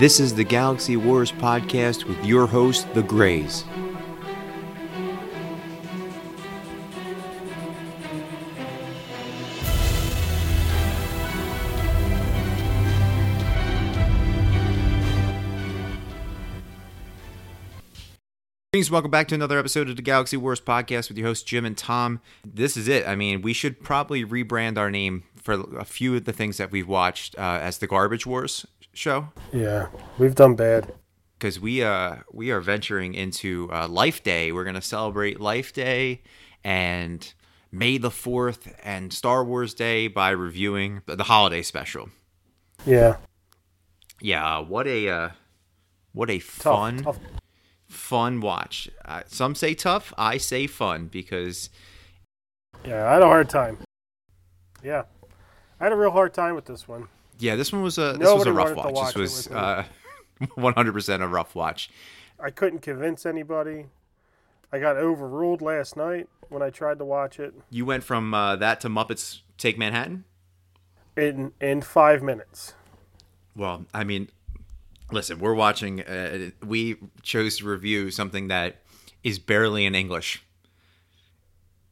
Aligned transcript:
This 0.00 0.18
is 0.18 0.34
the 0.34 0.42
Galaxy 0.42 0.96
Wars 0.96 1.30
podcast 1.30 2.02
with 2.06 2.24
your 2.24 2.48
host, 2.48 2.92
The 2.94 3.02
Grays. 3.04 3.64
Greetings, 18.84 18.92
welcome 18.92 19.10
back 19.10 19.28
to 19.28 19.34
another 19.34 19.58
episode 19.58 19.88
of 19.88 19.96
the 19.96 20.02
Galaxy 20.02 20.36
Wars 20.36 20.60
podcast 20.60 21.08
with 21.08 21.16
your 21.16 21.28
hosts 21.28 21.42
Jim 21.42 21.64
and 21.64 21.74
Tom. 21.74 22.20
This 22.44 22.76
is 22.76 22.86
it. 22.86 23.08
I 23.08 23.14
mean, 23.16 23.40
we 23.40 23.54
should 23.54 23.82
probably 23.82 24.26
rebrand 24.26 24.76
our 24.76 24.90
name 24.90 25.22
for 25.36 25.54
a 25.78 25.86
few 25.86 26.14
of 26.16 26.26
the 26.26 26.34
things 26.34 26.58
that 26.58 26.70
we've 26.70 26.86
watched 26.86 27.34
uh, 27.38 27.60
as 27.62 27.78
the 27.78 27.86
Garbage 27.86 28.26
Wars 28.26 28.66
show 28.92 29.28
Yeah, 29.54 29.86
we've 30.18 30.34
done 30.34 30.54
bad. 30.54 30.92
because 31.38 31.58
we 31.58 31.82
uh 31.82 32.16
we 32.30 32.50
are 32.50 32.60
venturing 32.60 33.14
into 33.14 33.70
uh, 33.72 33.88
Life 33.88 34.22
Day. 34.22 34.52
We're 34.52 34.64
gonna 34.64 34.82
celebrate 34.82 35.40
Life 35.40 35.72
Day 35.72 36.20
and 36.62 37.32
May 37.72 37.96
the 37.96 38.10
Fourth 38.10 38.70
and 38.84 39.14
Star 39.14 39.42
Wars 39.46 39.72
Day 39.72 40.08
by 40.08 40.28
reviewing 40.28 41.00
the 41.06 41.24
holiday 41.24 41.62
special. 41.62 42.10
Yeah, 42.84 43.16
Yeah, 44.20 44.58
what 44.58 44.86
a 44.86 45.08
uh, 45.08 45.28
what 46.12 46.28
a 46.28 46.38
tough, 46.38 46.46
fun 46.50 46.98
tough. 46.98 47.18
Fun 47.94 48.40
watch. 48.40 48.88
Uh, 49.04 49.22
some 49.26 49.54
say 49.54 49.74
tough, 49.74 50.12
I 50.18 50.36
say 50.38 50.66
fun 50.66 51.06
because 51.06 51.70
Yeah, 52.84 53.06
I 53.08 53.14
had 53.14 53.22
a 53.22 53.26
hard 53.26 53.48
time. 53.48 53.78
Yeah, 54.82 55.04
I 55.80 55.84
had 55.84 55.92
a 55.92 55.96
real 55.96 56.10
hard 56.10 56.34
time 56.34 56.54
with 56.54 56.66
this 56.66 56.86
one. 56.86 57.08
yeah, 57.38 57.56
this 57.56 57.72
one 57.72 57.82
was 57.82 57.96
a 57.98 58.12
this 58.12 58.20
Nobody 58.20 58.36
was 58.38 58.46
a 58.46 58.52
rough 58.52 58.76
watch. 58.76 58.94
watch 58.94 59.14
This 59.14 59.20
was 59.20 59.48
with 59.48 59.54
me. 59.56 59.60
uh, 59.60 59.82
100% 60.58 61.22
a 61.22 61.28
rough 61.28 61.54
watch. 61.54 61.90
I 62.38 62.50
couldn't 62.50 62.80
convince 62.80 63.24
anybody. 63.24 63.86
I 64.72 64.78
got 64.80 64.96
overruled 64.96 65.62
last 65.62 65.96
night 65.96 66.28
when 66.48 66.60
I 66.62 66.70
tried 66.70 66.98
to 66.98 67.04
watch 67.04 67.38
it 67.38 67.54
You 67.70 67.86
went 67.86 68.02
from 68.04 68.34
uh, 68.34 68.56
that 68.56 68.80
to 68.80 68.88
Muppets 68.88 69.40
Take 69.56 69.78
Manhattan. 69.78 70.24
in 71.16 71.52
in 71.60 71.80
five 71.80 72.22
minutes. 72.22 72.74
Well, 73.56 73.86
I 73.94 74.02
mean, 74.04 74.28
listen, 75.14 75.38
we're 75.38 75.54
watching. 75.54 76.02
Uh, 76.02 76.50
we 76.64 76.96
chose 77.22 77.58
to 77.58 77.66
review 77.66 78.10
something 78.10 78.48
that 78.48 78.76
is 79.22 79.38
barely 79.38 79.86
in 79.86 79.94
English, 79.94 80.44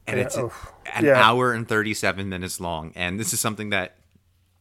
and 0.05 0.17
Yeah, 0.19 0.25
it's 0.25 0.37
oof. 0.37 0.71
an 0.93 1.05
Yeah. 1.05 1.13
hour 1.21 1.53
and 1.53 1.67
thirty-seven 1.67 2.29
minutes 2.29 2.59
long. 2.59 2.91
And 2.95 3.19
this 3.19 3.33
is 3.33 3.39
something 3.39 3.69
that 3.71 3.95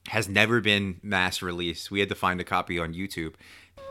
has 0.09 0.29
never 0.29 0.61
been 0.61 0.99
mass 1.03 1.43
released. 1.43 1.91
We 1.91 2.01
had 2.01 2.09
to 2.09 2.15
find 2.15 2.41
a 2.41 2.45
copy 2.45 2.79
on 2.79 2.95
YouTube. 2.95 3.35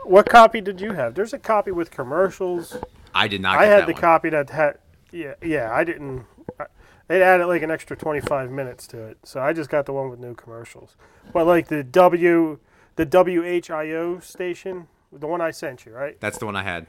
What 0.04 0.28
copy 0.28 0.60
did 0.60 0.80
you 0.80 0.92
have? 0.92 1.14
There's 1.14 1.32
a 1.32 1.38
copy 1.38 1.70
with 1.70 1.90
commercials. 1.90 2.76
I 3.14 3.28
did 3.28 3.40
not. 3.40 3.58
I 3.58 3.66
had 3.66 3.86
the 3.86 3.92
one. 3.92 4.00
copy 4.00 4.30
that 4.30 4.50
had. 4.50 4.78
Yeah, 5.12 5.34
yeah. 5.42 5.70
I 5.72 5.84
didn't. 5.84 6.24
I, 6.58 6.64
it 7.08 7.20
added 7.20 7.46
like 7.46 7.62
an 7.62 7.70
extra 7.70 7.96
25 7.96 8.50
minutes 8.50 8.86
to 8.88 8.98
it, 9.04 9.18
so 9.24 9.40
I 9.40 9.52
just 9.52 9.68
got 9.68 9.84
the 9.86 9.92
one 9.92 10.08
with 10.08 10.18
no 10.18 10.34
commercials. 10.34 10.96
But 11.32 11.46
like 11.46 11.68
the 11.68 11.84
W, 11.84 12.58
the 12.96 13.06
WHIO 13.06 14.22
station, 14.22 14.88
the 15.12 15.26
one 15.26 15.40
I 15.40 15.50
sent 15.50 15.84
you, 15.86 15.92
right? 15.92 16.20
That's 16.20 16.38
the 16.38 16.46
one 16.46 16.56
I 16.56 16.62
had. 16.62 16.86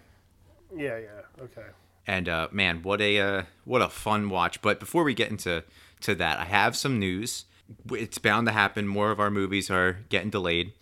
Yeah, 0.75 0.97
yeah. 0.97 1.43
Okay. 1.43 1.67
And 2.05 2.27
uh, 2.27 2.47
man, 2.51 2.81
what 2.83 2.99
a 3.01 3.19
uh, 3.19 3.43
what 3.63 3.81
a 3.81 3.89
fun 3.89 4.29
watch! 4.29 4.61
But 4.61 4.79
before 4.79 5.03
we 5.03 5.13
get 5.13 5.31
into 5.31 5.63
to 6.01 6.15
that, 6.15 6.39
I 6.39 6.45
have 6.45 6.75
some 6.75 6.99
news. 6.99 7.45
It's 7.91 8.17
bound 8.17 8.47
to 8.47 8.53
happen. 8.53 8.87
More 8.87 9.11
of 9.11 9.19
our 9.19 9.31
movies 9.31 9.71
are 9.71 9.99
getting 10.09 10.29
delayed, 10.29 10.73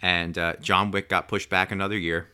and 0.00 0.38
uh, 0.38 0.54
John 0.60 0.92
Wick 0.92 1.08
got 1.08 1.26
pushed 1.26 1.50
back 1.50 1.72
another 1.72 1.98
year. 1.98 2.28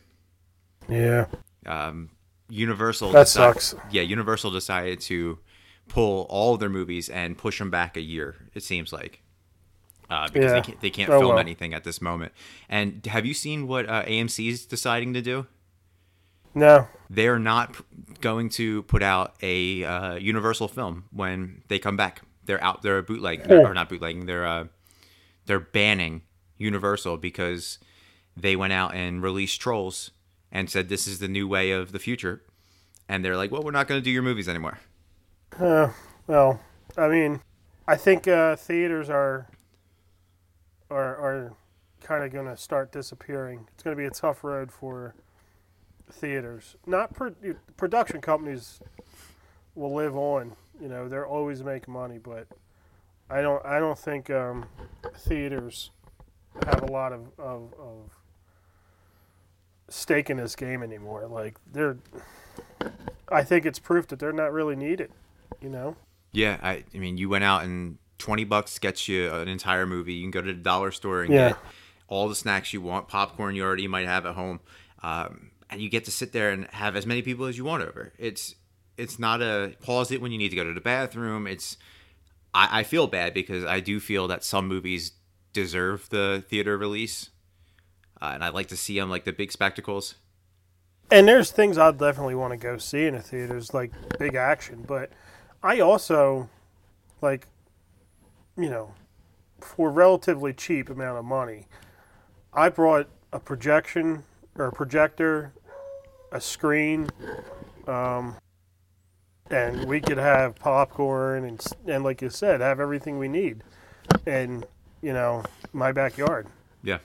Yeah. 0.87 1.25
Um, 1.65 2.11
Universal 2.49 3.11
That 3.11 3.27
sucks. 3.27 3.73
Yeah, 3.89 4.03
Universal 4.03 4.51
decided 4.51 4.99
to 5.01 5.39
pull 5.87 6.27
all 6.29 6.53
of 6.53 6.59
their 6.59 6.69
movies 6.69 7.09
and 7.09 7.37
push 7.37 7.59
them 7.59 7.71
back 7.71 7.97
a 7.97 8.01
year. 8.01 8.35
It 8.53 8.61
seems 8.61 8.93
like. 8.93 9.21
Uh, 10.09 10.27
because 10.27 10.51
Yeah. 10.51 10.53
they 10.53 10.61
can't, 10.61 10.81
they 10.81 10.89
can't 10.89 11.09
Oh, 11.09 11.19
film 11.19 11.29
well. 11.31 11.39
anything 11.39 11.73
at 11.73 11.83
this 11.83 12.01
moment. 12.01 12.31
And 12.69 13.05
have 13.07 13.25
you 13.25 13.33
seen 13.33 13.67
what 13.67 13.89
uh, 13.89 14.03
is 14.07 14.65
deciding 14.65 15.13
to 15.13 15.21
do? 15.21 15.47
No. 16.57 16.87
they're 17.09 17.37
not 17.39 17.75
going 18.21 18.47
to 18.49 18.83
put 18.83 19.03
out 19.03 19.35
a 19.41 19.83
uh, 19.83 20.15
Universal 20.15 20.69
film 20.69 21.03
when 21.11 21.63
they 21.67 21.79
come 21.79 21.97
back. 21.97 22.21
They're 22.45 22.63
out. 22.63 22.81
They're 22.81 23.01
bootlegging, 23.01 23.51
or 23.51 23.73
not 23.73 23.89
bootlegging. 23.89 24.25
They're 24.25 24.45
uh, 24.45 24.65
they're 25.47 25.59
banning 25.59 26.21
Universal 26.57 27.17
because 27.17 27.77
they 28.37 28.55
went 28.55 28.71
out 28.71 28.93
and 28.95 29.21
released 29.21 29.59
Trolls 29.59 30.11
and 30.51 30.69
said 30.69 30.87
this 30.87 31.07
is 31.07 31.19
the 31.19 31.27
new 31.27 31.45
way 31.47 31.71
of 31.71 31.91
the 31.91 31.99
future. 31.99 32.41
And 33.09 33.23
they're 33.25 33.35
like, 33.35 33.51
well, 33.51 33.61
we're 33.61 33.71
not 33.71 33.87
going 33.87 33.99
to 33.99 34.03
do 34.03 34.11
your 34.11 34.23
movies 34.23 34.47
anymore. 34.47 34.79
Uh, 35.59 35.89
well, 36.27 36.61
I 36.97 37.07
mean, 37.09 37.41
I 37.87 37.95
think 37.97 38.27
uh, 38.27 38.55
theaters 38.55 39.09
are 39.09 39.47
are 40.89 41.15
are 41.15 41.53
kind 42.01 42.23
of 42.23 42.31
going 42.31 42.45
to 42.45 42.57
start 42.57 42.91
disappearing. 42.91 43.67
It's 43.73 43.83
going 43.83 43.95
to 43.95 44.01
be 44.01 44.07
a 44.07 44.11
tough 44.11 44.43
road 44.43 44.71
for 44.71 45.15
theaters. 46.11 46.75
Not 46.85 47.13
pro- 47.13 47.35
production 47.77 48.21
companies 48.21 48.79
will 49.73 49.93
live 49.93 50.15
on. 50.15 50.55
You 50.79 50.87
know, 50.87 51.07
they're 51.07 51.25
always 51.25 51.63
making 51.63 51.93
money, 51.93 52.17
but 52.17 52.47
I 53.29 53.41
don't. 53.41 53.65
I 53.65 53.79
don't 53.79 53.97
think 53.97 54.29
um, 54.29 54.65
theaters 55.15 55.91
have 56.65 56.83
a 56.83 56.91
lot 56.91 57.11
of, 57.11 57.27
of, 57.37 57.73
of 57.79 58.11
stake 59.89 60.29
in 60.29 60.37
this 60.37 60.55
game 60.55 60.83
anymore. 60.83 61.27
Like 61.27 61.57
they're. 61.71 61.97
I 63.29 63.43
think 63.43 63.65
it's 63.65 63.79
proof 63.79 64.07
that 64.07 64.19
they're 64.19 64.33
not 64.33 64.53
really 64.53 64.75
needed. 64.75 65.11
You 65.61 65.69
know. 65.69 65.95
Yeah, 66.31 66.59
I, 66.61 66.83
I 66.93 66.97
mean, 66.97 67.17
you 67.17 67.29
went 67.29 67.45
out 67.45 67.63
and 67.63 67.97
twenty 68.17 68.43
bucks 68.43 68.79
gets 68.79 69.07
you 69.07 69.31
an 69.31 69.47
entire 69.47 69.85
movie. 69.85 70.13
You 70.13 70.23
can 70.23 70.31
go 70.31 70.41
to 70.41 70.53
the 70.53 70.59
dollar 70.59 70.91
store 70.91 71.23
and 71.23 71.33
Yeah. 71.33 71.49
get 71.49 71.57
all 72.07 72.29
the 72.29 72.35
snacks 72.35 72.73
you 72.73 72.81
want, 72.81 73.07
popcorn 73.07 73.55
you 73.55 73.63
already 73.63 73.87
might 73.87 74.05
have 74.07 74.25
at 74.25 74.35
home, 74.35 74.59
um, 75.01 75.51
and 75.69 75.81
you 75.81 75.89
get 75.89 76.05
to 76.05 76.11
sit 76.11 76.31
there 76.31 76.51
and 76.51 76.67
have 76.67 76.95
as 76.95 77.05
many 77.05 77.21
people 77.21 77.45
as 77.45 77.57
you 77.57 77.65
want 77.65 77.83
over. 77.83 78.13
It's 78.17 78.55
it's 78.97 79.19
not 79.19 79.41
a 79.41 79.75
pause 79.81 80.11
it 80.11 80.21
when 80.21 80.31
you 80.31 80.37
need 80.37 80.49
to 80.49 80.55
go 80.55 80.63
to 80.63 80.73
the 80.73 80.81
bathroom. 80.81 81.47
It's 81.47 81.77
I, 82.53 82.79
I 82.79 82.83
feel 82.83 83.07
bad 83.07 83.33
because 83.33 83.65
I 83.65 83.79
do 83.79 83.99
feel 83.99 84.27
that 84.27 84.43
some 84.43 84.67
movies 84.67 85.13
deserve 85.51 86.09
the 86.09 86.43
theater 86.47 86.77
release, 86.77 87.29
uh, 88.21 88.31
and 88.33 88.43
I 88.43 88.49
like 88.49 88.67
to 88.67 88.77
see 88.77 88.97
them 88.99 89.09
like 89.09 89.25
the 89.25 89.33
big 89.33 89.51
spectacles. 89.51 90.15
And 91.11 91.27
there's 91.27 91.51
things 91.51 91.77
I'd 91.77 91.99
definitely 91.99 92.35
want 92.35 92.51
to 92.51 92.57
go 92.57 92.77
see 92.77 93.05
in 93.05 93.13
the 93.13 93.21
theaters, 93.21 93.73
like 93.73 93.91
big 94.17 94.35
action. 94.35 94.83
But 94.87 95.11
I 95.61 95.79
also, 95.79 96.49
like, 97.21 97.47
you 98.57 98.69
know, 98.69 98.93
for 99.59 99.89
relatively 99.89 100.53
cheap 100.53 100.89
amount 100.89 101.17
of 101.17 101.25
money, 101.25 101.67
I 102.53 102.69
brought 102.69 103.09
a 103.33 103.39
projection 103.39 104.23
or 104.55 104.67
a 104.67 104.71
projector, 104.71 105.53
a 106.31 106.39
screen, 106.39 107.09
um, 107.87 108.35
and 109.49 109.85
we 109.85 109.99
could 110.01 110.17
have 110.17 110.55
popcorn 110.55 111.45
and, 111.45 111.63
and 111.87 112.03
like 112.03 112.21
you 112.21 112.29
said, 112.29 112.61
have 112.61 112.79
everything 112.79 113.17
we 113.17 113.27
need, 113.27 113.63
in 114.25 114.63
you 115.01 115.13
know 115.13 115.43
my 115.73 115.91
backyard. 115.91 116.47
Yeah, 116.83 116.99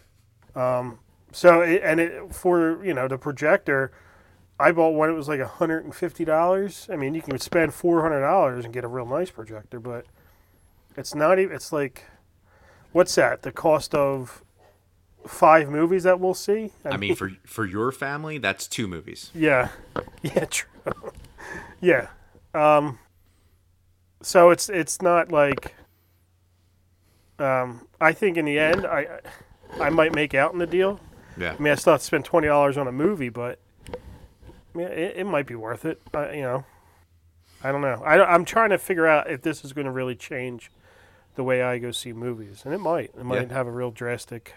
Um. 0.55 0.99
So 1.33 1.61
it, 1.61 1.83
and 1.85 2.01
it 2.01 2.35
for 2.35 2.85
you 2.85 2.95
know 2.95 3.07
the 3.09 3.19
projector, 3.19 3.93
I 4.59 4.73
bought 4.73 4.91
one. 4.95 5.11
It 5.11 5.15
was 5.15 5.29
like 5.29 5.41
hundred 5.41 5.85
and 5.85 5.95
fifty 5.95 6.25
dollars. 6.25 6.89
I 6.91 6.97
mean, 6.97 7.15
you 7.15 7.23
can 7.23 7.39
spend 7.39 7.75
four 7.75 8.03
hundred 8.03 8.21
dollars 8.21 8.65
and 8.65 8.75
get 8.75 8.85
a 8.85 8.89
real 8.89 9.07
nice 9.07 9.31
projector, 9.31 9.79
but 9.81 10.07
it's 11.01 11.15
not 11.15 11.39
even. 11.39 11.55
It's 11.55 11.73
like, 11.73 12.05
what's 12.93 13.15
that? 13.17 13.43
The 13.43 13.51
cost 13.51 13.95
of 13.95 14.45
five 15.27 15.69
movies 15.69 16.05
that 16.05 16.21
we'll 16.21 16.35
see. 16.35 16.73
I 16.85 16.97
mean 16.97 17.15
for 17.15 17.31
for 17.45 17.67
your 17.67 17.91
family, 17.91 18.39
that's 18.39 18.67
two 18.67 18.87
movies. 18.87 19.31
yeah, 19.35 19.71
yeah, 20.23 20.45
true. 20.45 20.69
yeah. 21.81 22.09
Um. 22.55 22.99
So 24.23 24.51
it's 24.51 24.69
it's 24.69 25.03
not 25.03 25.33
like. 25.33 25.75
Um, 27.39 27.89
I 27.99 28.13
think 28.13 28.37
in 28.37 28.45
the 28.45 28.59
end, 28.59 28.87
I 28.87 29.21
I 29.81 29.89
might 29.89 30.15
make 30.15 30.35
out 30.35 30.53
in 30.53 30.59
the 30.59 30.67
deal. 30.67 31.01
Yeah, 31.39 31.55
I 31.59 31.63
mean, 31.63 31.73
I 31.73 31.77
still 31.77 31.95
have 31.95 32.01
to 32.01 32.07
spend 32.07 32.27
twenty 32.27 32.49
dollars 32.49 32.77
on 32.77 32.87
a 32.87 32.93
movie, 32.93 33.31
but 33.31 33.59
yeah, 34.77 34.87
it, 34.89 35.17
it 35.19 35.25
might 35.25 35.47
be 35.47 35.55
worth 35.55 35.87
it. 35.87 36.03
I, 36.13 36.33
you 36.35 36.43
know, 36.43 36.65
I 37.65 37.73
don't 37.73 37.81
know. 37.81 38.03
I, 38.05 38.23
I'm 38.23 38.45
trying 38.45 38.71
to 38.71 38.79
figure 38.79 39.07
out 39.07 39.31
if 39.31 39.41
this 39.41 39.65
is 39.65 39.73
going 39.73 39.87
to 39.87 39.91
really 39.91 40.15
change 40.15 40.71
the 41.41 41.45
way 41.45 41.63
I 41.63 41.79
go 41.79 41.91
see 41.91 42.13
movies, 42.13 42.63
and 42.67 42.75
it 42.75 42.79
might. 42.79 43.13
It 43.19 43.25
might 43.25 43.49
Yeah. 43.49 43.55
have 43.55 43.67
a 43.67 43.71
real 43.71 43.91
drastic. 43.91 44.55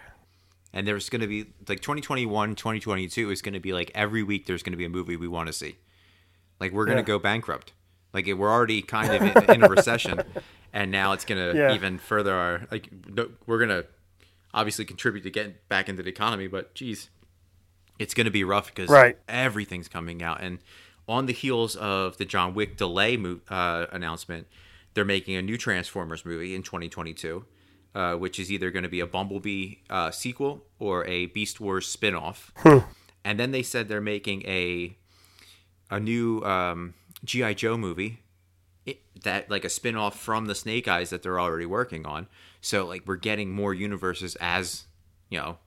and 0.75 0.85
there's 0.87 1.07
going 1.07 1.21
to 1.21 1.27
be 1.27 1.45
like 1.69 1.79
2021 1.81 2.55
2022 2.55 3.29
is 3.29 3.41
going 3.43 3.53
to 3.53 3.59
be 3.59 3.71
like 3.73 3.91
every 3.93 4.23
week 4.23 4.47
there's 4.47 4.63
going 4.63 4.71
to 4.73 4.77
be 4.77 4.85
a 4.85 4.89
movie 4.89 5.15
we 5.15 5.27
want 5.27 5.45
to 5.45 5.53
see 5.53 5.75
like 6.59 6.71
we're 6.71 6.85
going 6.85 6.97
to 6.97 7.03
Yeah. 7.03 7.15
go 7.15 7.19
bankrupt 7.19 7.73
like 8.11 8.25
we're 8.25 8.49
already 8.51 8.81
kind 8.81 9.13
of 9.13 9.21
in, 9.21 9.49
in 9.57 9.63
a 9.63 9.69
recession 9.69 10.23
and 10.73 10.89
now 10.91 11.11
it's 11.13 11.25
going 11.25 11.39
to 11.53 11.55
Yeah. 11.55 11.75
even 11.75 11.99
further 11.99 12.33
our 12.33 12.67
like 12.71 12.89
no, 13.07 13.29
we're 13.45 13.59
going 13.59 13.69
to 13.69 13.85
obviously 14.51 14.83
contribute 14.83 15.21
to 15.21 15.29
getting 15.29 15.53
back 15.69 15.87
into 15.89 16.01
the 16.01 16.09
economy 16.09 16.47
but 16.47 16.73
geez 16.73 17.11
it's 17.99 18.15
going 18.15 18.25
to 18.25 18.31
be 18.31 18.43
rough 18.43 18.67
because 18.73 18.89
Right. 18.89 19.15
everything's 19.29 19.87
coming 19.87 20.23
out. 20.23 20.41
And 20.41 20.57
on 21.07 21.27
the 21.27 21.33
heels 21.33 21.75
of 21.75 22.17
the 22.17 22.25
John 22.25 22.55
Wick 22.55 22.77
delay 22.77 23.15
mo- 23.15 23.41
uh, 23.47 23.85
announcement, 23.91 24.47
they're 24.93 25.05
making 25.05 25.35
a 25.35 25.41
new 25.41 25.57
Transformers 25.57 26.25
movie 26.25 26.55
in 26.55 26.63
2022, 26.63 27.45
uh, 27.95 28.13
which 28.15 28.39
is 28.39 28.51
either 28.51 28.71
going 28.71 28.83
to 28.83 28.89
be 28.89 28.99
a 28.99 29.07
Bumblebee 29.07 29.75
uh, 29.89 30.11
sequel 30.11 30.63
or 30.79 31.05
a 31.05 31.27
Beast 31.27 31.59
Wars 31.59 31.87
spin-off. 31.87 32.51
And 33.25 33.39
then 33.39 33.51
they 33.51 33.63
said 33.63 33.87
they're 33.87 34.01
making 34.01 34.43
a 34.45 34.97
a 35.89 35.99
new 35.99 36.41
um, 36.41 36.93
GI 37.23 37.55
Joe 37.55 37.77
movie 37.77 38.19
it, 38.85 38.99
that 39.23 39.49
like 39.49 39.63
a 39.63 39.69
spin-off 39.69 40.19
from 40.19 40.45
the 40.45 40.55
Snake 40.55 40.87
Eyes 40.87 41.09
that 41.11 41.23
they're 41.23 41.39
already 41.39 41.65
working 41.65 42.05
on. 42.05 42.27
So 42.61 42.85
like 42.85 43.03
we're 43.05 43.15
getting 43.15 43.51
more 43.51 43.73
universes 43.73 44.35
as 44.41 44.85
you 45.29 45.37
know 45.39 45.57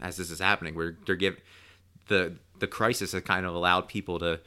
as 0.00 0.16
this 0.16 0.30
is 0.30 0.40
happening. 0.40 0.74
We're 0.74 0.96
they're 1.06 1.16
giving 1.16 1.40
the 2.08 2.36
the 2.58 2.66
crisis 2.66 3.12
has 3.12 3.22
kind 3.22 3.46
of 3.46 3.54
allowed 3.54 3.88
people 3.88 4.18
to 4.18 4.40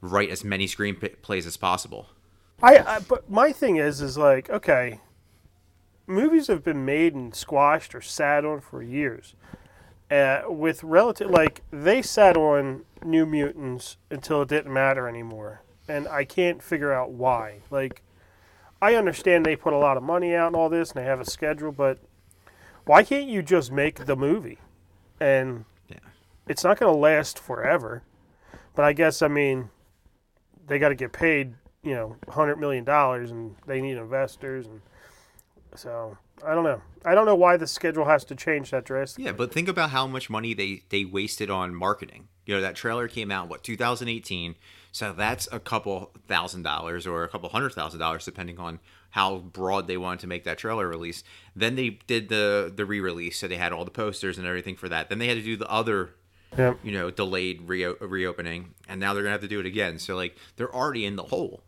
write 0.00 0.30
as 0.30 0.44
many 0.44 0.66
screenplays 0.66 1.46
as 1.46 1.56
possible. 1.56 2.08
I, 2.62 2.78
I 2.78 2.98
but 3.00 3.28
my 3.30 3.52
thing 3.52 3.76
is 3.76 4.00
is 4.00 4.16
like 4.16 4.48
okay, 4.50 5.00
movies 6.06 6.46
have 6.46 6.62
been 6.62 6.84
made 6.84 7.14
and 7.14 7.34
squashed 7.34 7.94
or 7.94 8.00
sat 8.00 8.44
on 8.44 8.60
for 8.60 8.82
years. 8.82 9.34
Uh, 10.10 10.42
with 10.48 10.84
relative 10.84 11.30
like 11.30 11.62
they 11.70 12.02
sat 12.02 12.36
on 12.36 12.84
New 13.02 13.24
Mutants 13.24 13.96
until 14.10 14.42
it 14.42 14.48
didn't 14.48 14.72
matter 14.72 15.08
anymore, 15.08 15.62
and 15.88 16.06
I 16.06 16.24
can't 16.24 16.62
figure 16.62 16.92
out 16.92 17.12
why. 17.12 17.60
Like, 17.70 18.02
I 18.82 18.94
understand 18.94 19.46
they 19.46 19.56
put 19.56 19.72
a 19.72 19.78
lot 19.78 19.96
of 19.96 20.02
money 20.02 20.34
out 20.34 20.48
and 20.48 20.56
all 20.56 20.68
this, 20.68 20.90
and 20.92 21.02
they 21.02 21.06
have 21.06 21.20
a 21.20 21.24
schedule, 21.24 21.72
but 21.72 21.98
why 22.84 23.04
can't 23.04 23.28
you 23.28 23.42
just 23.42 23.72
make 23.72 24.04
the 24.04 24.16
movie? 24.16 24.58
And 25.18 25.64
Yeah. 25.88 25.96
it's 26.46 26.62
not 26.62 26.78
going 26.78 26.92
to 26.92 26.98
last 26.98 27.38
forever. 27.38 28.02
But 28.74 28.84
I 28.84 28.92
guess 28.92 29.22
I 29.22 29.28
mean 29.28 29.70
they 30.66 30.78
got 30.78 30.90
to 30.90 30.94
get 30.94 31.12
paid, 31.12 31.54
you 31.82 31.94
know, 31.94 32.16
hundred 32.28 32.56
million 32.56 32.84
dollars, 32.84 33.30
and 33.30 33.56
they 33.66 33.80
need 33.80 33.96
investors, 33.96 34.66
and 34.66 34.80
so 35.74 36.16
I 36.46 36.54
don't 36.54 36.64
know. 36.64 36.80
I 37.04 37.14
don't 37.14 37.26
know 37.26 37.34
why 37.34 37.56
the 37.56 37.66
schedule 37.66 38.04
has 38.04 38.24
to 38.26 38.34
change 38.36 38.70
that 38.70 38.84
drastically. 38.84 39.24
Yeah, 39.24 39.32
but 39.32 39.52
think 39.52 39.68
about 39.68 39.90
how 39.90 40.06
much 40.06 40.30
money 40.30 40.54
they 40.54 40.82
they 40.90 41.04
wasted 41.04 41.50
on 41.50 41.74
marketing. 41.74 42.28
You 42.46 42.54
know, 42.54 42.60
that 42.60 42.76
trailer 42.76 43.08
came 43.08 43.30
out 43.30 43.48
what 43.48 43.62
2018, 43.64 44.54
so 44.92 45.12
that's 45.12 45.48
a 45.52 45.58
couple 45.60 46.12
thousand 46.28 46.62
dollars 46.62 47.06
or 47.06 47.24
a 47.24 47.28
couple 47.28 47.48
hundred 47.48 47.70
thousand 47.72 48.00
dollars 48.00 48.24
depending 48.24 48.58
on 48.58 48.78
how 49.10 49.36
broad 49.38 49.86
they 49.88 49.96
wanted 49.96 50.20
to 50.20 50.26
make 50.26 50.44
that 50.44 50.58
trailer 50.58 50.88
release. 50.88 51.22
Then 51.54 51.74
they 51.74 51.98
did 52.06 52.28
the 52.28 52.72
the 52.74 52.84
re-release, 52.84 53.38
so 53.38 53.48
they 53.48 53.56
had 53.56 53.72
all 53.72 53.84
the 53.84 53.90
posters 53.90 54.38
and 54.38 54.46
everything 54.46 54.76
for 54.76 54.88
that. 54.88 55.08
Then 55.08 55.18
they 55.18 55.26
had 55.26 55.36
to 55.36 55.42
do 55.42 55.56
the 55.56 55.68
other 55.70 56.14
Yeah. 56.56 56.74
you 56.82 56.92
know, 56.92 57.10
delayed 57.10 57.62
reo- 57.66 57.96
reopening, 58.00 58.74
and 58.88 59.00
now 59.00 59.14
they're 59.14 59.22
gonna 59.24 59.32
have 59.32 59.40
to 59.40 59.48
do 59.48 59.58
it 59.60 59.66
again. 59.66 59.98
So 59.98 60.14
like 60.16 60.36
they're 60.56 60.72
already 60.74 61.04
in 61.06 61.16
the 61.16 61.24
hole. 61.24 61.62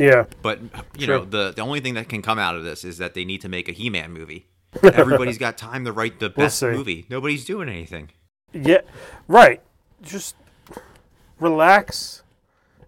Yeah. 0.00 0.24
But 0.42 0.60
you 0.96 1.06
Sure. 1.06 1.18
know, 1.18 1.24
the 1.24 1.52
the 1.54 1.62
only 1.62 1.80
thing 1.80 1.94
that 1.94 2.08
can 2.08 2.22
come 2.22 2.38
out 2.38 2.54
of 2.56 2.64
this 2.64 2.84
is 2.84 2.98
that 2.98 3.14
they 3.14 3.24
need 3.24 3.40
to 3.42 3.48
make 3.48 3.68
a 3.68 3.72
He-Man 3.72 4.12
movie. 4.12 4.46
Everybody's 4.82 5.38
got 5.38 5.56
time 5.58 5.84
to 5.86 5.92
write 5.92 6.20
the 6.20 6.28
best 6.30 6.58
see. 6.58 6.66
movie. 6.66 7.06
Nobody's 7.08 7.44
doing 7.44 7.68
anything. 7.68 8.10
Yeah. 8.52 8.80
Right. 9.26 9.62
Just 10.02 10.36
relax 11.40 12.22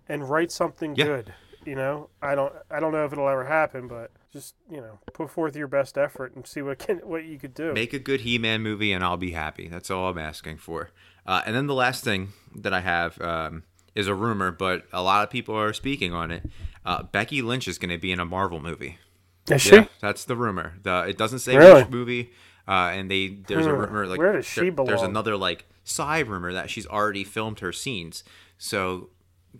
and 0.08 0.28
write 0.28 0.50
something 0.52 0.94
Yeah. 0.96 1.04
good. 1.04 1.34
You 1.64 1.74
know, 1.74 2.08
I 2.22 2.34
don't 2.34 2.52
I 2.70 2.80
don't 2.80 2.92
know 2.92 3.04
if 3.04 3.12
it'll 3.12 3.28
ever 3.28 3.44
happen, 3.44 3.86
but 3.86 4.10
just 4.32 4.54
you 4.70 4.78
know, 4.80 4.98
put 5.12 5.30
forth 5.30 5.54
your 5.56 5.66
best 5.68 5.98
effort 5.98 6.34
and 6.34 6.46
see 6.46 6.62
what 6.62 6.78
can 6.78 6.98
what 6.98 7.24
you 7.24 7.38
could 7.38 7.54
do. 7.54 7.72
Make 7.74 7.92
a 7.92 7.98
good 7.98 8.22
He-Man 8.22 8.62
movie, 8.62 8.92
and 8.92 9.04
I'll 9.04 9.16
be 9.18 9.32
happy. 9.32 9.68
That's 9.68 9.90
all 9.90 10.08
I'm 10.08 10.18
asking 10.18 10.58
for. 10.58 10.90
Uh, 11.26 11.42
and 11.44 11.54
then 11.54 11.66
the 11.66 11.74
last 11.74 12.02
thing 12.02 12.28
that 12.56 12.72
I 12.72 12.80
have 12.80 13.20
um, 13.20 13.64
is 13.94 14.06
a 14.08 14.14
rumor, 14.14 14.50
but 14.50 14.84
a 14.92 15.02
lot 15.02 15.22
of 15.22 15.30
people 15.30 15.54
are 15.54 15.72
speaking 15.74 16.14
on 16.14 16.30
it. 16.30 16.44
Uh, 16.84 17.02
Becky 17.02 17.42
Lynch 17.42 17.68
is 17.68 17.78
going 17.78 17.90
to 17.90 17.98
be 17.98 18.10
in 18.12 18.20
a 18.20 18.24
Marvel 18.24 18.60
movie. 18.60 18.98
Is 19.50 19.62
she? 19.62 19.74
Yeah, 19.76 19.86
that's 20.00 20.24
the 20.24 20.36
rumor. 20.36 20.74
The, 20.82 21.06
it 21.08 21.18
doesn't 21.18 21.40
say 21.40 21.56
Really? 21.56 21.82
which 21.82 21.90
movie. 21.90 22.30
Uh, 22.68 22.90
and 22.94 23.10
they 23.10 23.28
there's 23.48 23.66
a 23.66 23.70
Hmm. 23.70 23.80
rumor 23.80 24.06
like 24.06 24.18
Where 24.18 24.32
does 24.34 24.46
she 24.46 24.70
there- 24.70 24.84
There's 24.86 25.02
another 25.02 25.36
like 25.36 25.66
side 25.82 26.28
rumor 26.28 26.52
that 26.52 26.70
she's 26.70 26.86
already 26.86 27.24
filmed 27.24 27.60
her 27.60 27.72
scenes. 27.72 28.22
So 28.58 29.08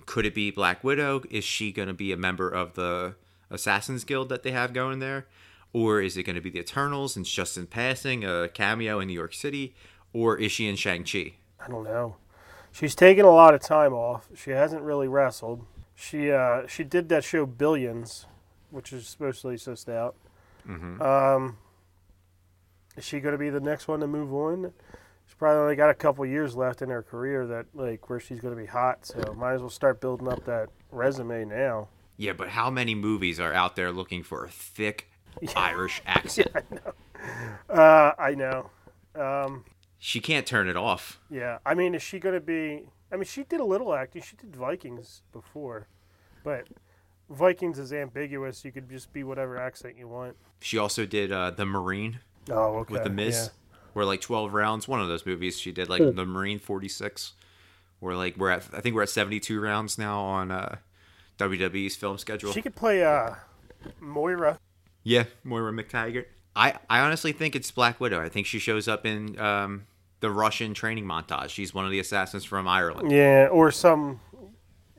could 0.07 0.25
it 0.27 0.35
be 0.35 0.51
Black 0.51 0.85
Widow? 0.85 1.23
Is 1.31 1.43
she 1.45 1.73
going 1.73 1.89
to 1.89 1.95
be 1.95 2.13
a 2.13 2.17
member 2.17 2.49
of 2.49 2.75
the 2.75 3.17
Assassins 3.51 4.05
Guild 4.05 4.29
that 4.29 4.45
they 4.45 4.53
have 4.53 4.73
going 4.73 5.01
there, 5.01 5.27
or 5.73 6.01
is 6.01 6.17
it 6.17 6.23
going 6.23 6.37
to 6.37 6.41
be 6.43 6.51
the 6.51 6.61
Eternals 6.61 7.17
and 7.17 7.25
it's 7.27 7.33
just 7.35 7.57
in 7.59 7.67
passing 7.67 8.25
a 8.25 8.49
cameo 8.49 9.01
in 9.01 9.09
New 9.09 9.15
York 9.15 9.35
City, 9.35 9.75
or 10.13 10.39
is 10.39 10.53
she 10.53 10.69
in 10.69 10.77
Shang 10.77 11.03
Chi? 11.03 11.33
I 11.59 11.67
don't 11.69 11.83
know. 11.85 12.17
She's 12.71 12.95
taken 12.95 13.25
a 13.25 13.31
lot 13.33 13.53
of 13.55 13.61
time 13.61 13.93
off. 13.93 14.29
She 14.37 14.51
hasn't 14.53 14.83
really 14.83 15.09
wrestled. 15.09 15.65
She 16.01 16.31
uh, 16.33 16.67
she 16.67 16.83
did 16.83 17.11
that 17.11 17.25
show 17.25 17.45
Billions, 17.45 18.25
which 18.71 18.91
is 18.91 19.07
supposedly 19.07 19.59
just 19.59 19.87
out. 19.91 20.15
Mm-hmm. 20.67 21.03
Um, 21.03 21.59
is 22.97 23.05
she 23.05 23.21
going 23.21 23.33
to 23.33 23.39
be 23.39 23.51
the 23.51 23.61
next 23.61 23.87
one 23.87 24.01
to 24.01 24.07
move 24.07 24.33
on? 24.33 24.73
She's 25.27 25.35
probably 25.35 25.61
only 25.61 25.77
got 25.77 25.91
a 25.91 25.95
couple 25.95 26.25
years 26.25 26.57
left 26.57 26.81
in 26.81 26.89
her 26.89 27.03
career 27.03 27.47
that 27.49 27.67
like 27.75 28.09
where 28.09 28.19
she's 28.19 28.41
going 28.41 28.55
to 28.57 28.61
be 28.61 28.67
hot. 28.67 29.05
So 29.05 29.35
might 29.37 29.53
as 29.53 29.61
well 29.61 29.69
start 29.69 30.01
building 30.01 30.27
up 30.27 30.43
that 30.47 30.71
resume 30.91 31.45
now. 31.45 31.89
Yeah, 32.17 32.33
but 32.33 32.49
how 32.49 32.71
many 32.71 32.95
movies 32.95 33.39
are 33.39 33.53
out 33.53 33.77
there 33.77 33.93
looking 33.93 34.23
for 34.23 34.45
a 34.45 34.49
thick 34.49 35.11
Irish 35.55 36.01
accent? 36.07 36.49
I 36.55 37.73
Uh, 37.73 38.15
I 38.19 38.35
know. 38.35 38.71
Um, 39.15 39.65
She 39.99 40.21
can't 40.21 40.47
turn 40.47 40.67
it 40.67 40.79
off. 40.79 41.21
Yeah, 41.31 41.59
I 41.67 41.75
mean, 41.75 41.95
is 41.95 42.03
she 42.03 42.19
going 42.19 42.35
to 42.35 42.41
be? 42.41 42.85
I 43.13 43.17
mean, 43.17 43.25
she 43.25 43.45
did 43.45 43.61
a 43.61 43.65
little 43.65 43.93
acting. 43.95 44.23
She 44.23 44.37
did 44.37 44.55
Vikings 44.55 45.23
before, 45.33 45.89
but 46.45 46.67
Vikings 47.29 47.79
is 47.79 47.93
ambiguous. 47.93 48.65
You 48.65 48.73
could 48.73 48.89
just 48.89 49.13
be 49.13 49.25
whatever 49.25 49.57
accent 49.59 49.97
you 49.99 50.09
want. 50.09 50.37
She 50.61 50.79
also 50.79 51.07
did 51.07 51.33
uh, 51.33 51.51
the 51.51 51.65
Marine 51.67 52.21
Oh, 52.51 52.79
okay. 52.79 52.93
with 52.95 53.05
the 53.05 53.11
Miz, 53.11 53.51
where 53.93 54.05
like 54.05 54.21
twelve 54.21 54.55
rounds. 54.55 54.87
One 54.89 55.01
of 55.01 55.09
those 55.09 55.27
movies 55.27 55.59
she 55.59 55.73
did 55.73 55.89
like 55.89 56.03
the 56.03 56.25
Marine 56.25 56.59
forty 56.59 56.89
six, 56.89 57.33
where 58.01 58.15
like 58.15 58.37
we're 58.37 58.51
at. 58.51 58.65
I 58.73 58.81
think 58.81 58.95
we're 58.95 59.03
at 59.03 59.09
seventy 59.11 59.41
two 59.41 59.61
rounds 59.61 59.99
now 59.99 60.21
on 60.21 60.51
uh, 60.51 60.77
WWE's 61.39 61.97
film 61.97 62.19
schedule. 62.19 62.53
She 62.53 62.63
could 62.63 62.75
play 62.77 63.05
uh, 63.05 63.35
Moira. 64.01 64.59
yeah, 65.03 65.25
Moira 65.45 65.73
MacTaggert. 65.73 66.27
I 66.57 66.75
I 66.89 67.01
honestly 67.01 67.33
think 67.33 67.55
it's 67.55 67.71
Black 67.71 68.01
Widow. 68.01 68.21
I 68.21 68.29
think 68.29 68.47
she 68.47 68.59
shows 68.59 68.89
up 68.89 69.07
in 69.07 69.39
um, 69.39 69.87
the 70.21 70.31
Russian 70.31 70.75
training 70.75 71.05
montage. 71.05 71.49
She's 71.51 71.75
one 71.75 71.85
of 71.85 71.91
the 71.91 71.99
assassins 71.99 72.45
from 72.45 72.69
Ireland. 72.69 73.11
Yeah, 73.11 73.49
or 73.51 73.71
some. 73.71 74.21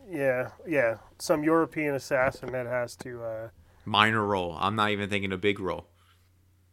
Yeah, 0.09 0.49
yeah, 0.67 0.97
some 1.19 1.43
European 1.43 1.95
assassin 1.95 2.51
that 2.51 2.65
has 2.65 2.95
to. 2.97 3.23
Uh, 3.23 3.49
Minor 3.85 4.25
role. 4.25 4.57
I'm 4.59 4.75
not 4.75 4.91
even 4.91 5.09
thinking 5.09 5.31
a 5.31 5.37
big 5.37 5.59
role. 5.59 5.87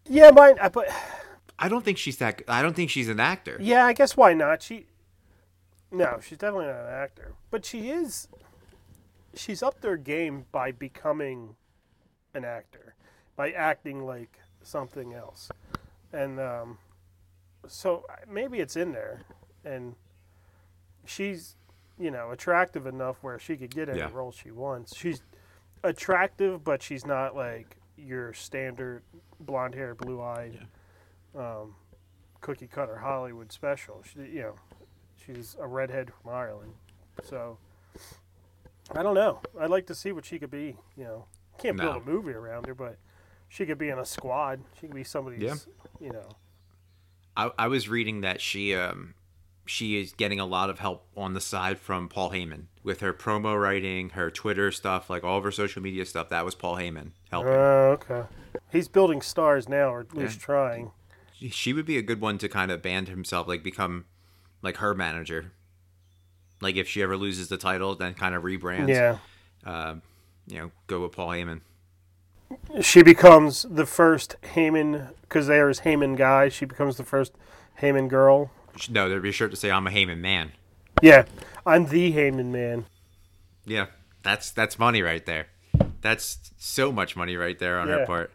yeah, 0.07 0.31
mine. 0.31 0.57
I 0.61 0.69
but 0.69 0.89
I 1.59 1.69
don't 1.69 1.85
think 1.85 1.99
she's 1.99 2.17
that. 2.19 2.43
I 2.49 2.61
don't 2.63 2.75
think 2.77 2.91
she's 2.91 3.09
an 3.09 3.21
actor. 3.21 3.57
yeah, 3.61 3.87
I 3.87 3.93
guess 3.93 4.17
why 4.17 4.35
not? 4.35 4.63
She. 4.63 4.87
No, 5.91 6.19
she's 6.23 6.37
definitely 6.39 6.67
not 6.67 6.81
an 6.81 6.93
actor, 6.93 7.35
but 7.51 7.65
she 7.65 7.91
is. 7.91 8.29
She's 9.35 9.63
up 9.63 9.81
their 9.81 9.97
game 9.97 10.47
by 10.53 10.73
becoming 10.73 11.55
an 12.35 12.45
actor, 12.45 12.95
by 13.37 13.53
acting 13.53 14.05
like 14.05 14.39
something 14.63 15.15
else, 15.15 15.49
and 16.13 16.39
um, 16.41 16.79
so 17.67 18.05
maybe 18.31 18.61
it's 18.61 18.77
in 18.77 18.93
there, 18.93 19.23
and 19.65 19.95
she's, 21.05 21.57
you 21.99 22.11
know, 22.11 22.31
attractive 22.31 22.87
enough 22.87 23.17
where 23.23 23.39
she 23.39 23.57
could 23.57 23.71
get 23.75 23.89
any 23.89 23.99
Yeah. 23.99 24.11
role 24.13 24.31
she 24.33 24.51
wants. 24.51 24.97
She's 24.97 25.23
attractive, 25.83 26.65
but 26.65 26.83
she's 26.83 27.05
not 27.07 27.35
like 27.35 27.77
your 27.97 28.33
standard 28.33 29.03
blonde 29.41 29.75
hair, 29.75 29.95
blue 29.95 30.21
eyed, 30.23 30.67
um, 31.35 31.75
cookie 32.41 32.69
cutter 32.69 32.97
Hollywood 32.99 33.51
special. 33.53 34.03
She, 34.03 34.21
you 34.21 34.43
know, 34.43 34.55
she's 35.17 35.57
a 35.59 35.67
redhead 35.67 36.13
from 36.13 36.33
Ireland, 36.33 36.75
so 37.25 37.59
I 38.95 39.03
don't 39.03 39.15
know. 39.15 39.41
I'd 39.59 39.71
like 39.71 39.87
to 39.87 39.95
see 39.95 40.13
what 40.13 40.25
she 40.25 40.39
could 40.39 40.51
be. 40.51 40.77
You 40.97 41.05
know, 41.05 41.25
can't 41.59 41.77
No. 41.77 41.93
build 41.93 42.03
a 42.03 42.07
movie 42.11 42.33
around 42.33 42.67
her, 42.67 42.75
but 42.75 42.97
she 43.49 43.67
could 43.67 43.79
be 43.79 43.89
in 43.89 43.99
a 43.99 44.05
squad. 44.07 44.63
She 44.75 44.87
could 44.87 44.95
be 44.97 45.05
somebody's. 45.05 45.43
Yeah. 45.43 45.55
You 46.07 46.13
know. 46.13 46.29
I, 47.39 47.51
I 47.57 47.69
was 47.69 47.89
reading 47.89 48.21
that 48.23 48.43
she 48.43 48.75
um 48.75 49.15
she 49.65 50.01
is 50.01 50.13
getting 50.13 50.41
a 50.41 50.47
lot 50.47 50.71
of 50.71 50.79
help 50.79 51.07
on 51.17 51.35
the 51.35 51.41
side 51.41 51.79
from 51.79 52.09
Paul 52.09 52.31
Heyman 52.31 52.65
with 52.83 53.01
her 53.01 53.13
promo 53.13 53.61
writing, 53.61 54.11
her 54.11 54.31
Twitter 54.31 54.73
stuff, 54.73 55.11
like 55.11 55.25
all 55.25 55.39
of 55.39 55.45
her 55.45 55.51
social 55.51 55.83
media 55.83 56.05
stuff. 56.07 56.31
That 56.31 56.45
was 56.45 56.55
Paul 56.55 56.77
Heyman 56.77 57.11
helping. 57.31 57.53
Oh, 57.53 57.99
okay. 58.01 58.23
He's 58.73 58.89
building 58.89 59.21
stars 59.21 59.69
now, 59.69 59.93
or 59.93 60.01
at 60.01 60.15
least 60.15 60.41
trying. 60.41 60.91
she 61.51 61.73
would 61.75 61.85
be 61.85 61.99
a 61.99 62.03
good 62.03 62.21
one 62.21 62.39
to 62.39 62.49
kind 62.49 62.71
of 62.71 62.83
band 62.83 63.09
himself, 63.09 63.47
like 63.47 63.63
become 63.63 64.07
like 64.63 64.79
her 64.79 64.95
manager. 64.95 65.53
Like 66.61 66.77
if 66.77 66.89
she 66.89 67.03
ever 67.03 67.17
loses 67.17 67.49
the 67.49 67.59
title, 67.59 67.95
then 67.95 68.15
kind 68.15 68.35
of 68.35 68.43
rebrands. 68.43 68.89
Yeah. 68.89 69.19
Um, 69.65 70.03
you 70.47 70.59
know, 70.59 70.71
go 70.87 71.03
with 71.03 71.13
Paul 71.13 71.29
Heyman. 71.29 71.61
She 72.81 73.03
becomes 73.03 73.67
the 73.69 73.87
first 73.87 74.37
Heyman 74.55 75.13
because 75.23 75.47
there's 75.47 75.81
Heyman 75.81 76.17
guy. 76.17 76.49
She 76.49 76.65
becomes 76.65 76.97
the 76.97 77.05
first 77.05 77.33
Heyman 77.83 78.09
girl. 78.09 78.51
No, 78.89 79.09
there'd 79.09 79.23
be 79.23 79.33
shirt 79.33 79.51
to 79.51 79.57
say 79.57 79.71
I'm 79.71 79.87
a 79.87 79.91
Heyman 79.91 80.19
man. 80.19 80.53
Yeah, 81.03 81.25
I'm 81.67 81.87
the 81.87 82.13
Heyman 82.13 82.47
man. 82.47 82.87
Yeah, 83.65 83.87
that's 84.23 84.51
that's 84.51 84.79
money 84.79 85.03
right 85.03 85.25
there. 85.27 85.49
That's 86.01 86.39
so 86.59 86.93
much 86.93 87.17
money 87.17 87.37
right 87.37 87.59
there 87.59 87.79
on 87.79 87.89
Yeah. 87.89 87.99
her 87.99 88.07
part. 88.07 88.33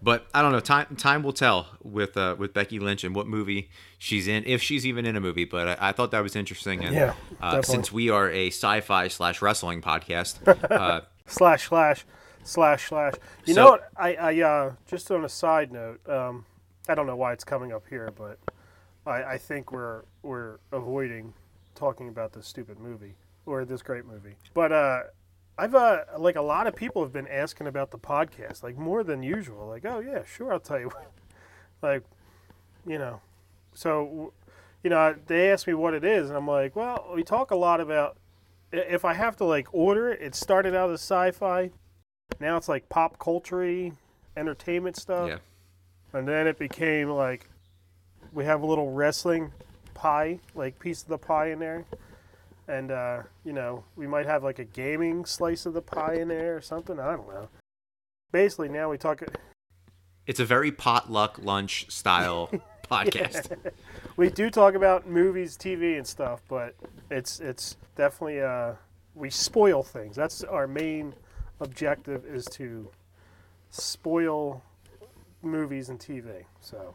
But 0.00 0.26
I 0.32 0.42
don't 0.42 0.52
know. 0.52 0.60
Time 0.60 0.94
time 0.96 1.22
will 1.24 1.32
tell 1.32 1.66
with 1.82 2.16
uh, 2.16 2.36
with 2.38 2.54
Becky 2.54 2.78
Lynch 2.78 3.02
and 3.02 3.14
what 3.16 3.26
movie 3.26 3.70
she's 3.98 4.28
in, 4.28 4.44
if 4.46 4.62
she's 4.62 4.86
even 4.86 5.04
in 5.06 5.16
a 5.16 5.20
movie. 5.20 5.44
But 5.44 5.80
I, 5.80 5.88
I 5.88 5.92
thought 5.92 6.12
that 6.12 6.22
was 6.22 6.36
interesting. 6.36 6.84
And 6.84 6.94
Yeah, 6.94 7.14
uh, 7.40 7.62
since 7.62 7.90
we 7.90 8.08
are 8.08 8.30
a 8.30 8.48
sci-fi 8.48 9.08
slash 9.08 9.42
wrestling 9.42 9.82
podcast, 9.82 10.36
uh, 10.70 11.00
slash 11.26 11.68
slash 11.68 12.04
slash 12.48 12.88
slash. 12.88 13.14
You 13.44 13.54
So- 13.54 13.62
know 13.64 13.70
what? 13.70 13.88
I, 13.96 14.14
I 14.14 14.40
uh, 14.42 14.72
just 14.86 15.10
on 15.10 15.24
a 15.24 15.28
side 15.28 15.72
note, 15.72 16.00
um, 16.08 16.44
I 16.88 16.94
don't 16.94 17.06
know 17.06 17.16
why 17.16 17.32
it's 17.32 17.44
coming 17.44 17.72
up 17.72 17.84
here, 17.88 18.10
but 18.16 18.38
I, 19.06 19.22
I 19.34 19.38
think 19.38 19.72
we're 19.72 20.02
we're 20.22 20.58
avoiding 20.72 21.34
talking 21.74 22.08
about 22.08 22.32
this 22.32 22.46
stupid 22.46 22.78
movie 22.80 23.14
or 23.46 23.64
this 23.64 23.82
great 23.82 24.04
movie. 24.04 24.34
But 24.54 24.72
uh, 24.72 25.00
I've 25.58 25.74
uh, 25.74 26.00
like 26.18 26.36
a 26.36 26.42
lot 26.42 26.66
of 26.66 26.74
people 26.74 27.02
have 27.02 27.12
been 27.12 27.28
asking 27.28 27.66
about 27.66 27.90
the 27.90 27.98
podcast, 27.98 28.62
like 28.62 28.76
more 28.76 29.04
than 29.04 29.22
usual. 29.22 29.66
Like, 29.68 29.84
oh 29.84 30.00
yeah, 30.00 30.24
sure, 30.24 30.52
I'll 30.52 30.60
tell 30.60 30.78
you. 30.80 30.86
what." 30.86 31.10
like, 31.82 32.02
you 32.86 32.98
know, 32.98 33.20
so 33.74 34.32
you 34.82 34.90
know, 34.90 35.14
they 35.26 35.50
asked 35.50 35.66
me 35.66 35.74
what 35.74 35.92
it 35.94 36.04
is, 36.04 36.28
and 36.28 36.36
I'm 36.36 36.46
like, 36.46 36.74
well, 36.76 37.10
we 37.14 37.22
talk 37.22 37.50
a 37.50 37.56
lot 37.56 37.80
about 37.80 38.16
if 38.72 39.04
I 39.04 39.14
have 39.14 39.36
to 39.36 39.44
like 39.44 39.68
order 39.72 40.10
it, 40.10 40.20
it 40.22 40.34
started 40.34 40.74
out 40.74 40.90
as 40.90 41.00
sci-fi. 41.00 41.70
Now 42.40 42.56
it's 42.56 42.68
like 42.68 42.88
pop 42.88 43.18
culture 43.18 43.90
entertainment 44.36 44.96
stuff. 44.96 45.28
yeah, 45.28 45.38
And 46.12 46.26
then 46.26 46.46
it 46.46 46.58
became 46.58 47.10
like 47.10 47.48
we 48.32 48.44
have 48.44 48.62
a 48.62 48.66
little 48.66 48.92
wrestling 48.92 49.52
pie, 49.94 50.38
like 50.54 50.78
piece 50.78 51.02
of 51.02 51.08
the 51.08 51.18
pie 51.18 51.50
in 51.50 51.58
there. 51.58 51.84
And 52.68 52.90
uh, 52.90 53.22
you 53.44 53.52
know, 53.52 53.84
we 53.96 54.06
might 54.06 54.26
have 54.26 54.44
like 54.44 54.58
a 54.58 54.64
gaming 54.64 55.24
slice 55.24 55.66
of 55.66 55.74
the 55.74 55.82
pie 55.82 56.14
in 56.14 56.28
there 56.28 56.56
or 56.56 56.60
something. 56.60 57.00
I 57.00 57.12
don't 57.16 57.28
know. 57.28 57.48
Basically 58.30 58.68
now 58.68 58.90
we 58.90 58.98
talk 58.98 59.22
it's 60.26 60.40
a 60.40 60.44
very 60.44 60.70
potluck 60.70 61.38
lunch 61.42 61.90
style 61.90 62.50
podcast. 62.90 63.56
we 64.18 64.28
do 64.28 64.50
talk 64.50 64.74
about 64.74 65.08
movies, 65.08 65.56
TV 65.56 65.96
and 65.96 66.06
stuff, 66.06 66.42
but 66.48 66.74
it's 67.10 67.40
it's 67.40 67.78
definitely 67.96 68.42
uh 68.42 68.74
we 69.14 69.30
spoil 69.30 69.82
things. 69.82 70.14
That's 70.14 70.44
our 70.44 70.66
main 70.68 71.14
objective 71.60 72.24
is 72.24 72.44
to 72.46 72.90
spoil 73.70 74.62
movies 75.42 75.88
and 75.88 75.98
TV. 75.98 76.44
So, 76.60 76.94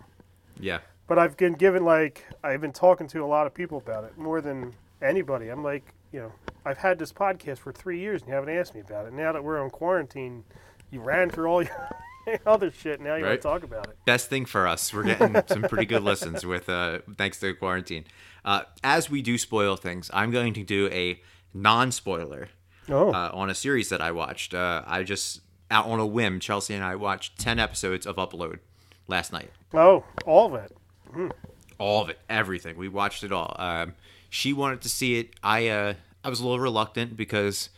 Yeah, 0.60 0.80
but 1.08 1.18
I've 1.20 1.38
been 1.38 1.54
given 1.54 1.84
like 1.86 2.26
I've 2.44 2.62
been 2.62 2.74
talking 2.74 3.08
to 3.10 3.24
a 3.24 3.28
lot 3.28 3.48
of 3.48 3.54
people 3.54 3.78
about 3.78 4.04
it 4.04 4.18
more 4.18 4.42
than 4.42 4.74
anybody. 5.02 5.50
I'm 5.50 5.64
like, 5.64 5.94
you 6.12 6.20
know, 6.20 6.32
I've 6.66 6.78
had 6.78 7.00
this 7.00 7.12
podcast 7.12 7.58
for 7.60 7.72
3 7.72 8.00
years 8.00 8.22
and 8.22 8.30
you 8.30 8.36
haven't 8.36 8.56
asked 8.56 8.74
me 8.76 8.82
about 8.82 9.06
it. 9.08 9.14
Now 9.14 9.32
that 9.34 9.44
we're 9.44 9.62
on 9.62 9.70
quarantine, 9.70 10.44
you 10.92 11.02
ran 11.02 11.30
through 11.30 11.48
all 11.48 11.64
your 12.28 12.40
other 12.46 12.72
shit. 12.72 13.02
Now 13.02 13.16
you 13.16 13.24
Right. 13.24 13.32
want 13.32 13.42
to 13.42 13.48
talk 13.48 13.64
about 13.64 13.88
it. 13.88 13.98
best 14.06 14.30
thing 14.30 14.46
for 14.46 14.68
us. 14.68 14.94
We're 14.94 15.04
getting 15.04 15.36
some 15.48 15.64
pretty 15.64 15.86
good 15.86 16.04
listens 16.04 16.46
with 16.46 16.70
uh, 16.70 17.00
thanks 17.18 17.40
to 17.42 17.54
quarantine. 17.54 18.06
Uh, 18.46 18.64
as 18.84 19.10
we 19.10 19.22
do 19.22 19.38
spoil 19.38 19.76
things, 19.76 20.10
I'm 20.14 20.32
going 20.32 20.54
to 20.54 20.64
do 20.64 20.88
a 20.92 21.22
non-spoiler 21.54 22.50
Oh, 22.90 23.12
uh, 23.14 23.30
on 23.34 23.50
a 23.50 23.56
series 23.56 23.90
that 23.90 24.02
I 24.02 24.12
watched. 24.12 24.54
Uh, 24.54 24.84
I 24.86 25.04
just 25.04 25.42
out 25.72 25.86
on 25.86 26.00
a 26.00 26.06
whim, 26.06 26.40
Chelsea 26.40 26.74
and 26.74 26.84
I 26.84 26.96
watched 26.96 27.40
ten 27.40 27.60
episodes 27.60 28.06
of 28.06 28.18
Upload 28.18 28.60
last 29.08 29.32
night. 29.32 29.52
oh, 29.74 30.04
all 30.26 30.54
of 30.54 30.64
it. 30.64 31.32
All 31.78 32.02
of 32.02 32.10
it, 32.10 32.20
everything. 32.30 32.78
We 32.78 32.88
watched 32.88 33.24
it 33.24 33.32
all. 33.32 33.56
Um, 33.60 33.96
she 34.30 34.54
wanted 34.54 34.82
to 34.82 34.90
see 34.90 35.20
it. 35.20 35.32
I 35.44 35.68
uh, 35.68 35.94
I 36.24 36.30
was 36.30 36.40
a 36.40 36.44
little 36.44 36.60
reluctant 36.60 37.18
because 37.18 37.70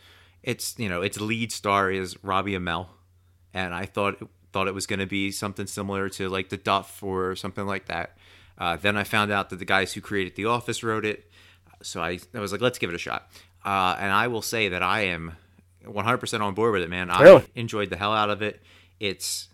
it's 0.42 0.78
you 0.78 0.88
know 0.88 1.02
its 1.02 1.20
lead 1.20 1.52
star 1.52 1.90
is 1.90 2.22
Robbie 2.22 2.52
Amell, 2.52 2.88
and 3.52 3.74
I 3.74 3.86
thought 3.86 4.16
thought 4.52 4.68
it 4.68 4.74
was 4.74 4.86
going 4.86 5.00
to 5.00 5.06
be 5.06 5.30
something 5.30 5.66
similar 5.66 6.08
to 6.10 6.28
like 6.28 6.48
The 6.48 6.56
Duff 6.56 7.02
or 7.02 7.36
something 7.36 7.66
like 7.66 7.86
that. 7.86 8.16
Uh, 8.58 8.76
then 8.76 8.96
I 8.96 9.04
found 9.04 9.30
out 9.30 9.50
that 9.50 9.58
the 9.58 9.66
guys 9.66 9.92
who 9.92 10.00
created 10.00 10.34
The 10.34 10.46
Office 10.46 10.82
wrote 10.82 11.04
it, 11.04 11.30
so 11.82 12.00
I, 12.00 12.18
I 12.32 12.40
was 12.40 12.52
like, 12.52 12.62
let's 12.62 12.78
give 12.78 12.88
it 12.88 12.96
a 12.96 12.98
shot. 12.98 13.28
Uh, 13.66 13.96
and 13.98 14.12
I 14.12 14.28
will 14.28 14.42
say 14.42 14.68
that 14.68 14.82
I 14.82 15.00
am 15.02 15.32
100% 15.84 16.40
on 16.40 16.54
board 16.54 16.72
with 16.72 16.82
it, 16.82 16.88
man. 16.90 17.10
I 17.10 17.22
Really? 17.22 17.44
enjoyed 17.54 17.90
the 17.90 17.96
hell 17.96 18.12
out 18.12 18.30
of 18.30 18.40
it. 18.40 18.62
It's 19.00 19.48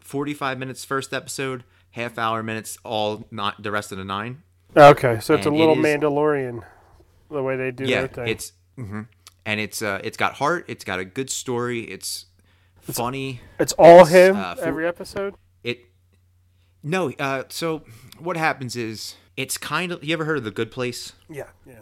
45 0.00 0.58
minutes 0.58 0.84
first 0.84 1.12
episode, 1.12 1.64
half 1.92 2.18
hour 2.18 2.42
minutes 2.42 2.78
all 2.82 3.26
not 3.30 3.62
the 3.62 3.70
rest 3.70 3.92
of 3.92 3.98
the 3.98 4.04
nine. 4.04 4.42
Okay, 4.76 5.20
so 5.20 5.34
it's 5.34 5.44
a 5.46 5.48
And 5.50 5.56
it 5.56 5.60
little 5.60 5.78
is- 5.78 5.84
Mandalorian, 5.84 6.64
the 7.30 7.42
way 7.42 7.56
they 7.56 7.70
do 7.70 7.84
yeah, 7.84 8.00
their 8.00 8.08
thing. 8.08 8.28
it's 8.28 8.52
hmm 8.76 9.02
and 9.46 9.60
it's 9.60 9.80
uh, 9.82 9.98
it's 10.04 10.16
got 10.16 10.34
heart. 10.34 10.64
It's 10.68 10.84
got 10.84 10.98
a 10.98 11.04
good 11.06 11.30
story. 11.30 11.80
It's 11.80 12.26
funny. 12.82 13.40
It's 13.58 13.72
all 13.78 14.04
him 14.04 14.36
uh, 14.36 14.54
for- 14.56 14.64
every 14.64 14.86
episode. 14.86 15.34
It 15.64 15.86
no. 16.82 17.12
Uh, 17.12 17.44
so 17.48 17.82
what 18.18 18.36
happens 18.36 18.76
is 18.76 19.14
it's 19.38 19.56
kind 19.56 19.90
of. 19.92 20.04
You 20.04 20.12
ever 20.12 20.26
heard 20.26 20.36
of 20.38 20.44
the 20.44 20.50
Good 20.50 20.70
Place? 20.70 21.12
Yeah, 21.30 21.44
yeah, 21.66 21.76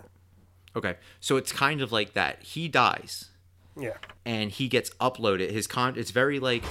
Okay, 0.76 0.97
so 1.21 1.37
it's 1.37 1.52
kind 1.52 1.80
of 1.80 1.90
like 1.90 2.12
that. 2.12 2.42
He 2.42 2.68
dies 2.68 3.30
yeah. 3.80 3.95
and 4.25 4.50
he 4.50 4.68
gets 4.68 4.90
uploaded. 5.00 5.50
His 5.50 5.66
con. 5.66 5.95
It's 5.97 6.11
very 6.11 6.38
like. 6.38 6.64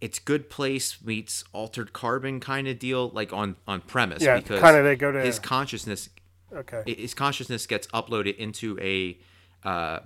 It's 0.00 0.18
Good 0.18 0.50
Place 0.50 0.98
meets 1.04 1.44
Altered 1.52 1.92
Carbon 1.92 2.40
kind 2.40 2.66
of 2.66 2.80
deal, 2.80 3.10
like 3.10 3.32
on 3.32 3.54
on 3.68 3.80
premise. 3.82 4.20
Yeah, 4.20 4.38
because 4.40 4.60
kinda 4.60 4.82
they 4.82 4.96
go 4.96 5.12
to- 5.12 5.20
his 5.22 5.38
consciousness 5.38 6.08
Okay. 6.52 6.82
his 6.86 7.14
consciousness 7.14 7.66
gets 7.66 7.86
uploaded 7.88 8.36
into 8.36 8.78
a 8.80 9.16
uh, 9.64 10.00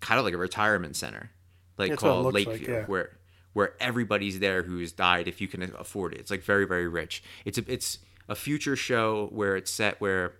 kind 0.00 0.18
of 0.18 0.24
like 0.24 0.34
a 0.34 0.38
retirement 0.38 0.96
center, 0.96 1.30
like 1.76 1.90
That's 1.90 2.02
called 2.02 2.24
looks 2.24 2.34
like, 2.34 2.46
Lakeview, 2.46 2.74
yeah. 2.74 2.84
where 2.86 3.16
where 3.52 3.74
everybody's 3.80 4.38
there 4.38 4.62
who's 4.62 4.92
died 4.92 5.28
if 5.28 5.40
you 5.40 5.48
can 5.48 5.62
afford 5.76 6.14
it. 6.14 6.20
It's 6.20 6.30
like 6.30 6.42
very 6.42 6.64
very 6.66 6.88
rich. 6.88 7.22
It's 7.44 7.58
a 7.58 7.64
it's 7.66 7.98
a 8.28 8.34
future 8.34 8.76
show 8.76 9.28
where 9.32 9.56
it's 9.56 9.70
set 9.70 10.00
where 10.00 10.34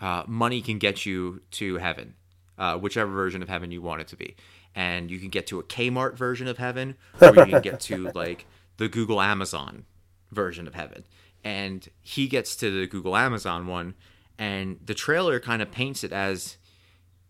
uh, 0.00 0.24
money 0.26 0.60
can 0.60 0.78
get 0.78 1.06
you 1.06 1.42
to 1.52 1.76
heaven, 1.76 2.14
uh, 2.58 2.76
whichever 2.76 3.10
version 3.12 3.42
of 3.42 3.48
heaven 3.48 3.70
you 3.70 3.82
want 3.82 4.00
it 4.00 4.08
to 4.08 4.16
be, 4.16 4.36
and 4.74 5.10
you 5.10 5.18
can 5.18 5.30
get 5.30 5.46
to 5.48 5.58
a 5.58 5.62
Kmart 5.62 6.16
version 6.16 6.48
of 6.48 6.58
heaven, 6.58 6.96
or 7.20 7.34
you 7.34 7.46
can 7.46 7.62
get 7.62 7.80
to 7.80 8.10
like 8.14 8.46
the 8.76 8.88
Google 8.88 9.20
Amazon 9.20 9.84
version 10.30 10.66
of 10.66 10.74
heaven. 10.74 11.04
And 11.44 11.88
he 12.02 12.26
gets 12.28 12.56
to 12.56 12.80
the 12.80 12.86
Google 12.86 13.16
Amazon 13.16 13.66
one, 13.66 13.94
and 14.38 14.78
the 14.84 14.94
trailer 14.94 15.40
kind 15.40 15.62
of 15.62 15.70
paints 15.70 16.04
it 16.04 16.12
as 16.12 16.56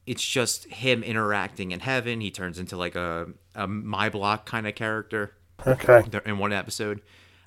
it's 0.06 0.24
just 0.24 0.66
him 0.66 1.02
interacting 1.02 1.72
in 1.72 1.80
heaven. 1.80 2.20
He 2.20 2.30
turns 2.30 2.58
into 2.58 2.76
like 2.76 2.94
a, 2.94 3.26
a 3.54 3.66
my 3.66 4.08
block 4.08 4.46
kind 4.46 4.66
of 4.66 4.74
character 4.74 5.34
okay. 5.66 6.04
in 6.24 6.38
one 6.38 6.52
episode, 6.52 7.02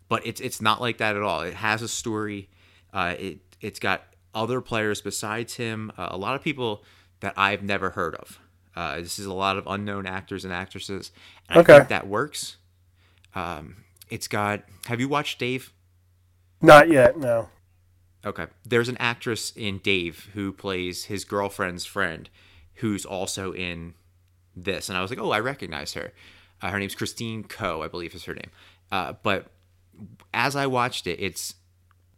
but 0.07 0.25
it's 0.25 0.41
it's 0.41 0.61
not 0.61 0.81
like 0.81 0.97
that 0.97 1.15
at 1.15 1.23
all. 1.23 1.41
It 1.41 1.55
has 1.55 1.81
a 1.81 1.87
story. 1.87 2.49
Uh, 2.93 3.15
it 3.17 3.39
it's 3.61 3.79
got 3.79 4.03
other 4.33 4.61
players 4.61 5.01
besides 5.01 5.55
him. 5.55 5.91
Uh, 5.97 6.09
a 6.11 6.17
lot 6.17 6.35
of 6.35 6.43
people 6.43 6.83
that 7.21 7.33
I've 7.37 7.63
never 7.63 7.91
heard 7.91 8.15
of. 8.15 8.39
Uh, 8.75 8.97
this 8.97 9.19
is 9.19 9.25
a 9.25 9.33
lot 9.33 9.57
of 9.57 9.67
unknown 9.67 10.05
actors 10.05 10.45
and 10.45 10.53
actresses. 10.53 11.11
And 11.49 11.57
I 11.57 11.61
Okay. 11.61 11.77
think 11.77 11.89
that 11.89 12.07
works. 12.07 12.57
Um, 13.35 13.83
it's 14.09 14.27
got. 14.27 14.63
Have 14.85 14.99
you 14.99 15.09
watched 15.09 15.39
Dave? 15.39 15.71
Not 16.61 16.89
yet. 16.89 17.17
No. 17.17 17.49
Okay. 18.25 18.47
There's 18.65 18.89
an 18.89 18.97
actress 18.97 19.51
in 19.55 19.79
Dave 19.79 20.29
who 20.33 20.51
plays 20.51 21.05
his 21.05 21.25
girlfriend's 21.25 21.85
friend, 21.85 22.29
who's 22.75 23.05
also 23.05 23.53
in 23.53 23.93
this, 24.55 24.89
and 24.89 24.97
I 24.97 25.01
was 25.01 25.09
like, 25.09 25.19
oh, 25.19 25.31
I 25.31 25.39
recognize 25.39 25.93
her. 25.93 26.11
Uh, 26.61 26.69
her 26.71 26.79
name's 26.79 26.95
Christine 26.95 27.43
Ko, 27.43 27.81
I 27.81 27.87
believe 27.87 28.13
is 28.13 28.25
her 28.25 28.33
name. 28.33 28.51
Uh, 28.91 29.13
but 29.23 29.47
as 30.33 30.55
I 30.55 30.67
watched 30.67 31.07
it, 31.07 31.19
it's 31.21 31.55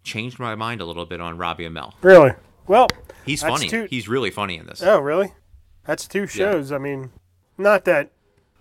changed 0.03 0.39
my 0.39 0.55
mind 0.55 0.81
a 0.81 0.85
little 0.85 1.05
bit 1.05 1.21
on 1.21 1.37
Robbie 1.37 1.65
Amell. 1.67 1.93
Really? 2.01 2.31
Well. 2.67 2.87
He's 3.25 3.41
funny. 3.41 3.67
too- 3.69 3.87
He's 3.89 4.07
really 4.07 4.31
funny 4.31 4.57
in 4.57 4.65
this. 4.65 4.81
Oh, 4.81 4.99
really? 4.99 5.33
That's 5.85 6.07
two 6.07 6.27
shows. 6.27 6.71
I 6.71 6.77
mean, 6.77 7.11
not 7.57 7.85
that 7.85 8.11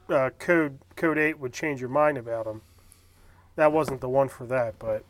uh, 0.09 0.31
Code 0.39 0.79
Code 0.97 1.19
Eight 1.19 1.39
would 1.39 1.53
change 1.53 1.81
your 1.81 1.91
mind 1.91 2.19
about 2.19 2.47
him. 2.47 2.63
That 3.57 3.73
wasn't 3.73 4.01
the 4.01 4.09
one 4.09 4.29
for 4.29 4.47
that, 4.47 4.79
but 4.79 5.05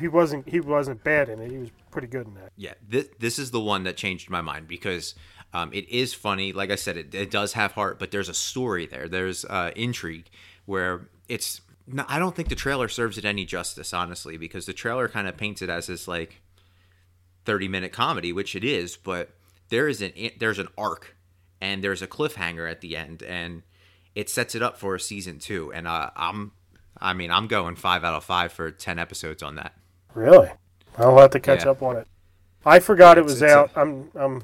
he 0.00 0.08
wasn't 0.08 0.48
he 0.48 0.60
wasn't 0.60 1.02
bad 1.04 1.28
in 1.28 1.40
it. 1.40 1.50
He 1.50 1.58
was 1.58 1.70
pretty 1.90 2.08
good 2.08 2.26
in 2.26 2.34
that. 2.34 2.52
Yeah, 2.56 2.74
this 2.86 3.08
this 3.18 3.38
is 3.38 3.50
the 3.52 3.60
one 3.60 3.84
that 3.84 3.96
changed 3.96 4.28
my 4.28 4.40
mind 4.40 4.66
because 4.66 5.14
um, 5.54 5.72
it 5.72 5.88
is 5.88 6.14
funny. 6.14 6.52
Like 6.52 6.70
I 6.70 6.74
said, 6.76 6.96
it, 6.96 7.14
it 7.14 7.30
does 7.30 7.52
have 7.52 7.72
heart, 7.72 7.98
but 7.98 8.10
there's 8.10 8.28
a 8.28 8.34
story 8.34 8.86
there. 8.86 9.08
There's 9.08 9.44
uh, 9.44 9.70
intrigue 9.76 10.28
where 10.66 11.08
it's. 11.28 11.60
No, 11.86 12.04
I 12.08 12.18
don't 12.18 12.34
think 12.36 12.48
the 12.48 12.54
trailer 12.54 12.88
serves 12.88 13.18
it 13.18 13.24
any 13.24 13.44
justice, 13.44 13.92
honestly, 13.92 14.36
because 14.36 14.66
the 14.66 14.72
trailer 14.72 15.08
kind 15.08 15.26
of 15.28 15.36
paints 15.36 15.62
it 15.62 15.68
as 15.68 15.88
this 15.88 16.06
like 16.06 16.40
thirty 17.44 17.68
minute 17.68 17.92
comedy, 17.92 18.32
which 18.32 18.54
it 18.54 18.64
is, 18.64 18.96
but 18.96 19.30
there 19.68 19.88
is 19.88 20.00
an 20.02 20.12
there's 20.38 20.58
an 20.58 20.68
arc 20.78 21.16
and 21.60 21.82
there's 21.82 22.02
a 22.02 22.06
cliffhanger 22.06 22.70
at 22.70 22.80
the 22.80 22.96
end, 22.96 23.22
and 23.22 23.62
it 24.14 24.28
sets 24.30 24.54
it 24.54 24.62
up 24.62 24.76
for 24.78 24.94
a 24.94 25.00
season 25.00 25.38
two. 25.38 25.72
And 25.72 25.88
uh, 25.88 26.10
I'm, 26.16 26.52
I 27.00 27.14
mean, 27.14 27.30
I'm 27.30 27.46
going 27.46 27.76
five 27.76 28.04
out 28.04 28.14
of 28.14 28.24
five 28.24 28.52
for 28.52 28.70
ten 28.70 28.98
episodes 28.98 29.42
on 29.42 29.56
that. 29.56 29.74
Really? 30.14 30.50
I'll 30.98 31.18
have 31.18 31.30
to 31.30 31.40
catch 31.40 31.64
Yeah. 31.64 31.70
up 31.70 31.82
on 31.82 31.96
it. 31.96 32.06
I 32.64 32.78
forgot 32.78 33.18
it 33.18 33.24
was 33.24 33.42
it's 33.42 33.50
a- 33.50 33.58
out. 33.58 33.70
I'm 33.74 34.10
I'm 34.14 34.42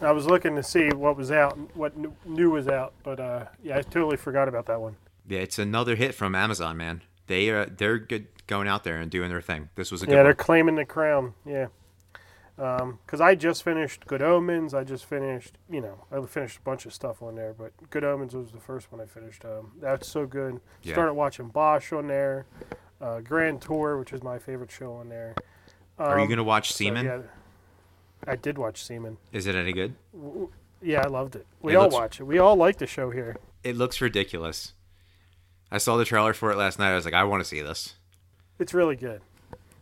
I 0.00 0.12
was 0.12 0.26
looking 0.26 0.56
to 0.56 0.62
see 0.62 0.88
what 0.90 1.16
was 1.16 1.30
out, 1.30 1.56
what 1.76 1.96
new, 1.96 2.14
new 2.24 2.50
was 2.50 2.68
out, 2.68 2.94
but 3.02 3.18
uh, 3.20 3.44
yeah, 3.62 3.78
I 3.78 3.82
totally 3.82 4.16
forgot 4.16 4.48
about 4.48 4.66
that 4.66 4.80
one. 4.80 4.96
Yeah, 5.28 5.40
it's 5.40 5.58
another 5.58 5.96
hit 5.96 6.14
from 6.14 6.34
Amazon, 6.34 6.76
man. 6.76 7.02
They 7.26 7.50
are 7.50 7.66
they're 7.66 7.98
good 7.98 8.26
going 8.46 8.68
out 8.68 8.84
there 8.84 8.98
and 8.98 9.10
doing 9.10 9.28
their 9.28 9.40
thing. 9.40 9.68
This 9.74 9.90
was 9.90 10.02
a 10.02 10.06
good 10.06 10.12
Yeah, 10.12 10.22
they're 10.22 10.30
one. 10.32 10.36
claiming 10.36 10.74
the 10.76 10.84
crown. 10.84 11.34
Yeah. 11.44 11.66
Because 12.56 13.20
I 13.20 13.34
just 13.34 13.62
finished 13.62 14.06
Good 14.06 14.22
Omens. 14.22 14.72
I 14.72 14.82
just 14.82 15.04
finished, 15.04 15.58
you 15.68 15.80
know, 15.82 16.04
I 16.10 16.24
finished 16.24 16.56
a 16.58 16.60
bunch 16.62 16.86
of 16.86 16.94
stuff 16.94 17.20
on 17.22 17.34
there, 17.34 17.52
but 17.52 17.72
Good 17.90 18.02
Omens 18.04 18.34
was 18.34 18.50
the 18.50 18.60
first 18.60 18.90
one 18.90 18.98
I 19.00 19.04
finished. 19.04 19.44
Um, 19.44 19.72
that's 19.78 20.08
so 20.08 20.24
good. 20.26 20.60
Yeah. 20.82 20.94
Started 20.94 21.12
watching 21.14 21.48
Bosch 21.48 21.92
on 21.92 22.06
there, 22.06 22.46
uh, 23.00 23.20
Grand 23.20 23.60
Tour, 23.60 23.98
which 23.98 24.12
is 24.14 24.22
my 24.22 24.38
favorite 24.38 24.70
show 24.70 24.92
on 24.94 25.10
there. 25.10 25.34
Are 25.98 26.16
you 26.18 26.22
Um, 26.24 26.30
gonna 26.30 26.44
watch 26.44 26.72
so, 26.72 26.76
Seaman? 26.78 27.04
yeah, 27.04 27.18
I 28.26 28.36
did 28.36 28.56
watch 28.56 28.82
Seaman. 28.82 29.18
Is 29.32 29.46
it 29.46 29.54
any 29.54 29.72
good? 29.74 29.94
Yeah, 30.80 31.02
I 31.04 31.08
loved 31.08 31.36
it. 31.36 31.46
We 31.60 31.72
It 31.72 31.76
all 31.76 31.82
looks- 31.84 31.94
watch 31.94 32.20
it. 32.20 32.24
We 32.24 32.38
all 32.38 32.56
like 32.56 32.78
the 32.78 32.86
show 32.86 33.10
here. 33.10 33.36
It 33.64 33.76
looks 33.76 34.00
ridiculous. 34.00 34.72
I 35.70 35.78
saw 35.78 35.96
the 35.96 36.04
trailer 36.04 36.32
for 36.32 36.50
it 36.52 36.56
last 36.56 36.78
night. 36.78 36.92
I 36.92 36.94
was 36.94 37.04
like, 37.04 37.14
I 37.14 37.24
want 37.24 37.42
to 37.42 37.48
see 37.48 37.60
this. 37.60 37.94
It's 38.58 38.72
really 38.74 38.96
good. 38.96 39.20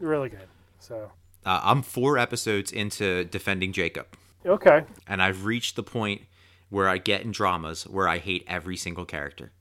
Really 0.00 0.28
good. 0.28 0.48
So, 0.80 1.12
Uh, 1.44 1.60
I'm 1.62 1.82
four 1.82 2.18
episodes 2.18 2.72
into 2.72 3.24
defending 3.24 3.72
Jacob, 3.72 4.06
okay. 4.46 4.84
and 5.06 5.22
I've 5.22 5.44
reached 5.44 5.76
the 5.76 5.82
point 5.82 6.22
where 6.70 6.88
I 6.88 6.98
get 6.98 7.22
in 7.22 7.30
dramas 7.32 7.84
where 7.86 8.08
I 8.08 8.18
hate 8.18 8.44
every 8.48 8.76
single 8.76 9.04
character. 9.04 9.52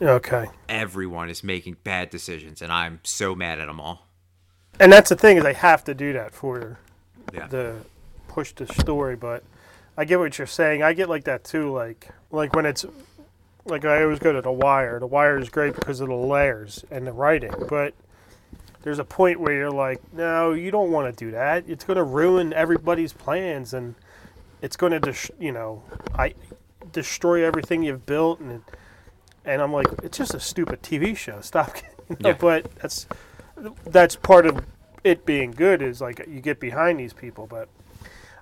Okay. 0.00 0.46
Everyone 0.68 1.28
is 1.28 1.42
making 1.44 1.76
bad 1.84 2.08
decisions, 2.10 2.62
and 2.62 2.72
I'm 2.72 3.00
so 3.02 3.34
mad 3.34 3.58
at 3.60 3.66
them 3.66 3.80
all. 3.80 4.06
And 4.78 4.90
that's 4.92 5.10
the 5.10 5.16
thing 5.16 5.36
is 5.36 5.44
I 5.44 5.52
have 5.52 5.84
to 5.84 5.94
do 5.94 6.12
that 6.14 6.32
for 6.32 6.78
Yeah. 7.34 7.46
the 7.48 7.76
push 8.28 8.52
the 8.52 8.66
story, 8.66 9.16
but 9.16 9.42
I 9.98 10.04
get 10.06 10.18
what 10.18 10.38
you're 10.38 10.46
saying. 10.46 10.82
I 10.82 10.94
get 10.94 11.08
like 11.10 11.24
that 11.24 11.44
too, 11.44 11.70
like 11.72 12.08
like 12.30 12.54
when 12.54 12.64
it's 12.64 12.86
like 13.64 13.84
I 13.84 14.02
always 14.02 14.18
go 14.18 14.32
to 14.32 14.40
the 14.40 14.52
wire. 14.52 14.98
The 14.98 15.06
wire 15.06 15.38
is 15.38 15.48
great 15.48 15.74
because 15.74 16.00
of 16.00 16.08
the 16.08 16.14
layers 16.14 16.84
and 16.90 17.06
the 17.06 17.12
writing, 17.12 17.52
but 17.68 17.94
there's 18.82 18.98
a 18.98 19.04
point 19.04 19.40
where 19.40 19.52
you're 19.54 19.70
like, 19.70 20.00
no, 20.12 20.52
you 20.52 20.70
don't 20.70 20.90
want 20.90 21.14
to 21.14 21.24
do 21.24 21.30
that. 21.32 21.64
It's 21.68 21.84
going 21.84 21.98
to 21.98 22.02
ruin 22.02 22.52
everybody's 22.52 23.12
plans, 23.12 23.74
and 23.74 23.94
it's 24.62 24.76
going 24.76 24.92
to, 24.92 25.00
dis- 25.00 25.30
you 25.38 25.52
know, 25.52 25.82
I 26.14 26.34
destroy 26.92 27.44
everything 27.44 27.82
you've 27.82 28.06
built, 28.06 28.40
and 28.40 28.62
and 29.44 29.62
I'm 29.62 29.72
like, 29.72 29.86
it's 30.02 30.18
just 30.18 30.34
a 30.34 30.40
stupid 30.40 30.82
TV 30.82 31.16
show. 31.16 31.40
Stop. 31.40 31.76
You 32.10 32.16
know, 32.18 32.30
Yeah. 32.30 32.36
But 32.40 32.74
that's 32.74 33.06
that's 33.86 34.16
part 34.16 34.44
of 34.44 34.64
it 35.04 35.24
being 35.24 35.52
good 35.52 35.80
is 35.80 36.00
like 36.00 36.26
you 36.26 36.40
get 36.40 36.58
behind 36.58 36.98
these 36.98 37.12
people. 37.12 37.46
But 37.46 37.68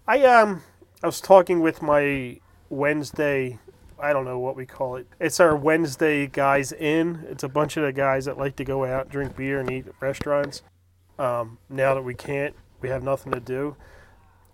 I 0.07 0.25
um 0.25 0.63
I 1.03 1.07
was 1.07 1.21
talking 1.21 1.61
with 1.61 1.83
my 1.83 2.41
Wednesday. 2.71 3.59
I 4.01 4.13
don't 4.13 4.25
know 4.25 4.39
what 4.39 4.57
we 4.57 4.67
call 4.67 4.97
it. 4.97 5.07
It's 5.21 5.41
our 5.41 5.57
Wednesday 5.57 6.27
guys 6.27 6.73
in. 6.73 7.27
It's 7.29 7.43
a 7.43 7.49
bunch 7.49 7.77
of 7.77 7.85
the 7.85 7.93
guys 7.93 8.27
that 8.27 8.39
like 8.39 8.57
to 8.57 8.65
go 8.65 8.85
out, 8.85 9.11
drink 9.11 9.37
beer, 9.37 9.61
and 9.61 9.71
eat 9.71 9.87
at 9.89 9.95
restaurants. 10.01 10.63
Um, 11.19 11.59
now 11.69 11.95
that 11.95 12.03
we 12.03 12.15
can't, 12.15 12.55
we 12.81 12.89
have 12.89 13.03
nothing 13.03 13.33
to 13.33 13.41
do. 13.41 13.77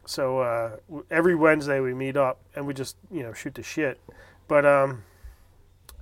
So 0.06 0.40
uh, 0.40 0.76
every 1.10 1.34
Wednesday 1.34 1.80
we 1.80 1.94
meet 1.94 2.16
up 2.16 2.40
and 2.54 2.66
we 2.66 2.74
just 2.74 2.96
you 3.10 3.22
know 3.22 3.32
shoot 3.32 3.54
the 3.54 3.62
shit. 3.62 4.00
But 4.48 4.64
um, 4.66 5.04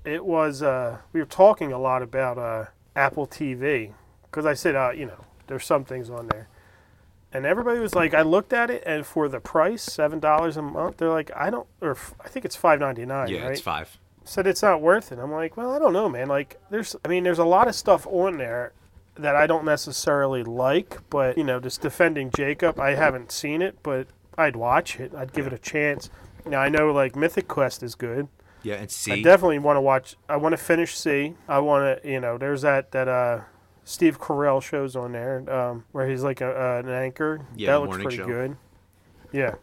it 0.04 0.24
was 0.24 0.62
uh, 0.62 0.98
we 1.12 1.20
were 1.20 1.26
talking 1.26 1.72
a 1.72 1.78
lot 1.78 2.02
about 2.02 2.38
uh, 2.38 2.66
Apple 2.96 3.26
TV 3.26 3.92
because 4.24 4.46
I 4.46 4.54
said 4.54 4.74
uh, 4.74 4.90
you 4.90 5.06
know 5.06 5.24
there's 5.46 5.64
some 5.64 5.84
things 5.84 6.10
on 6.10 6.28
there, 6.28 6.48
and 7.32 7.46
everybody 7.46 7.78
was 7.80 7.94
like, 7.94 8.14
I 8.14 8.22
looked 8.22 8.52
at 8.52 8.70
it 8.70 8.82
and 8.84 9.06
for 9.06 9.28
the 9.28 9.40
price 9.40 9.82
seven 9.82 10.20
dollars 10.20 10.56
a 10.56 10.62
month, 10.62 10.98
they're 10.98 11.08
like, 11.08 11.30
I 11.36 11.50
don't, 11.50 11.66
or 11.80 11.96
I 12.24 12.28
think 12.28 12.44
it's 12.44 12.56
five 12.56 12.80
ninety 12.80 13.06
nine. 13.06 13.28
Yeah, 13.28 13.42
right? 13.42 13.52
it's 13.52 13.60
five. 13.60 13.98
said 14.24 14.46
it's 14.46 14.62
not 14.62 14.80
worth 14.80 15.12
it. 15.12 15.18
I'm 15.18 15.32
like, 15.32 15.56
well, 15.56 15.72
I 15.72 15.78
don't 15.78 15.92
know, 15.92 16.08
man. 16.08 16.28
Like, 16.28 16.60
there's, 16.70 16.96
I 17.04 17.08
mean, 17.08 17.24
there's 17.24 17.38
a 17.38 17.44
lot 17.44 17.68
of 17.68 17.74
stuff 17.74 18.06
on 18.06 18.38
there 18.38 18.72
that 19.16 19.36
I 19.36 19.46
don't 19.46 19.64
necessarily 19.64 20.42
like, 20.42 20.98
but 21.10 21.36
you 21.36 21.44
know, 21.44 21.60
just 21.60 21.80
defending 21.80 22.30
Jacob, 22.30 22.80
I 22.80 22.94
haven't 22.94 23.30
seen 23.30 23.62
it, 23.62 23.78
but 23.82 24.06
I'd 24.38 24.56
watch 24.56 24.98
it. 24.98 25.14
I'd 25.14 25.32
give 25.32 25.46
it 25.46 25.52
a 25.52 25.58
chance. 25.58 26.10
Now 26.46 26.60
I 26.60 26.68
know 26.68 26.92
like 26.92 27.14
Mythic 27.14 27.48
Quest 27.48 27.82
is 27.82 27.94
good. 27.94 28.28
Yeah, 28.62 28.76
and 28.76 28.96
I 29.10 29.22
definitely 29.22 29.58
want 29.58 29.76
to 29.76 29.80
watch. 29.80 30.16
I 30.28 30.36
want 30.36 30.52
to 30.52 30.56
finish 30.56 30.96
See. 30.96 31.34
I 31.48 31.58
want 31.58 32.02
to, 32.02 32.08
you 32.08 32.20
know, 32.20 32.38
there's 32.38 32.62
that 32.62 32.92
that 32.92 33.08
uh, 33.08 33.40
Steve 33.84 34.20
Carell 34.20 34.62
shows 34.62 34.94
on 34.94 35.12
there 35.12 35.48
um, 35.52 35.84
where 35.92 36.08
he's 36.08 36.22
like 36.22 36.40
a, 36.40 36.48
uh, 36.48 36.78
an 36.84 36.88
anchor. 36.88 37.40
Yeah, 37.56 37.72
that 37.72 37.80
looks 37.80 38.02
pretty 38.02 38.16
show. 38.16 38.26
good. 38.26 38.56
Yeah. 39.32 39.54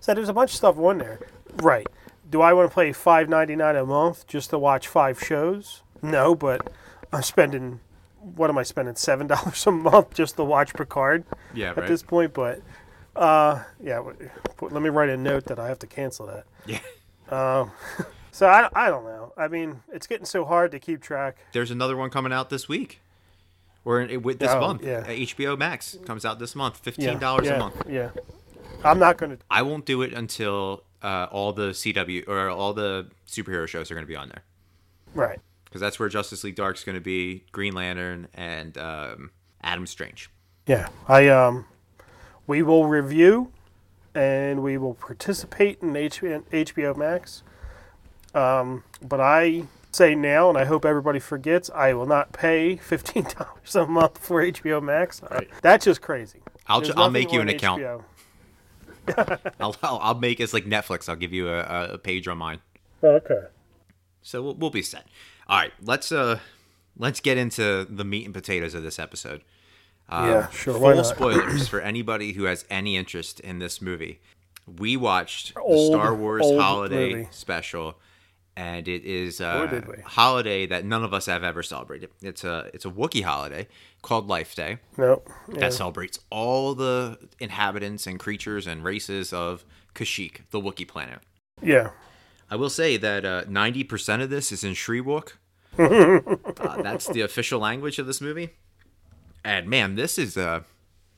So 0.00 0.14
there's 0.14 0.28
a 0.28 0.32
bunch 0.32 0.50
of 0.50 0.56
stuff 0.56 0.78
on 0.78 0.98
there. 0.98 1.20
Right. 1.56 1.86
Do 2.28 2.42
I 2.42 2.52
want 2.52 2.70
to 2.70 2.74
pay 2.74 2.92
five 2.92 3.28
ninety 3.28 3.56
nine 3.56 3.76
a 3.76 3.84
month 3.84 4.26
just 4.26 4.50
to 4.50 4.58
watch 4.58 4.86
five 4.86 5.22
shows? 5.22 5.82
No, 6.02 6.34
but 6.34 6.72
I'm 7.12 7.22
spending. 7.22 7.80
What 8.20 8.50
am 8.50 8.58
I 8.58 8.62
spending? 8.62 8.94
Seven 8.96 9.26
dollars 9.28 9.66
a 9.66 9.70
month 9.70 10.14
just 10.14 10.36
to 10.36 10.44
watch 10.44 10.74
Picard 10.74 11.24
yeah, 11.54 11.70
at 11.70 11.78
right. 11.78 11.88
this 11.88 12.02
point. 12.02 12.34
But 12.34 12.60
uh, 13.16 13.62
yeah. 13.82 14.02
Let 14.60 14.82
me 14.82 14.90
write 14.90 15.08
a 15.08 15.16
note 15.16 15.46
that 15.46 15.58
I 15.58 15.68
have 15.68 15.78
to 15.80 15.86
cancel 15.86 16.26
that. 16.26 16.44
Yeah. 16.66 16.80
Um, 17.30 17.70
so 18.32 18.46
I, 18.46 18.68
I 18.74 18.88
don't 18.88 19.04
know. 19.04 19.32
I 19.36 19.48
mean, 19.48 19.82
it's 19.92 20.06
getting 20.06 20.26
so 20.26 20.44
hard 20.44 20.70
to 20.72 20.78
keep 20.78 21.00
track. 21.02 21.38
There's 21.52 21.70
another 21.70 21.96
one 21.96 22.10
coming 22.10 22.32
out 22.32 22.50
this 22.50 22.68
week, 22.68 23.00
or 23.84 24.06
with 24.22 24.38
this 24.38 24.50
Oh, 24.50 24.60
month. 24.60 24.84
yeah. 24.84 25.04
HBO 25.04 25.56
Max 25.58 25.96
comes 26.06 26.24
out 26.24 26.38
this 26.38 26.54
month, 26.54 26.76
fifteen 26.78 27.18
dollars 27.18 27.46
yeah, 27.46 27.54
a 27.54 27.58
month. 27.58 27.82
Yeah. 27.88 28.10
I'm 28.84 28.98
not 28.98 29.18
going 29.18 29.36
to. 29.36 29.42
I 29.50 29.62
won't 29.62 29.84
do 29.84 30.00
it 30.02 30.12
until 30.14 30.84
uh, 31.02 31.26
all 31.30 31.52
the 31.52 31.70
CW 31.70 32.26
or 32.28 32.48
all 32.48 32.72
the 32.72 33.08
superhero 33.26 33.66
shows 33.66 33.90
are 33.90 33.94
going 33.94 34.04
to 34.06 34.08
be 34.08 34.16
on 34.16 34.28
there, 34.28 34.42
Right. 35.14 35.38
because 35.64 35.80
that's 35.80 35.98
where 35.98 36.08
Justice 36.08 36.44
League 36.44 36.54
Dark's 36.56 36.82
going 36.84 36.94
to 36.94 37.00
be, 37.00 37.44
Green 37.52 37.74
Lantern, 37.74 38.28
and 38.34 38.76
um, 38.78 39.30
Adam 39.62 39.86
Strange. 39.86 40.30
Yeah. 40.66 40.88
I 41.08 41.28
um, 41.28 41.66
we 42.46 42.62
will 42.62 42.86
review, 42.86 43.52
and 44.14 44.62
we 44.62 44.78
will 44.78 44.94
participate 44.94 45.80
in 45.82 45.92
HBO 45.92 46.96
Max. 46.96 47.42
Um, 48.34 48.84
but 49.02 49.20
I 49.20 49.64
say 49.92 50.14
now, 50.14 50.48
and 50.48 50.56
I 50.58 50.64
hope 50.64 50.84
everybody 50.84 51.18
forgets, 51.18 51.68
I 51.74 51.92
will 51.94 52.06
not 52.06 52.32
pay 52.32 52.76
fifteen 52.82 53.24
dollars 53.24 53.74
a 53.76 53.86
month 53.86 54.18
for 54.18 54.42
HBO 54.42 54.82
Max. 54.82 55.20
Right. 55.30 55.48
That's 55.62 55.84
just 55.84 56.00
crazy. 56.00 56.40
I'll 56.66 56.80
ju- 56.80 56.92
I'll 56.96 57.10
make 57.10 57.32
you 57.32 57.40
an 57.40 57.48
account. 57.48 57.82
I'll, 59.60 59.74
I'll 59.82 59.98
I'll 60.02 60.14
make 60.14 60.40
it's 60.40 60.52
like 60.54 60.64
Netflix. 60.66 61.08
I'll 61.08 61.16
give 61.16 61.32
you 61.32 61.48
a, 61.48 61.94
a- 61.94 61.98
page 61.98 62.28
on 62.28 62.38
mine. 62.38 62.60
Okay. 63.02 63.42
So 64.22 64.42
we'll, 64.42 64.54
we'll 64.54 64.70
be 64.70 64.82
set. 64.82 65.06
All 65.48 65.58
right, 65.58 65.72
let's 65.82 66.12
uh 66.12 66.38
let's 66.96 67.20
get 67.20 67.38
into 67.38 67.86
the 67.90 68.04
meat 68.04 68.24
and 68.26 68.34
potatoes 68.34 68.74
of 68.74 68.82
this 68.82 68.98
episode. 68.98 69.42
Uh, 70.08 70.26
Yeah, 70.28 70.48
sure, 70.50 70.74
Full 70.78 71.04
spoilers 71.04 71.68
for 71.68 71.80
anybody 71.92 72.32
who 72.32 72.44
has 72.44 72.64
any 72.68 72.96
interest 72.96 73.40
in 73.40 73.58
this 73.58 73.80
movie. 73.80 74.20
We 74.66 74.96
watched 74.96 75.54
the 75.54 75.86
Star 75.90 76.14
Wars 76.14 76.44
Holiday 76.44 77.14
movie. 77.14 77.28
special, 77.32 77.96
and 78.56 78.88
it 78.88 79.04
is 79.04 79.40
a 79.40 79.82
holiday 80.04 80.66
that 80.66 80.84
none 80.84 81.02
of 81.04 81.14
us 81.14 81.26
have 81.26 81.42
ever 81.44 81.62
celebrated. 81.62 82.10
It's 82.22 82.44
a 82.44 82.70
it's 82.74 82.84
a 82.84 82.90
Wookiee 82.90 83.22
holiday 83.24 83.68
called 84.02 84.28
Life 84.28 84.54
Day 84.54 84.78
No. 84.96 85.22
Yeah. 85.48 85.60
that 85.60 85.72
celebrates 85.74 86.18
all 86.30 86.74
the 86.74 87.18
inhabitants 87.38 88.06
and 88.06 88.18
creatures 88.18 88.66
and 88.66 88.82
races 88.84 89.32
of 89.32 89.64
Kashyyyk, 89.94 90.42
the 90.50 90.60
Wookiee 90.60 90.86
planet. 90.88 91.20
yeah. 91.62 91.90
I 92.52 92.56
will 92.56 92.70
say 92.70 92.96
that 92.96 93.24
uh, 93.24 93.44
90% 93.44 94.20
of 94.22 94.28
this 94.28 94.50
is 94.50 94.64
in 94.64 94.72
Shyriiwook. 94.72 95.34
uh, 95.78 96.82
that's 96.82 97.06
the 97.06 97.20
official 97.20 97.60
language 97.60 98.00
of 98.00 98.08
this 98.08 98.20
movie. 98.20 98.50
And 99.44 99.68
man, 99.68 99.94
this 99.94 100.18
is 100.18 100.36
uh 100.36 100.62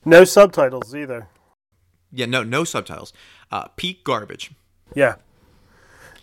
No 0.05 0.25
subtitles 0.25 0.95
either. 0.95 1.29
yeah, 2.13 2.27
no 2.27 2.43
no 2.43 2.65
subtitles. 2.65 3.13
Uh 3.51 3.69
peak 3.77 4.05
garbage. 4.05 4.53
Yeah. 4.95 5.15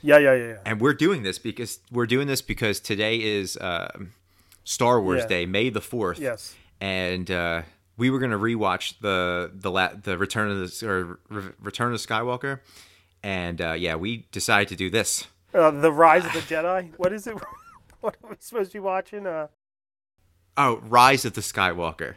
Yeah, 0.02 0.18
yeah, 0.18 0.34
yeah, 0.34 0.48
yeah. 0.48 0.58
And 0.66 0.80
we're 0.80 0.94
doing 0.94 1.24
this 1.24 1.40
because 1.40 1.80
we're 1.92 2.06
doing 2.06 2.28
this 2.28 2.42
because 2.42 2.80
today 2.80 3.18
is 3.22 3.58
uh, 3.58 3.92
Star 4.64 5.02
Wars 5.02 5.22
Yeah. 5.24 5.28
Day, 5.28 5.46
May 5.46 5.70
the 5.70 5.82
4th. 5.82 6.20
Yes. 6.20 6.56
And 6.82 7.30
uh 7.30 7.64
we 7.98 8.10
were 8.10 8.20
going 8.20 8.32
to 8.32 8.38
rewatch 8.38 8.94
the 9.02 9.52
the 9.54 9.70
la- 9.70 9.92
the 9.94 10.18
Return 10.18 10.50
of 10.50 10.58
the 10.80 10.88
or 10.88 11.20
Re- 11.28 11.52
Return 11.62 11.92
of 11.94 12.00
Skywalker. 12.00 12.62
And 13.22 13.60
uh 13.62 13.74
yeah, 13.74 13.96
we 13.96 14.26
decided 14.32 14.70
to 14.70 14.76
do 14.78 14.90
this. 14.90 15.28
Uh, 15.54 15.72
the 15.72 15.92
Rise 15.92 16.26
of 16.26 16.32
the 16.32 16.40
Jedi. 16.40 16.92
What 16.96 17.12
is 17.12 17.28
it? 17.28 17.36
what 18.00 18.16
are 18.24 18.30
we 18.30 18.36
supposed 18.40 18.72
to 18.72 18.76
be 18.78 18.80
watching? 18.80 19.28
Uh, 19.28 19.48
Oh, 20.56 20.78
Rise 20.84 21.26
of 21.26 21.34
the 21.34 21.42
Skywalker. 21.42 22.16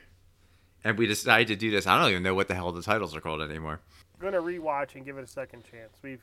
And 0.85 0.97
we 0.99 1.07
decided 1.09 1.49
to 1.49 1.57
do 1.57 1.71
this. 1.71 1.87
I 1.87 1.99
don't 2.01 2.11
even 2.11 2.23
know 2.23 2.35
what 2.35 2.47
the 2.49 2.55
hell 2.55 2.71
the 2.73 2.83
titles 2.83 3.15
are 3.17 3.21
called 3.21 3.41
anymore. 3.43 3.81
I'm 4.15 4.21
gonna 4.31 4.41
rewatch 4.43 4.95
and 4.95 5.05
give 5.05 5.19
it 5.19 5.25
a 5.25 5.29
second 5.29 5.65
chance. 5.69 5.93
We've 6.03 6.23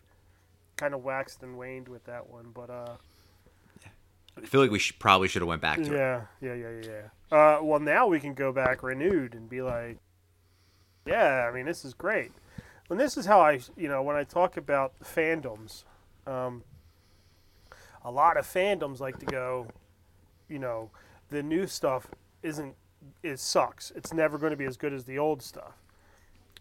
kind 0.79 0.93
of 0.93 1.03
waxed 1.03 1.43
and 1.43 1.57
waned 1.57 1.89
with 1.89 2.05
that 2.05 2.29
one, 2.29 2.51
but 2.53 2.69
uh, 2.69 2.95
I 4.37 4.45
feel 4.45 4.61
like 4.61 4.71
we 4.71 4.79
should, 4.79 4.97
probably 4.99 5.27
should 5.27 5.41
have 5.41 5.49
went 5.49 5.61
back 5.61 5.81
to 5.83 5.93
it. 5.93 5.97
yeah, 5.97 6.21
yeah, 6.41 6.53
yeah, 6.53 6.69
yeah. 6.69 7.01
yeah. 7.31 7.57
Uh, 7.57 7.59
well, 7.61 7.79
now 7.79 8.07
we 8.07 8.19
can 8.19 8.33
go 8.33 8.51
back 8.51 8.81
renewed 8.81 9.33
and 9.33 9.49
be 9.49 9.61
like, 9.61 9.97
yeah, 11.05 11.47
I 11.49 11.53
mean, 11.53 11.65
this 11.65 11.83
is 11.83 11.93
great. 11.93 12.31
And 12.89 12.99
this 12.99 13.17
is 13.17 13.25
how 13.25 13.41
I, 13.41 13.59
you 13.75 13.87
know, 13.87 14.01
when 14.01 14.15
I 14.15 14.23
talk 14.23 14.57
about 14.57 14.93
fandoms, 15.01 15.83
um, 16.25 16.63
a 18.03 18.11
lot 18.11 18.37
of 18.37 18.45
fandoms 18.45 18.99
like 18.99 19.19
to 19.19 19.25
go, 19.25 19.67
you 20.47 20.59
know, 20.59 20.89
the 21.29 21.43
new 21.43 21.67
stuff 21.67 22.07
isn't, 22.41 22.75
it 23.21 23.39
sucks. 23.39 23.91
It's 23.95 24.13
never 24.13 24.37
going 24.37 24.51
to 24.51 24.57
be 24.57 24.65
as 24.65 24.77
good 24.77 24.93
as 24.93 25.03
the 25.03 25.19
old 25.19 25.43
stuff. 25.43 25.73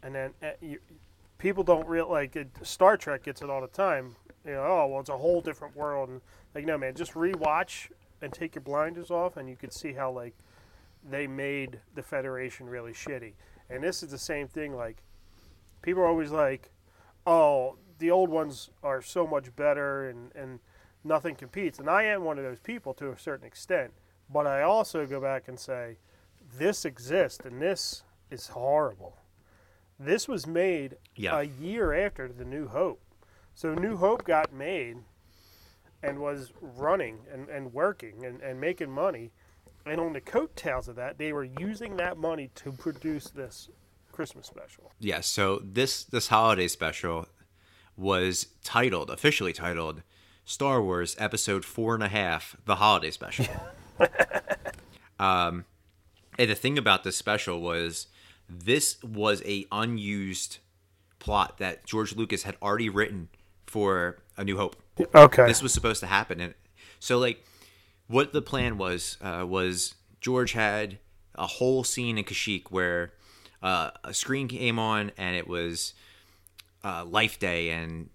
And 0.03 0.15
then 0.15 0.35
uh, 0.43 0.51
you, 0.61 0.81
people 1.39 1.63
don't 1.65 1.87
real 1.89 2.11
like 2.11 2.37
it, 2.37 2.49
Star 2.63 2.97
Trek 2.97 3.23
gets 3.23 3.43
it 3.43 3.49
all 3.49 3.61
the 3.61 3.69
time. 3.69 4.17
You 4.45 4.53
know, 4.53 4.65
oh 4.65 4.87
well, 4.89 5.01
it's 5.01 5.09
a 5.09 5.17
whole 5.17 5.41
different 5.41 5.77
world. 5.77 6.09
And 6.09 6.21
like, 6.55 6.65
no 6.65 6.77
man, 6.77 6.95
just 6.95 7.15
rewatch 7.15 7.89
and 8.21 8.33
take 8.33 8.55
your 8.55 8.63
blinders 8.63 9.11
off, 9.11 9.37
and 9.37 9.49
you 9.49 9.57
could 9.57 9.73
see 9.73 9.93
how 9.93 10.11
like 10.11 10.35
they 11.09 11.27
made 11.27 11.81
the 11.95 12.03
Federation 12.03 12.67
really 12.67 12.93
shitty. 12.93 13.35
And 13.71 13.83
this 13.83 14.03
is 14.03 14.11
the 14.11 14.19
same 14.19 14.49
thing. 14.49 14.75
Like, 14.75 15.03
people 15.83 16.03
are 16.03 16.07
always 16.07 16.31
like, 16.31 16.71
oh, 17.27 17.77
the 17.99 18.11
old 18.11 18.31
ones 18.31 18.71
are 18.83 19.03
so 19.03 19.27
much 19.27 19.55
better, 19.55 20.09
and 20.09 20.33
and 20.35 20.61
nothing 21.05 21.35
competes. 21.35 21.79
And 21.79 21.89
I 21.89 22.05
am 22.05 22.25
one 22.25 22.39
of 22.39 22.45
those 22.45 22.61
people 22.61 22.95
to 22.95 23.11
a 23.11 23.19
certain 23.19 23.47
extent. 23.47 23.93
But 24.31 24.47
I 24.47 24.63
also 24.63 25.07
go 25.07 25.21
back 25.21 25.49
and 25.49 25.59
say, 25.59 25.97
this 26.59 26.85
exists, 26.85 27.41
and 27.45 27.63
this 27.63 28.03
is 28.31 28.49
horrible. 28.49 29.17
This 29.99 30.29
was 30.29 30.47
made 30.47 30.97
Yeah. 31.17 31.39
a 31.41 31.43
year 31.45 31.93
after 31.93 32.29
the 32.29 32.45
New 32.45 32.69
Hope. 32.69 33.01
So 33.55 33.75
New 33.75 33.97
Hope 33.97 34.25
got 34.25 34.53
made 34.53 34.99
and 36.03 36.21
was 36.21 36.53
running 36.61 37.21
and, 37.33 37.49
and 37.49 37.73
working 37.73 38.25
and, 38.25 38.41
and 38.41 38.61
making 38.61 38.91
money. 38.91 39.33
And 39.85 40.01
on 40.01 40.13
the 40.13 40.21
coattails 40.21 40.87
of 40.87 40.97
that, 40.97 41.19
they 41.19 41.33
were 41.33 41.45
using 41.45 41.97
that 41.97 42.17
money 42.19 42.51
to 42.57 42.71
produce 42.73 43.29
this 43.31 43.69
Christmas 44.13 44.47
special. 44.47 44.93
Yeah, 45.01 45.21
so 45.21 45.61
this 45.65 46.05
this 46.05 46.29
holiday 46.29 46.69
special 46.69 47.27
was 47.97 48.49
titled 48.63 49.11
officially 49.11 49.53
titled 49.53 50.03
Star 50.45 50.83
Wars 50.83 51.17
Episode 51.19 51.65
Four 51.65 51.95
and 51.95 52.03
a 52.03 52.09
Half: 52.09 52.57
The 52.65 52.77
Holiday 52.77 53.11
Special. 53.11 53.47
um, 55.19 55.65
and 56.39 56.51
the 56.51 56.55
thing 56.55 56.79
about 56.79 57.03
this 57.05 57.17
special 57.17 57.61
was 57.61 58.09
this 58.49 59.03
was 59.03 59.43
a 59.45 59.67
unused 59.71 60.59
plot 61.19 61.59
that 61.59 61.85
George 61.85 62.15
Lucas 62.17 62.45
had 62.45 62.57
already 62.63 62.89
written 62.89 63.29
for 63.67 64.19
A 64.37 64.45
New 64.45 64.57
Hope 64.57 64.77
Okay. 65.15 65.47
this 65.47 65.63
was 65.63 65.73
supposed 65.73 66.01
to 66.01 66.07
happen 66.07 66.41
and 66.41 66.55
so 66.99 67.19
like 67.19 67.45
what 68.09 68.33
the 68.33 68.43
plan 68.43 68.79
was 68.79 69.17
uh, 69.21 69.45
was 69.47 69.95
george 70.21 70.53
had 70.53 70.99
a 71.37 71.47
whole 71.47 71.85
scene 71.85 72.19
in 72.19 72.25
kashyyyk 72.25 72.65
where 72.71 73.13
uh, 73.63 73.91
a 74.03 74.13
screen 74.13 74.49
came 74.49 74.79
on 74.79 75.13
and 75.17 75.37
it 75.37 75.47
was 75.47 75.95
uh, 76.85 77.05
life 77.05 77.39
day 77.39 77.71
and 77.71 78.09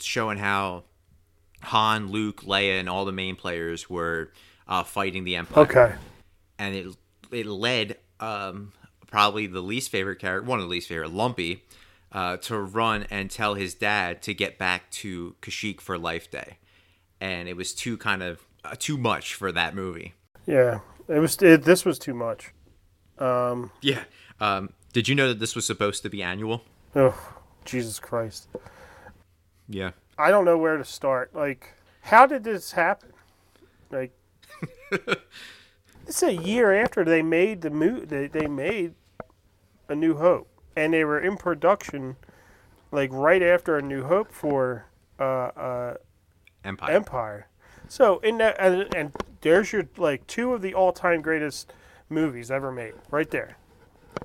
showing 0.00 0.38
how 0.38 0.84
han 1.62 2.10
luke 2.10 2.42
leia 2.44 2.80
and 2.80 2.88
all 2.88 3.04
the 3.04 3.12
main 3.12 3.36
players 3.36 3.90
were 3.90 4.30
uh, 4.68 4.82
fighting 4.82 5.24
the 5.24 5.36
empire 5.36 5.64
okay. 5.64 5.94
and 6.58 6.74
it 6.74 6.86
it 7.30 7.46
led 7.46 7.98
um, 8.20 8.72
probably 9.12 9.46
the 9.46 9.60
least 9.60 9.90
favorite 9.90 10.18
character, 10.18 10.48
one 10.48 10.58
of 10.58 10.64
the 10.64 10.70
least 10.70 10.88
favorite, 10.88 11.12
Lumpy, 11.12 11.62
uh, 12.12 12.38
to 12.38 12.58
run 12.58 13.04
and 13.10 13.30
tell 13.30 13.54
his 13.54 13.74
dad 13.74 14.22
to 14.22 14.32
get 14.32 14.56
back 14.56 14.90
to 14.90 15.36
Kashyyyk 15.42 15.82
for 15.82 15.98
Life 15.98 16.30
Day, 16.30 16.56
and 17.20 17.46
it 17.46 17.54
was 17.54 17.74
too 17.74 17.98
kind 17.98 18.22
of 18.22 18.40
uh, 18.64 18.74
too 18.78 18.96
much 18.96 19.34
for 19.34 19.52
that 19.52 19.74
movie. 19.74 20.14
Yeah. 20.46 20.80
It 21.08 21.18
was. 21.18 21.36
It, 21.42 21.64
this 21.64 21.84
was 21.84 21.98
too 21.98 22.14
much. 22.14 22.52
Um, 23.18 23.70
Yeah. 23.82 24.04
Um, 24.40 24.70
did 24.94 25.08
you 25.08 25.14
know 25.14 25.28
that 25.28 25.40
this 25.40 25.54
was 25.54 25.66
supposed 25.66 26.02
to 26.04 26.08
be 26.08 26.22
annual? 26.22 26.62
oh, 26.96 27.34
Jesus 27.66 27.98
Christ. 27.98 28.48
Yeah. 29.68 29.90
I 30.16 30.30
don't 30.30 30.46
know 30.46 30.56
where 30.56 30.78
to 30.78 30.84
start. 30.84 31.34
Like, 31.34 31.74
how 32.00 32.26
did 32.26 32.44
this 32.44 32.72
happen? 32.72 33.12
Like, 33.90 34.12
it's 36.06 36.22
a 36.22 36.32
year 36.32 36.72
after 36.72 37.04
they 37.04 37.20
made 37.20 37.60
the 37.60 37.70
movie. 37.70 38.06
they, 38.06 38.26
they 38.26 38.46
made 38.46 38.94
A 39.88 39.94
New 39.94 40.14
Hope, 40.14 40.48
and 40.76 40.94
they 40.94 41.04
were 41.04 41.20
in 41.20 41.36
production, 41.36 42.16
like 42.90 43.10
right 43.12 43.42
after 43.42 43.76
A 43.76 43.82
New 43.82 44.04
Hope 44.04 44.32
for 44.32 44.86
uh, 45.18 45.22
uh, 45.22 45.94
Empire. 46.64 46.94
Empire. 46.94 47.46
So 47.88 48.18
in 48.20 48.38
that, 48.38 48.56
and, 48.58 48.94
and 48.94 49.12
there's 49.40 49.72
your 49.72 49.88
like 49.96 50.26
two 50.26 50.54
of 50.54 50.62
the 50.62 50.72
all-time 50.74 51.20
greatest 51.20 51.72
movies 52.08 52.50
ever 52.50 52.72
made, 52.72 52.94
right 53.10 53.30
there. 53.30 53.56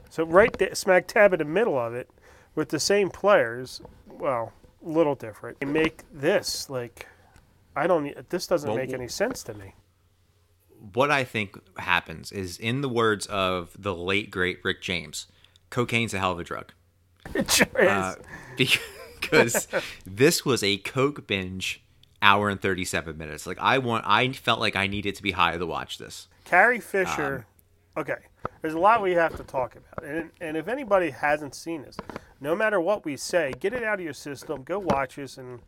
So 0.09 0.23
right 0.23 0.53
there, 0.57 0.73
smack 0.75 1.07
tab 1.07 1.33
in 1.33 1.39
the 1.39 1.45
middle 1.45 1.77
of 1.77 1.93
it, 1.93 2.09
with 2.55 2.69
the 2.69 2.79
same 2.79 3.09
players. 3.09 3.81
Well, 4.07 4.53
a 4.85 4.89
little 4.89 5.15
different. 5.15 5.59
They 5.59 5.65
make 5.65 6.03
this 6.13 6.69
like, 6.69 7.07
I 7.75 7.87
don't. 7.87 8.29
This 8.29 8.47
doesn't 8.47 8.69
Well, 8.69 8.77
make 8.77 8.93
any 8.93 9.07
sense 9.07 9.43
to 9.43 9.53
me. 9.53 9.73
what 10.93 11.11
I 11.11 11.23
think 11.23 11.57
happens 11.77 12.31
is, 12.31 12.57
in 12.57 12.81
the 12.81 12.89
words 12.89 13.25
of 13.27 13.75
the 13.77 13.95
late 13.95 14.31
great 14.31 14.59
Rick 14.63 14.81
James, 14.81 15.27
cocaine's 15.69 16.13
a 16.13 16.19
hell 16.19 16.31
of 16.31 16.39
a 16.39 16.43
drug. 16.43 16.73
It 17.33 17.51
sure 17.51 17.67
is. 17.77 17.89
Uh, 17.89 18.15
because 19.19 19.67
this 20.05 20.45
was 20.45 20.63
a 20.63 20.77
coke 20.77 21.27
binge 21.27 21.83
hour 22.21 22.49
and 22.49 22.59
37 22.59 23.15
minutes 23.15 23.45
like 23.45 23.59
i 23.59 23.77
want 23.77 24.03
i 24.07 24.31
felt 24.31 24.59
like 24.59 24.75
i 24.75 24.87
needed 24.87 25.13
to 25.13 25.21
be 25.21 25.31
high 25.31 25.55
to 25.55 25.65
watch 25.67 25.99
this 25.99 26.27
Carrie 26.45 26.79
Fisher. 26.79 27.45
okay, 27.97 28.15
there's 28.61 28.73
a 28.73 28.79
lot 28.79 29.01
we 29.01 29.11
have 29.11 29.35
to 29.35 29.43
talk 29.43 29.75
about, 29.75 30.09
and 30.09 30.31
and 30.39 30.55
if 30.55 30.69
anybody 30.69 31.09
hasn't 31.09 31.53
seen 31.53 31.81
this, 31.81 31.97
no 32.39 32.55
matter 32.55 32.79
what 32.79 33.03
we 33.03 33.17
say, 33.17 33.53
get 33.59 33.73
it 33.73 33.83
out 33.83 33.99
of 33.99 34.05
your 34.05 34.13
system. 34.13 34.63
Go 34.63 34.79
watch 34.79 35.17
this 35.17 35.37
and 35.37 35.59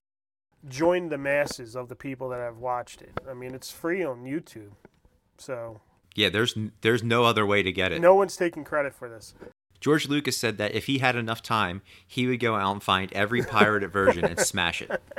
join 0.69 1.09
the 1.09 1.17
masses 1.17 1.75
of 1.75 1.89
the 1.89 1.95
people 1.95 2.29
that 2.29 2.39
have 2.39 2.57
watched 2.57 3.01
it. 3.01 3.11
I 3.29 3.33
mean, 3.33 3.53
it's 3.53 3.71
free 3.71 4.05
on 4.05 4.23
YouTube, 4.23 4.71
so 5.37 5.81
yeah 6.15 6.29
there's 6.29 6.57
there's 6.81 7.03
no 7.03 7.23
other 7.23 7.45
way 7.45 7.61
to 7.61 7.71
get 7.71 7.91
it 7.91 8.01
no 8.01 8.15
one's 8.15 8.35
taking 8.35 8.63
credit 8.63 8.93
for 8.95 9.07
this. 9.09 9.35
George 9.79 10.07
lucas 10.07 10.37
said 10.37 10.57
that 10.57 10.73
if 10.75 10.85
he 10.85 10.97
had 10.99 11.15
enough 11.15 11.41
time 11.41 11.81
he 12.05 12.27
would 12.27 12.39
go 12.39 12.55
out 12.55 12.71
and 12.71 12.83
find 12.83 13.11
every 13.13 13.41
pirated 13.43 13.91
version 13.91 14.25
and 14.25 14.39
smash 14.39 14.81
it. 14.81 15.01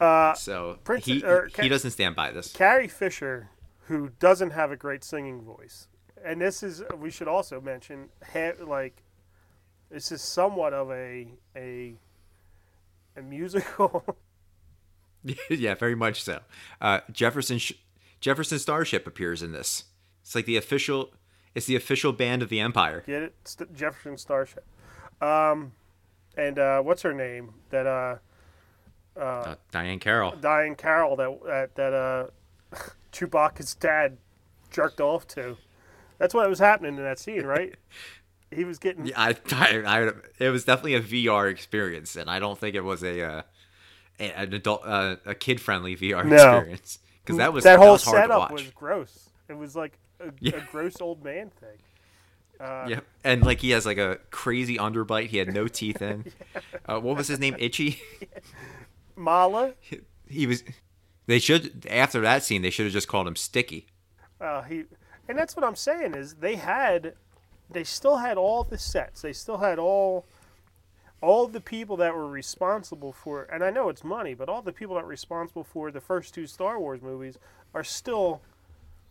Uh, 0.00 0.32
so 0.34 0.78
Prince- 0.84 1.06
he 1.06 1.24
or 1.24 1.50
he 1.60 1.68
doesn't 1.68 1.90
stand 1.90 2.14
by 2.14 2.30
this. 2.30 2.52
Carrie 2.52 2.86
Fisher, 2.86 3.48
who 3.86 4.10
doesn't 4.20 4.50
have 4.50 4.70
a 4.70 4.76
great 4.76 5.02
singing 5.02 5.42
voice, 5.42 5.88
and 6.24 6.40
this 6.40 6.62
is 6.62 6.82
we 6.96 7.10
should 7.10 7.26
also 7.26 7.60
mention, 7.60 8.08
like, 8.64 9.02
this 9.90 10.12
is 10.12 10.22
somewhat 10.22 10.72
of 10.72 10.90
a 10.92 11.26
a 11.56 11.94
a 13.16 13.22
musical. 13.22 14.04
yeah 15.50 15.74
very 15.74 15.96
much 15.96 16.22
so. 16.22 16.40
Uh, 16.80 17.00
jefferson 17.10 17.58
Sh- 17.58 17.72
jefferson 18.20 18.60
starship 18.60 19.04
appears 19.06 19.42
in 19.42 19.50
this. 19.50 19.84
It's 20.22 20.34
like 20.34 20.46
the 20.46 20.56
official 20.56 21.10
it's 21.54 21.66
the 21.66 21.76
official 21.76 22.12
band 22.12 22.42
of 22.42 22.48
the 22.48 22.60
empire 22.60 23.02
Get 23.06 23.22
it? 23.22 23.34
St- 23.44 23.74
Jefferson 23.74 24.16
Starship. 24.16 24.64
Um, 25.20 25.72
and 26.36 26.58
uh, 26.58 26.80
what's 26.82 27.02
her 27.02 27.12
name? 27.12 27.54
That 27.70 27.86
uh, 27.86 28.16
uh, 29.18 29.56
diahann 29.72 30.00
carroll 30.00 30.32
Diahann 30.32 30.76
Carroll 30.76 31.16
that 31.16 31.38
that, 31.46 31.74
that 31.74 31.92
uh, 31.92 32.26
Chewbacca's 33.12 33.74
dad 33.74 34.18
jerked 34.70 35.00
off 35.00 35.26
to. 35.28 35.56
That's 36.18 36.34
what 36.34 36.48
was 36.48 36.58
happening 36.58 36.96
in 36.96 37.02
that 37.02 37.18
scene, 37.18 37.44
right? 37.44 37.74
he 38.54 38.64
was 38.64 38.78
getting. 38.78 39.06
Yeah, 39.06 39.20
I, 39.20 39.36
I, 39.52 39.82
I, 39.86 40.12
it 40.38 40.50
was 40.50 40.64
definitely 40.64 40.94
a 40.94 41.00
VR 41.00 41.50
experience, 41.50 42.16
and 42.16 42.30
I 42.30 42.38
don't 42.38 42.58
think 42.58 42.74
it 42.74 42.80
was 42.84 43.02
a, 43.02 43.22
uh, 43.22 43.42
a 44.20 44.38
an 44.38 44.54
adult, 44.54 44.82
uh, 44.84 45.16
a 45.26 45.34
kid 45.34 45.60
friendly 45.60 45.96
VR 45.96 46.24
No. 46.24 46.34
experience 46.58 46.98
because 47.24 47.36
that 47.38 47.52
was 47.52 47.64
that 47.64 47.78
whole 47.78 47.92
was 47.92 48.04
hard 48.04 48.16
to 48.16 48.22
setup 48.22 48.38
watch. 48.38 48.52
was 48.52 48.70
gross. 48.70 49.30
It 49.48 49.56
was 49.56 49.76
like 49.76 49.98
a, 50.20 50.32
Yeah. 50.40 50.56
a 50.56 50.60
gross 50.70 51.00
old 51.00 51.22
man 51.24 51.50
thing. 51.60 51.78
Uh, 52.60 52.86
yeah, 52.88 53.00
and 53.22 53.44
like 53.46 53.60
he 53.60 53.70
has 53.70 53.86
like 53.86 53.98
a 53.98 54.18
crazy 54.32 54.76
underbite. 54.78 55.26
He 55.28 55.36
had 55.38 55.54
no 55.54 55.68
teeth 55.68 56.02
in. 56.02 56.24
Uh, 56.86 56.98
what 56.98 57.16
was 57.16 57.28
his 57.28 57.38
name? 57.38 57.54
Itchy. 57.60 58.02
Malla, 59.16 59.74
He 60.28 60.46
was. 60.46 60.64
They 61.26 61.38
should 61.38 61.86
after 61.88 62.20
that 62.22 62.42
scene. 62.42 62.62
They 62.62 62.70
should 62.70 62.86
have 62.86 62.92
just 62.92 63.06
called 63.06 63.28
him 63.28 63.36
Sticky. 63.36 63.86
uh, 64.40 64.62
he, 64.62 64.84
and 65.28 65.38
that's 65.38 65.54
what 65.54 65.64
I'm 65.64 65.76
saying 65.76 66.14
is 66.14 66.34
they 66.36 66.56
had, 66.56 67.14
they 67.70 67.84
still 67.84 68.16
had 68.16 68.36
all 68.38 68.64
the 68.64 68.78
sets. 68.78 69.22
They 69.22 69.32
still 69.34 69.58
had 69.58 69.78
all, 69.78 70.24
all 71.20 71.46
the 71.46 71.60
people 71.60 71.96
that 71.98 72.14
were 72.14 72.26
responsible 72.26 73.12
for. 73.12 73.42
And 73.44 73.62
I 73.62 73.70
know 73.70 73.88
it's 73.90 74.02
money, 74.02 74.34
but 74.34 74.48
all 74.48 74.62
the 74.62 74.72
people 74.72 74.94
that 74.96 75.04
were 75.04 75.10
responsible 75.10 75.62
for 75.64 75.90
the 75.92 76.00
first 76.00 76.32
two 76.34 76.46
Star 76.46 76.80
Wars 76.80 77.02
movies 77.02 77.36
are 77.74 77.84
still 77.84 78.40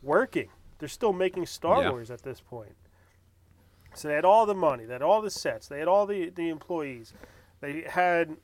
working. 0.02 0.50
They're 0.80 0.90
still 0.90 1.14
making 1.14 1.46
Star 1.48 1.82
Yeah. 1.82 1.92
Wars 1.92 2.12
at 2.12 2.22
this 2.22 2.40
point. 2.42 2.76
So 3.94 4.08
they 4.08 4.14
had 4.14 4.26
all 4.26 4.46
the 4.46 4.54
money, 4.56 4.86
they 4.86 4.94
had 4.94 5.02
all 5.02 5.22
the 5.22 5.32
sets, 5.32 5.68
they 5.68 5.80
had 5.80 5.88
all 5.88 6.06
the 6.06 6.30
the 6.30 6.50
employees, 6.50 7.14
they 7.62 7.82
had 7.82 8.38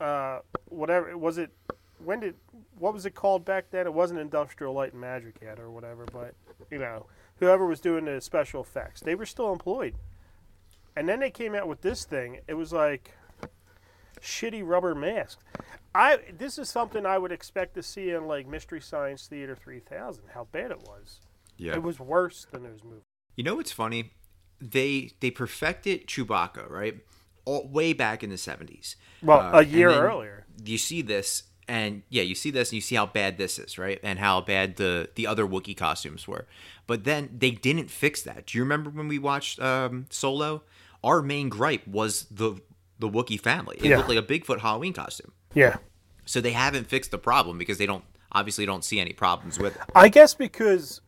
uh, 0.00 0.40
whatever 0.66 1.16
was 1.16 1.38
it. 1.38 1.50
When 2.04 2.20
did 2.20 2.34
what 2.78 2.92
was 2.92 3.06
it 3.06 3.14
called 3.14 3.44
back 3.44 3.70
then? 3.70 3.86
It 3.86 3.94
wasn't 3.94 4.20
Industrial 4.20 4.72
Light 4.72 4.92
and 4.92 5.00
Magic 5.00 5.36
yet 5.42 5.58
or 5.58 5.70
whatever, 5.70 6.04
but 6.12 6.34
you 6.70 6.78
know 6.78 7.06
whoever 7.40 7.66
was 7.66 7.80
doing 7.80 8.04
the 8.04 8.20
special 8.20 8.60
effects, 8.60 9.00
they 9.00 9.14
were 9.16 9.26
still 9.26 9.52
employed. 9.52 9.94
And 10.94 11.08
then 11.08 11.18
they 11.20 11.30
came 11.30 11.54
out 11.54 11.66
with 11.66 11.80
this 11.80 12.04
thing. 12.04 12.40
It 12.46 12.54
was 12.54 12.72
like 12.72 13.14
shitty 14.20 14.62
rubber 14.64 14.94
masks. 14.94 15.42
I 15.94 16.18
this 16.38 16.58
is 16.58 16.68
something 16.68 17.04
I 17.06 17.18
would 17.18 17.32
expect 17.32 17.74
to 17.74 17.82
see 17.82 18.10
in 18.10 18.26
like 18.26 18.46
Mystery 18.46 18.80
Science 18.80 19.26
Theater 19.26 19.56
3000. 19.56 20.24
How 20.34 20.46
bad 20.52 20.70
it 20.70 20.80
was. 20.86 21.20
Yeah. 21.62 21.74
It 21.74 21.82
was 21.82 21.98
worse 22.00 22.46
than 22.50 22.64
those 22.64 22.82
movies. 22.84 23.02
You 23.36 23.44
know 23.44 23.54
what's 23.56 23.72
funny? 23.72 24.12
They 24.60 25.12
they 25.20 25.30
perfected 25.30 26.06
Chewbacca, 26.06 26.68
right? 26.68 26.96
All, 27.44 27.66
way 27.68 27.92
back 27.92 28.22
in 28.22 28.30
the 28.30 28.36
70s. 28.36 28.96
Well, 29.22 29.40
Uh, 29.40 29.60
a 29.60 29.64
year 29.64 29.90
earlier. 29.90 30.46
You 30.64 30.78
see 30.78 31.02
this 31.02 31.44
and 31.68 32.02
yeah, 32.08 32.22
you 32.22 32.34
see 32.34 32.50
this 32.50 32.70
and 32.70 32.74
you 32.74 32.80
see 32.80 32.96
how 32.96 33.06
bad 33.06 33.38
this 33.38 33.58
is, 33.58 33.78
right? 33.78 33.98
And 34.02 34.18
how 34.18 34.40
bad 34.40 34.76
the 34.76 35.08
the 35.14 35.26
other 35.26 35.46
Wookiee 35.46 35.76
costumes 35.76 36.26
were. 36.28 36.46
But 36.86 37.04
then 37.04 37.30
they 37.38 37.52
didn't 37.52 37.90
fix 37.90 38.22
that. 38.22 38.46
Do 38.46 38.58
you 38.58 38.64
remember 38.64 38.90
when 38.90 39.08
we 39.08 39.18
watched 39.18 39.60
um, 39.60 40.06
Solo? 40.10 40.62
Our 41.04 41.22
main 41.22 41.48
gripe 41.48 41.86
was 41.86 42.24
the 42.30 42.60
the 42.98 43.08
Wookiee 43.08 43.40
family. 43.40 43.76
It 43.78 43.86
Yeah. 43.86 43.96
looked 43.98 44.08
like 44.08 44.18
a 44.18 44.22
Bigfoot 44.22 44.60
Halloween 44.60 44.92
costume. 44.92 45.32
Yeah. 45.54 45.76
So 46.24 46.40
they 46.40 46.52
haven't 46.52 46.86
fixed 46.86 47.10
the 47.10 47.18
problem 47.18 47.58
because 47.58 47.78
they 47.78 47.86
don't 47.86 48.04
obviously 48.30 48.64
don't 48.66 48.84
see 48.84 49.00
any 49.00 49.12
problems 49.12 49.58
with 49.58 49.74
it. 49.76 49.82
I 49.94 50.08
guess 50.08 50.34
because 50.34 51.00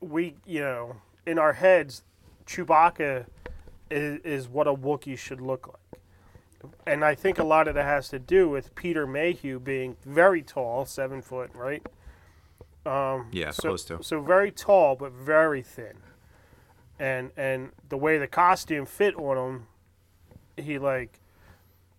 we, 0.00 0.34
you 0.46 0.60
know, 0.60 0.96
in 1.26 1.38
our 1.38 1.54
heads, 1.54 2.02
Chewbacca 2.46 3.26
is, 3.90 4.20
is 4.24 4.48
what 4.48 4.66
a 4.66 4.74
Wookiee 4.74 5.18
should 5.18 5.40
look 5.40 5.66
like. 5.68 6.00
And 6.86 7.04
I 7.04 7.14
think 7.14 7.38
a 7.38 7.44
lot 7.44 7.68
of 7.68 7.74
that 7.74 7.84
has 7.84 8.08
to 8.08 8.18
do 8.18 8.48
with 8.48 8.74
Peter 8.74 9.06
Mayhew 9.06 9.60
being 9.60 9.96
very 10.04 10.42
tall, 10.42 10.84
seven 10.84 11.22
foot, 11.22 11.50
right? 11.54 11.84
Um, 12.84 13.28
yeah, 13.32 13.50
So, 13.50 13.68
close 13.68 13.84
to. 13.86 14.02
so 14.02 14.20
very 14.20 14.50
tall, 14.50 14.96
but 14.96 15.12
very 15.12 15.62
thin. 15.62 15.98
And 16.98 17.30
and 17.36 17.70
the 17.88 17.96
way 17.96 18.16
the 18.18 18.26
costume 18.26 18.86
fit 18.86 19.14
on 19.16 19.36
him, 19.36 19.66
he 20.56 20.78
like, 20.78 21.20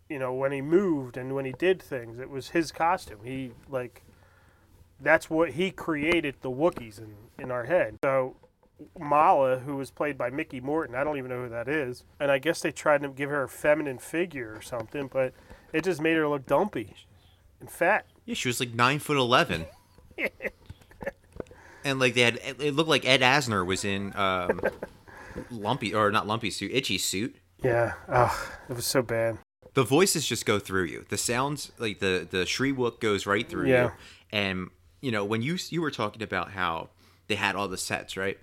you 0.09 0.17
know, 0.17 0.33
when 0.33 0.51
he 0.51 0.61
moved 0.61 1.17
and 1.17 1.35
when 1.35 1.45
he 1.45 1.51
did 1.51 1.81
things, 1.81 2.19
it 2.19 2.29
was 2.29 2.49
his 2.49 2.71
costume. 2.71 3.19
He 3.23 3.51
like, 3.69 4.01
that's 5.01 5.29
what 5.29 5.51
he 5.51 5.71
created 5.71 6.35
the 6.41 6.51
Wookiees 6.51 6.97
in 6.99 7.15
in 7.39 7.51
our 7.51 7.65
head. 7.65 7.97
So 8.03 8.35
Malla, 8.99 9.59
who 9.59 9.75
was 9.77 9.89
played 9.91 10.17
by 10.17 10.29
Mickey 10.29 10.59
Morton, 10.59 10.95
I 10.95 11.03
don't 11.03 11.17
even 11.17 11.29
know 11.29 11.43
who 11.43 11.49
that 11.49 11.67
is, 11.67 12.03
and 12.19 12.31
I 12.31 12.37
guess 12.39 12.61
they 12.61 12.71
tried 12.71 13.01
to 13.03 13.09
give 13.09 13.29
her 13.29 13.43
a 13.43 13.49
feminine 13.49 13.97
figure 13.99 14.53
or 14.55 14.61
something, 14.61 15.07
but 15.11 15.33
it 15.73 15.83
just 15.83 16.01
made 16.01 16.15
her 16.17 16.27
look 16.27 16.45
dumpy 16.45 16.93
and 17.59 17.69
fat. 17.69 18.05
Yeah, 18.25 18.35
she 18.35 18.49
was 18.49 18.59
like 18.59 18.73
nine 18.73 18.99
foot 18.99 19.17
eleven. 19.17 19.65
and 21.83 21.99
like 21.99 22.13
they 22.13 22.21
had, 22.21 22.39
it 22.43 22.75
looked 22.75 22.89
like 22.89 23.05
Ed 23.05 23.21
Asner 23.21 23.65
was 23.65 23.85
in 23.85 24.15
um, 24.15 24.61
lumpy 25.49 25.93
or 25.93 26.11
not 26.11 26.27
lumpy 26.27 26.49
suit, 26.51 26.71
itchy 26.73 26.97
suit. 26.97 27.35
Yeah, 27.63 27.93
oh, 28.09 28.49
it 28.69 28.73
was 28.75 28.85
so 28.85 29.01
bad. 29.01 29.39
The 29.73 29.83
voices 29.83 30.25
just 30.27 30.45
go 30.45 30.59
through 30.59 30.85
you. 30.85 31.05
The 31.09 31.17
sounds, 31.17 31.71
like 31.77 31.99
the 31.99 32.27
the 32.29 32.39
Shyriiwook 32.39 32.99
goes 32.99 33.25
right 33.25 33.47
through 33.47 33.67
Yeah. 33.69 33.83
you. 33.85 33.91
And 34.31 34.69
you 35.01 35.11
know 35.11 35.23
when 35.25 35.41
you 35.41 35.57
you 35.69 35.81
were 35.81 35.91
talking 35.91 36.21
about 36.23 36.51
how 36.51 36.89
they 37.27 37.35
had 37.35 37.55
all 37.55 37.67
the 37.67 37.77
sets, 37.77 38.15
right? 38.17 38.37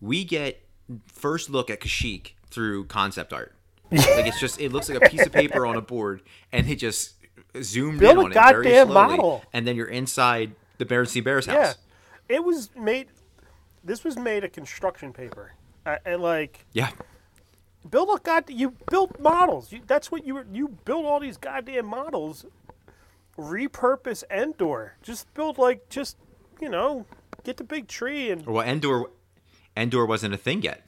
We 0.00 0.24
get 0.24 0.62
first 1.06 1.50
look 1.50 1.70
at 1.70 1.80
Kashyyyk 1.80 2.32
through 2.50 2.86
concept 2.86 3.32
art. 3.32 3.54
like 3.92 4.26
it's 4.26 4.38
just 4.40 4.60
it 4.60 4.72
looks 4.72 4.88
like 4.88 5.02
a 5.02 5.08
piece 5.08 5.26
of 5.26 5.32
paper 5.32 5.66
on 5.66 5.76
a 5.76 5.80
board, 5.80 6.22
and 6.52 6.68
it 6.68 6.76
just 6.76 7.14
zoomed 7.60 7.98
Build 8.00 8.12
in 8.12 8.18
a 8.18 8.24
on 8.24 8.30
it 8.30 8.34
very 8.34 8.64
goddamn 8.64 8.86
slowly, 8.88 9.16
model. 9.16 9.44
and 9.52 9.66
then 9.66 9.74
you're 9.76 9.88
inside 9.88 10.52
the 10.78 10.86
Berenstain 10.86 11.24
Bears 11.24 11.46
house. 11.46 11.76
Yeah, 12.28 12.36
it 12.36 12.44
was 12.44 12.70
made. 12.76 13.08
This 13.82 14.04
was 14.04 14.16
made 14.16 14.44
of 14.44 14.52
construction 14.52 15.12
paper, 15.12 15.54
uh, 15.84 15.96
and 16.04 16.22
like 16.22 16.64
Yeah. 16.72 16.90
build 17.88 18.16
a 18.16 18.22
god. 18.22 18.44
You 18.48 18.74
built 18.90 19.18
models. 19.18 19.72
You, 19.72 19.80
that's 19.86 20.12
what 20.12 20.24
you 20.24 20.34
were. 20.34 20.46
You 20.52 20.68
built 20.84 21.04
all 21.04 21.18
these 21.18 21.36
goddamn 21.36 21.86
models. 21.86 22.44
Repurpose 23.40 24.22
Endor. 24.30 24.96
Just 25.02 25.32
build 25.34 25.58
like 25.58 25.88
just 25.88 26.16
you 26.60 26.68
know 26.68 27.06
get 27.44 27.56
the 27.56 27.64
big 27.64 27.88
tree 27.88 28.30
and 28.30 28.44
Well, 28.46 28.66
Endor, 28.66 29.04
Endor 29.76 30.04
wasn't 30.06 30.34
a 30.34 30.36
thing 30.36 30.62
yet. 30.62 30.86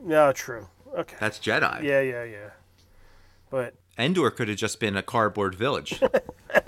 no 0.00 0.32
true. 0.32 0.68
Okay. 0.96 1.16
That's 1.18 1.38
Jedi. 1.38 1.82
Yeah, 1.82 2.00
yeah, 2.00 2.24
yeah. 2.24 2.50
But 3.50 3.74
Endor 3.98 4.30
could 4.30 4.48
have 4.48 4.58
just 4.58 4.78
been 4.80 4.96
a 4.96 5.02
cardboard 5.02 5.54
village. 5.54 6.00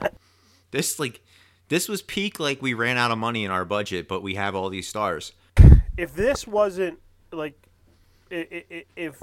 this 0.71 0.99
like, 0.99 1.21
this 1.69 1.89
was 1.89 2.01
peak. 2.03 2.41
Like 2.41 2.63
we 2.63 2.73
ran 2.75 2.97
out 2.97 3.11
of 3.11 3.19
money 3.19 3.45
in 3.45 3.51
our 3.51 3.65
budget, 3.67 4.09
but 4.09 4.23
we 4.23 4.35
have 4.37 4.55
all 4.55 4.71
these 4.71 4.89
stars. 4.89 5.33
if 5.97 6.15
this 6.15 6.47
wasn't 6.47 6.99
like 7.33 7.69
if 8.31 9.23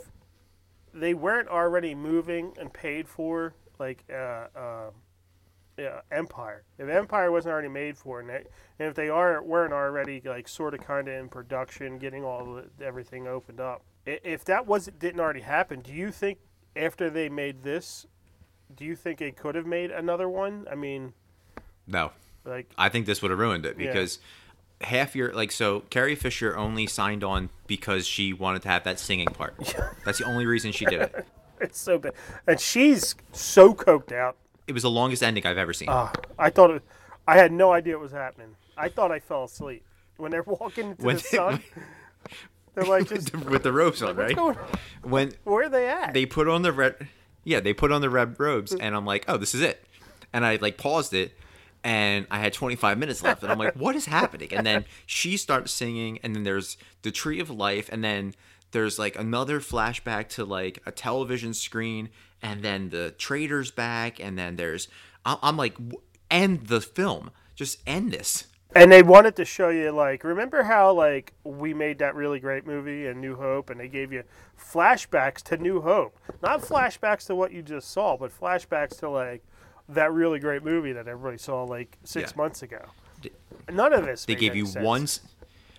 they 0.94 1.14
weren't 1.14 1.48
already 1.48 1.96
moving 1.96 2.54
and 2.60 2.72
paid 2.72 3.08
for 3.08 3.54
like 3.80 4.04
uh, 4.12 4.48
uh, 4.56 4.90
yeah, 5.82 6.02
Empire, 6.12 6.64
if 6.78 6.88
Empire 6.90 7.32
wasn't 7.32 7.52
already 7.54 7.68
made 7.70 7.98
for, 7.98 8.20
and, 8.20 8.30
they, 8.30 8.44
and 8.80 8.90
if 8.90 8.94
they 8.96 9.10
are 9.10 9.42
weren't 9.42 9.74
already 9.74 10.22
like 10.24 10.48
sort 10.48 10.74
of 10.74 10.82
kind 10.82 11.08
of 11.08 11.14
in 11.16 11.28
production, 11.30 11.98
getting 11.98 12.24
all 12.24 12.56
the, 12.78 12.86
everything 12.86 13.28
opened 13.28 13.60
up, 13.60 13.82
if 14.06 14.46
that 14.46 14.68
wasn't 14.68 15.00
didn't 15.00 15.20
already 15.20 15.42
happen, 15.42 15.80
do 15.82 15.92
you 15.94 16.12
think 16.12 16.38
after 16.76 17.10
they 17.10 17.30
made 17.30 17.64
this, 17.64 18.06
do 18.76 18.86
you 18.86 18.96
think 18.96 19.22
it 19.22 19.36
could 19.36 19.56
have 19.56 19.66
made 19.66 19.92
another 19.92 20.30
one? 20.30 20.68
I 20.72 20.76
mean, 20.76 21.14
No, 21.88 22.12
like 22.46 22.70
I 22.78 22.90
think 22.90 23.06
this 23.06 23.22
would 23.22 23.32
have 23.32 23.40
ruined 23.40 23.66
it 23.66 23.80
Yeah. 23.80 23.88
because 23.88 24.20
half 24.82 25.16
your 25.16 25.34
like 25.34 25.52
so 25.52 25.82
Carrie 25.92 26.16
Fisher 26.16 26.58
only 26.58 26.88
signed 26.88 27.24
on 27.24 27.50
because 27.68 28.08
she 28.08 28.34
wanted 28.34 28.62
to 28.64 28.70
have 28.70 28.84
that 28.84 29.00
singing 29.00 29.28
part. 29.28 29.56
That's 30.06 30.20
the 30.20 30.26
only 30.26 30.46
reason 30.46 30.72
she 30.72 30.86
did 30.86 31.02
it. 31.02 31.26
it's 31.60 31.80
so 31.80 32.00
bad, 32.00 32.14
and 32.48 32.60
she's 32.60 33.14
so 33.32 33.74
coked 33.74 34.12
out. 34.12 34.38
It 34.68 34.74
was 34.74 34.84
the 34.84 34.90
longest 34.92 35.24
ending 35.24 35.46
I've 35.46 35.58
ever 35.58 35.74
seen. 35.74 35.90
Ah, 35.90 36.12
I 36.40 36.50
thought 36.50 36.72
it, 36.72 36.82
I 37.28 37.38
had 37.38 37.52
no 37.52 37.72
idea 37.74 37.96
what 37.96 38.04
was 38.04 38.12
happening. 38.12 38.56
I 38.78 38.90
thought 38.90 39.12
I 39.12 39.20
fell 39.20 39.44
asleep 39.46 39.84
when 40.18 40.32
they're 40.32 40.44
walking 40.44 40.92
into 40.92 41.04
When 41.04 41.18
the 41.18 41.22
they- 41.32 41.38
sun. 41.38 41.64
they're 42.76 42.86
like, 42.86 43.10
just, 43.10 43.36
with 43.50 43.64
the 43.64 43.74
ropes 43.74 44.02
on, 44.02 44.16
right? 44.16 44.38
When 45.04 45.34
Where 45.44 45.66
are 45.66 45.70
they 45.70 45.90
at? 45.90 46.14
they 46.14 46.26
put 46.26 46.48
on 46.48 46.62
the 46.62 46.72
red 46.72 47.08
yeah 47.44 47.60
they 47.60 47.74
put 47.74 47.92
on 47.92 48.02
the 48.02 48.10
red 48.10 48.40
robes 48.40 48.72
and 48.72 48.96
i'm 48.96 49.04
like 49.04 49.26
oh 49.28 49.36
this 49.36 49.56
is 49.56 49.62
it 49.62 49.84
and 50.32 50.46
i 50.46 50.58
like 50.62 50.78
paused 50.78 51.12
it 51.12 51.36
and 51.84 52.28
i 52.30 52.38
had 52.38 52.54
25 52.54 53.00
minutes 53.00 53.24
left 53.24 53.42
and 53.42 53.52
i'm 53.52 53.58
like 53.58 53.74
what 53.76 53.96
is 53.96 54.06
happening 54.06 54.48
and 54.54 54.64
then 54.64 54.86
she 55.08 55.36
starts 55.38 55.72
singing 55.74 56.20
and 56.22 56.36
then 56.36 56.44
there's 56.44 56.78
the 57.02 57.10
tree 57.10 57.40
of 57.40 57.50
life 57.50 57.90
and 57.92 58.04
then 58.04 58.36
there's 58.74 59.00
like 59.00 59.18
another 59.18 59.60
flashback 59.60 60.28
to 60.30 60.46
like 60.46 60.84
a 60.86 60.92
television 60.92 61.52
screen 61.52 62.10
and 62.42 62.64
then 62.64 62.90
the 62.90 63.12
trader's 63.18 63.72
back 63.72 64.20
and 64.20 64.38
then 64.38 64.56
there's 64.56 64.88
i'm 65.26 65.58
like 65.58 65.76
end 66.30 66.68
the 66.68 66.82
film 66.82 67.32
just 67.56 67.80
end 67.86 68.12
this 68.12 68.48
and 68.74 68.90
they 68.90 69.04
wanted 69.04 69.36
to 69.36 69.44
show 69.44 69.68
you, 69.68 69.92
like, 69.92 70.24
remember 70.24 70.64
how 70.64 70.94
like 70.94 71.34
we 71.44 71.74
made 71.74 72.00
that 72.00 72.16
really 72.16 72.40
great 72.40 72.66
movie 72.66 73.06
and 73.08 73.20
New 73.20 73.36
Hope, 73.36 73.70
and 73.70 73.78
they 73.78 73.90
gave 73.90 74.14
you 74.14 74.24
flashbacks 74.58 75.42
to 75.44 75.58
New 75.58 75.82
Hope, 75.82 76.18
not 76.42 76.62
flashbacks 76.62 77.26
to 77.28 77.36
what 77.36 77.52
you 77.52 77.62
just 77.62 77.92
saw, 77.92 78.16
but 78.16 78.32
flashbacks 78.32 78.98
to 79.00 79.10
like 79.10 79.44
that 79.90 80.14
really 80.14 80.40
great 80.40 80.64
movie 80.64 80.94
that 80.94 81.08
everybody 81.10 81.38
saw 81.38 81.64
like 81.66 81.98
six 82.06 82.32
Yeah. 82.32 82.38
months 82.38 82.64
ago. 82.64 82.86
None 83.70 83.92
of 83.92 84.06
this. 84.06 84.24
they 84.24 84.36
gave 84.36 84.56
you 84.56 84.66
sense. 84.66 84.86
one 84.86 85.08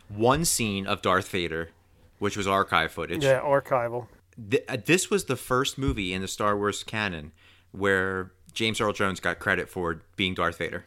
one 0.09 0.45
scene 0.45 0.87
of 0.87 1.01
darth 1.01 1.29
vader 1.31 1.71
which 2.19 2.37
was 2.37 2.47
archive 2.47 2.93
footage 2.93 3.25
Yeah, 3.25 3.41
archival. 3.41 4.07
Th- 4.51 4.65
uh, 4.69 4.77
this 4.85 5.11
was 5.11 5.25
the 5.25 5.37
first 5.37 5.79
movie 5.79 6.13
in 6.13 6.23
the 6.23 6.29
Star 6.29 6.57
Wars 6.57 6.83
canon 6.83 7.33
where 7.73 8.33
James 8.53 8.81
Earl 8.81 8.93
Jones 8.93 9.21
got 9.21 9.39
credit 9.39 9.69
for 9.69 10.03
being 10.17 10.35
Darth 10.35 10.59
Vader. 10.59 10.85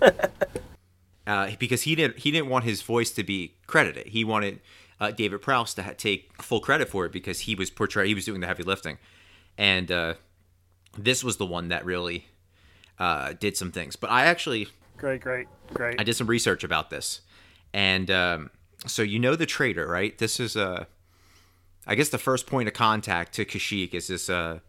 uh, 1.26 1.50
because 1.58 1.82
he 1.82 1.94
didn't 1.94 2.18
he 2.18 2.30
didn't 2.30 2.48
want 2.48 2.64
his 2.64 2.82
voice 2.82 3.10
to 3.12 3.22
be 3.22 3.54
credited. 3.66 4.08
He 4.08 4.24
wanted 4.24 4.60
uh, 5.00 5.10
David 5.10 5.42
Prowse 5.42 5.74
to 5.74 5.82
ha- 5.82 5.92
take 5.96 6.42
full 6.42 6.60
credit 6.60 6.88
for 6.88 7.06
it 7.06 7.12
because 7.12 7.40
he 7.40 7.54
was 7.54 7.70
portray 7.70 8.08
he 8.08 8.14
was 8.14 8.24
doing 8.24 8.40
the 8.40 8.46
heavy 8.46 8.62
lifting, 8.62 8.98
and 9.56 9.90
uh, 9.90 10.14
this 10.98 11.22
was 11.22 11.36
the 11.36 11.46
one 11.46 11.68
that 11.68 11.84
really 11.84 12.26
uh, 12.98 13.34
did 13.38 13.56
some 13.56 13.70
things. 13.70 13.96
But 13.96 14.10
I 14.10 14.24
actually 14.24 14.68
Great, 14.96 15.20
great, 15.20 15.48
great. 15.72 16.00
I 16.00 16.04
did 16.04 16.14
some 16.14 16.26
research 16.26 16.64
about 16.64 16.90
this, 16.90 17.20
and 17.72 18.10
um, 18.10 18.50
so 18.86 19.02
you 19.02 19.18
know 19.18 19.36
the 19.36 19.46
traitor, 19.46 19.86
right? 19.86 20.16
This 20.18 20.38
is 20.38 20.56
uh, 20.56 20.84
I 21.86 21.94
guess 21.94 22.08
the 22.08 22.18
first 22.18 22.46
point 22.46 22.68
of 22.68 22.74
contact 22.74 23.34
to 23.34 23.44
Kashyyyk 23.44 23.94
is 23.94 24.08
this. 24.08 24.28
Uh, 24.30 24.60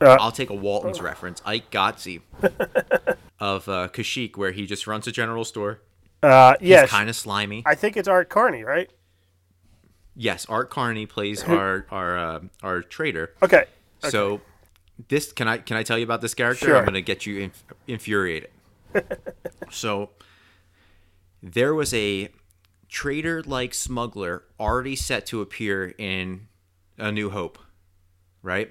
Uh, 0.00 0.16
I'll 0.20 0.32
take 0.32 0.50
a 0.50 0.54
Walton's 0.54 1.00
reference, 1.00 1.40
Ike 1.46 1.70
Godsey 1.70 2.20
of 3.38 3.68
uh, 3.68 3.88
Kashyyyk, 3.88 4.36
where 4.36 4.50
he 4.50 4.66
just 4.66 4.86
runs 4.88 5.06
a 5.06 5.12
general 5.12 5.44
store. 5.44 5.80
uh, 6.22 6.54
He's 6.58 6.68
yes, 6.70 6.90
kind 6.90 7.08
of 7.08 7.14
slimy. 7.16 7.62
I 7.64 7.74
think 7.76 7.96
it's 7.96 8.08
Art 8.08 8.28
Carney, 8.28 8.64
right? 8.64 8.90
yes, 10.16 10.46
Art 10.46 10.68
Carney 10.70 11.06
plays 11.06 11.44
our 11.44 11.86
our 11.90 12.18
uh, 12.18 12.40
our 12.62 12.82
traitor. 12.82 13.34
Okay. 13.42 13.64
So 14.00 14.40
this 15.08 15.32
can 15.32 15.46
I 15.48 15.58
can 15.58 15.76
I 15.76 15.82
tell 15.84 15.96
you 15.98 16.04
about 16.04 16.20
this 16.20 16.34
character? 16.34 16.66
Sure. 16.66 16.76
I'm 16.76 16.84
going 16.84 16.94
to 16.94 17.02
get 17.02 17.24
you 17.26 17.38
inf- 17.40 17.64
infuriated. 17.86 18.50
so 19.70 20.10
there 21.42 21.72
was 21.74 21.92
a 21.94 22.28
traitor 22.94 23.42
like 23.42 23.74
smuggler 23.74 24.44
already 24.60 24.94
set 24.94 25.26
to 25.26 25.40
appear 25.40 25.94
in 25.98 26.46
A 26.96 27.10
New 27.10 27.30
Hope 27.30 27.58
right? 28.44 28.70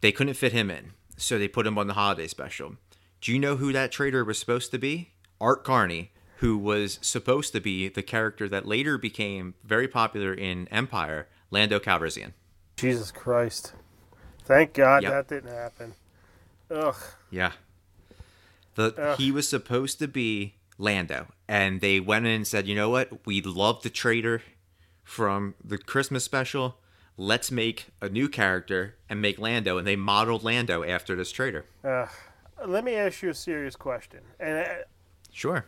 They 0.00 0.10
couldn't 0.10 0.34
fit 0.34 0.52
him 0.52 0.70
in, 0.70 0.92
so 1.18 1.38
they 1.38 1.46
put 1.48 1.66
him 1.66 1.76
on 1.78 1.86
the 1.86 1.92
holiday 1.92 2.26
special. 2.26 2.76
Do 3.20 3.30
you 3.30 3.38
know 3.38 3.56
who 3.56 3.72
that 3.72 3.92
traitor 3.92 4.24
was 4.24 4.38
supposed 4.38 4.70
to 4.70 4.78
be? 4.78 5.10
Art 5.38 5.62
Carney, 5.62 6.12
who 6.38 6.56
was 6.56 6.98
supposed 7.02 7.52
to 7.52 7.60
be 7.60 7.88
the 7.88 8.02
character 8.02 8.48
that 8.48 8.66
later 8.66 8.96
became 8.96 9.52
very 9.62 9.86
popular 9.86 10.32
in 10.32 10.66
Empire, 10.68 11.28
Lando 11.50 11.78
Calrissian. 11.78 12.32
Jesus 12.76 13.12
Christ! 13.12 13.74
Thank 14.44 14.72
God 14.72 15.02
Yep. 15.02 15.12
that 15.12 15.28
didn't 15.28 15.54
happen. 15.54 15.92
Ugh. 16.70 16.96
Yeah. 17.30 17.52
The 18.76 18.94
Ugh. 18.96 19.18
he 19.18 19.30
was 19.30 19.46
supposed 19.46 19.98
to 19.98 20.08
be 20.08 20.54
Lando, 20.78 21.26
and 21.50 21.80
they 21.80 21.98
went 21.98 22.26
in 22.26 22.32
and 22.32 22.46
said, 22.46 22.68
"You 22.68 22.76
know 22.76 22.88
what? 22.90 23.26
We 23.26 23.42
love 23.42 23.82
the 23.82 23.90
traitor 23.90 24.42
from 25.02 25.54
the 25.64 25.76
Christmas 25.78 26.22
special. 26.24 26.76
Let's 27.16 27.50
make 27.50 27.86
a 28.00 28.08
new 28.08 28.28
character 28.28 28.94
and 29.08 29.20
make 29.20 29.38
Lando." 29.38 29.76
And 29.76 29.86
they 29.86 29.96
modeled 29.96 30.44
Lando 30.44 30.84
after 30.84 31.16
this 31.16 31.32
traitor. 31.32 31.64
Ugh. 31.84 32.08
Let 32.66 32.84
me 32.84 32.94
ask 32.94 33.22
you 33.22 33.30
a 33.30 33.34
serious 33.34 33.74
question. 33.74 34.20
And 34.38 34.58
uh, 34.66 34.72
Sure, 35.32 35.64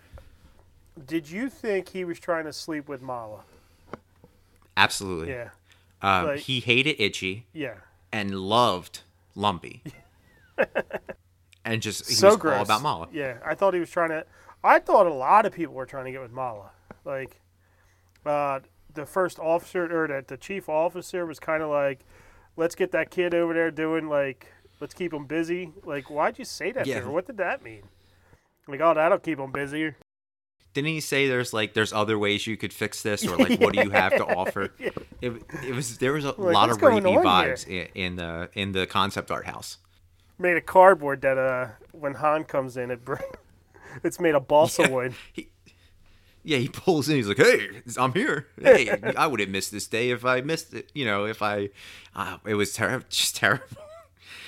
did 1.07 1.31
you 1.31 1.49
think 1.49 1.89
he 1.89 2.05
was 2.05 2.19
trying 2.21 2.45
to 2.45 2.53
sleep 2.53 2.87
with 2.89 3.01
Malla? 3.03 3.41
absolutely. 4.77 5.31
Yeah. 5.31 5.51
Um, 6.03 6.27
like- 6.27 6.41
he 6.41 6.61
hated 6.61 6.97
Itchy 7.03 7.47
Yeah. 7.53 7.75
and 8.13 8.35
loved 8.35 9.01
Lumpy, 9.35 9.83
and 11.65 11.81
just 11.81 12.09
he 12.09 12.15
so 12.15 12.29
was 12.29 12.37
gross. 12.37 12.57
all 12.57 12.63
about 12.65 12.83
Malla. 12.83 13.09
Yeah, 13.13 13.39
I 13.45 13.55
thought 13.55 13.75
he 13.75 13.81
was 13.81 13.91
trying 13.91 14.11
to. 14.11 14.25
I 14.65 14.79
thought 14.79 15.07
a 15.07 15.13
lot 15.13 15.47
of 15.47 15.53
people 15.53 15.75
were 15.75 15.87
trying 15.87 16.05
to 16.07 16.13
get 16.13 16.21
with 16.21 16.33
Malla. 16.33 16.71
Like, 17.05 17.41
uh, 18.25 18.61
the 18.95 19.07
first 19.07 19.39
officer 19.39 19.85
or 20.05 20.07
the, 20.07 20.25
the 20.27 20.37
chief 20.37 20.69
officer 20.69 21.27
was 21.27 21.41
kind 21.41 21.63
of 21.63 21.71
like, 21.71 22.01
"Let's 22.57 22.75
get 22.75 22.93
that 22.93 23.11
kid 23.11 23.35
over 23.35 23.55
there 23.55 23.71
doing 23.71 24.09
like, 24.09 24.53
let's 24.81 24.95
keep 24.95 25.13
him 25.13 25.27
busy." 25.27 25.73
Like, 25.85 26.11
why'd 26.11 26.39
you 26.39 26.45
say 26.45 26.73
that? 26.73 26.87
Yeah. 26.87 27.01
To 27.01 27.07
her? 27.07 27.11
What 27.11 27.27
did 27.27 27.39
that 27.39 27.63
mean? 27.63 27.83
Like, 28.69 28.81
oh, 28.81 28.95
that'll 28.95 29.19
keep 29.19 29.39
him 29.39 29.51
busy. 29.51 29.95
Didn't 30.75 30.89
he 30.89 31.01
say 31.01 31.29
there's 31.29 31.53
like 31.53 31.75
there's 31.75 31.93
other 31.93 32.19
ways 32.19 32.47
you 32.47 32.57
could 32.57 32.73
fix 32.73 33.03
this, 33.03 33.27
or 33.27 33.37
like 33.39 33.61
what 33.61 33.75
do 33.75 33.83
you 33.83 33.91
have 33.91 34.17
to 34.17 34.25
offer? 34.25 34.73
It, 35.23 35.41
it 35.65 35.73
was 35.73 35.99
there 35.99 36.15
was 36.15 36.25
a 36.25 36.33
lot 36.33 36.69
of 36.69 36.79
rapey 36.79 37.23
vibes 37.23 37.65
in, 37.69 37.87
in 37.95 38.17
the 38.17 38.51
in 38.55 38.73
the 38.73 38.89
concept 38.89 39.31
art 39.31 39.47
house. 39.47 39.79
Made 40.37 40.57
a 40.57 40.61
cardboard 40.61 41.21
that 41.23 41.39
uh, 41.39 41.69
when 41.93 42.15
Han 42.15 42.43
comes 42.43 42.77
in, 42.77 42.91
it 42.91 43.05
br- 43.05 43.23
it's 44.05 44.21
made 44.21 44.35
of 44.35 44.49
balsa 44.49 44.89
wood. 44.91 45.15
He, 45.33 45.49
yeah, 46.45 46.59
he 46.59 46.69
pulls 46.69 47.09
in. 47.09 47.17
He's 47.17 47.29
like, 47.29 47.37
"Hey, 47.37 47.83
I'm 47.97 48.13
here. 48.13 48.49
Hey, 48.61 48.91
I 49.17 49.27
would 49.27 49.41
have 49.41 49.49
missed 49.49 49.71
this 49.71 49.87
day 49.87 50.11
if 50.11 50.25
I 50.25 50.41
missed 50.41 50.75
it. 50.75 50.91
You 50.95 51.05
know, 51.05 51.25
if 51.25 51.41
I, 51.43 51.71
uh, 52.17 52.39
it 52.45 52.55
was 52.55 52.73
terrible, 52.73 53.07
just 53.11 53.37
terrible." 53.37 53.67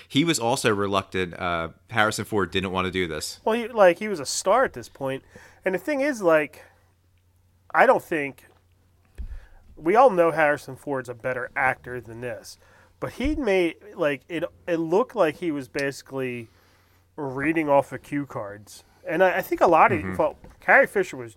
He 0.09 0.25
was 0.25 0.39
also 0.39 0.73
reluctant. 0.73 1.39
Uh, 1.39 1.71
Harrison 1.91 2.25
Ford 2.25 2.51
didn't 2.51 2.73
want 2.73 2.87
to 2.87 2.91
do 2.91 3.07
this. 3.07 3.41
Well, 3.45 3.57
he, 3.57 3.69
like 3.69 3.99
he 3.99 4.09
was 4.09 4.21
a 4.21 4.27
star 4.27 4.65
at 4.65 4.73
this 4.73 4.89
point, 4.89 5.23
and 5.65 5.75
the 5.75 5.79
thing 5.79 6.01
is, 6.01 6.23
like, 6.23 6.63
I 7.73 7.87
don't 7.87 8.03
think 8.03 8.45
we 9.77 9.97
all 9.97 10.11
know 10.11 10.31
Harrison 10.31 10.77
Ford's 10.77 11.09
a 11.09 11.15
better 11.15 11.51
actor 11.57 12.01
than 12.01 12.21
this, 12.21 12.59
but 13.01 13.13
he 13.15 13.35
made 13.35 13.77
like 13.97 14.23
it. 14.29 14.45
It 14.67 14.77
looked 14.77 15.17
like 15.17 15.37
he 15.37 15.51
was 15.51 15.69
basically 15.69 16.49
reading 17.17 17.69
off 17.69 17.93
of 17.93 18.03
cue 18.03 18.27
cards, 18.27 18.85
and 19.07 19.23
I, 19.23 19.39
I 19.39 19.43
think 19.43 19.61
a 19.61 19.67
lot 19.67 19.93
of 19.93 19.99
Mm-hmm. 20.01 20.17
well, 20.17 20.37
Carrie 20.61 20.87
Fisher 20.87 21.17
was 21.17 21.37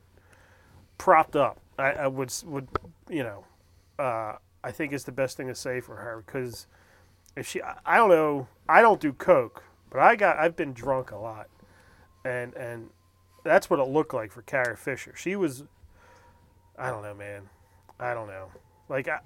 propped 0.97 1.35
up. 1.35 1.59
I, 1.77 1.91
I 1.91 2.07
would 2.07 2.33
would 2.45 2.67
you 3.09 3.23
know, 3.23 3.45
uh, 3.99 4.33
I 4.63 4.71
think 4.71 4.93
is 4.93 5.03
the 5.03 5.11
best 5.11 5.37
thing 5.37 5.47
to 5.47 5.55
say 5.55 5.79
for 5.81 5.95
her 5.97 6.23
because 6.25 6.67
if 7.35 7.47
she, 7.47 7.61
I- 7.61 7.77
I 7.85 7.97
don't 7.97 8.09
know, 8.09 8.47
I 8.67 8.81
don't 8.81 8.99
do 8.99 9.13
coke, 9.13 9.63
but 9.89 9.99
I 9.99 10.15
got 10.15 10.37
I've 10.37 10.55
been 10.55 10.73
drunk 10.73 11.11
a 11.11 11.17
lot, 11.17 11.47
and 12.25 12.53
and 12.55 12.89
that's 13.43 13.69
what 13.69 13.79
it 13.79 13.87
looked 13.87 14.13
like 14.13 14.31
for 14.31 14.41
Carrie 14.41 14.75
Fisher. 14.75 15.13
She 15.15 15.35
was, 15.35 15.63
I 16.77 16.89
don't 16.89 17.03
know, 17.03 17.13
man, 17.13 17.43
I 17.99 18.13
don't 18.13 18.27
know, 18.27 18.51
like 18.89 19.07
I, 19.07 19.19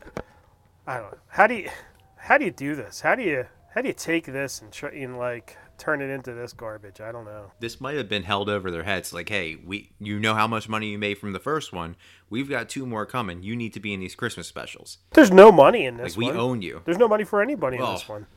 I 0.86 0.98
don't 0.98 1.12
know. 1.12 1.18
How 1.30 1.48
do 1.48 1.56
you, 1.56 1.70
how 2.18 2.38
do 2.38 2.46
you 2.46 2.52
do 2.52 2.76
this? 2.76 3.02
How 3.02 3.16
do 3.16 3.24
you 3.24 3.46
how 3.74 3.82
do 3.82 3.88
you 3.88 3.94
take 3.94 4.26
this 4.26 4.62
and 4.62 4.72
try 4.72 4.90
and 4.92 5.18
like 5.18 5.58
turn 5.78 6.02
it 6.02 6.10
into 6.10 6.34
this 6.34 6.54
garbage? 6.54 7.02
I 7.02 7.12
don't 7.12 7.26
know. 7.26 7.52
This 7.60 7.82
might 7.82 7.96
have 7.98 8.08
been 8.10 8.24
held 8.24 8.50
over 8.50 8.70
their 8.72 8.84
heads. 8.84 9.14
Like, 9.14 9.30
hey, 9.30 9.56
we, 9.56 9.92
you 10.00 10.20
know 10.20 10.34
how 10.36 10.48
much 10.48 10.70
money 10.70 10.90
you 10.90 10.98
made 11.00 11.18
from 11.18 11.34
the 11.34 11.40
first 11.40 11.74
one. 11.74 11.96
We've 12.30 12.50
got 12.50 12.70
two 12.70 12.86
more 12.86 13.06
coming. 13.06 13.44
You 13.44 13.56
need 13.56 13.74
to 13.74 13.80
be 13.80 13.94
in 13.94 14.00
these 14.00 14.16
Christmas 14.16 14.48
specials. 14.48 14.98
There's 15.14 15.32
no 15.32 15.52
money 15.52 15.86
in 15.86 15.98
this 15.98 16.18
Like, 16.18 16.34
we 16.34 16.38
own 16.40 16.62
you. 16.62 16.82
There's 16.86 16.98
no 16.98 17.08
money 17.08 17.24
for 17.24 17.42
anybody 17.42 17.78
in 17.78 17.84
Oh. 17.84 17.94
this 17.94 18.08
one. 18.08 18.28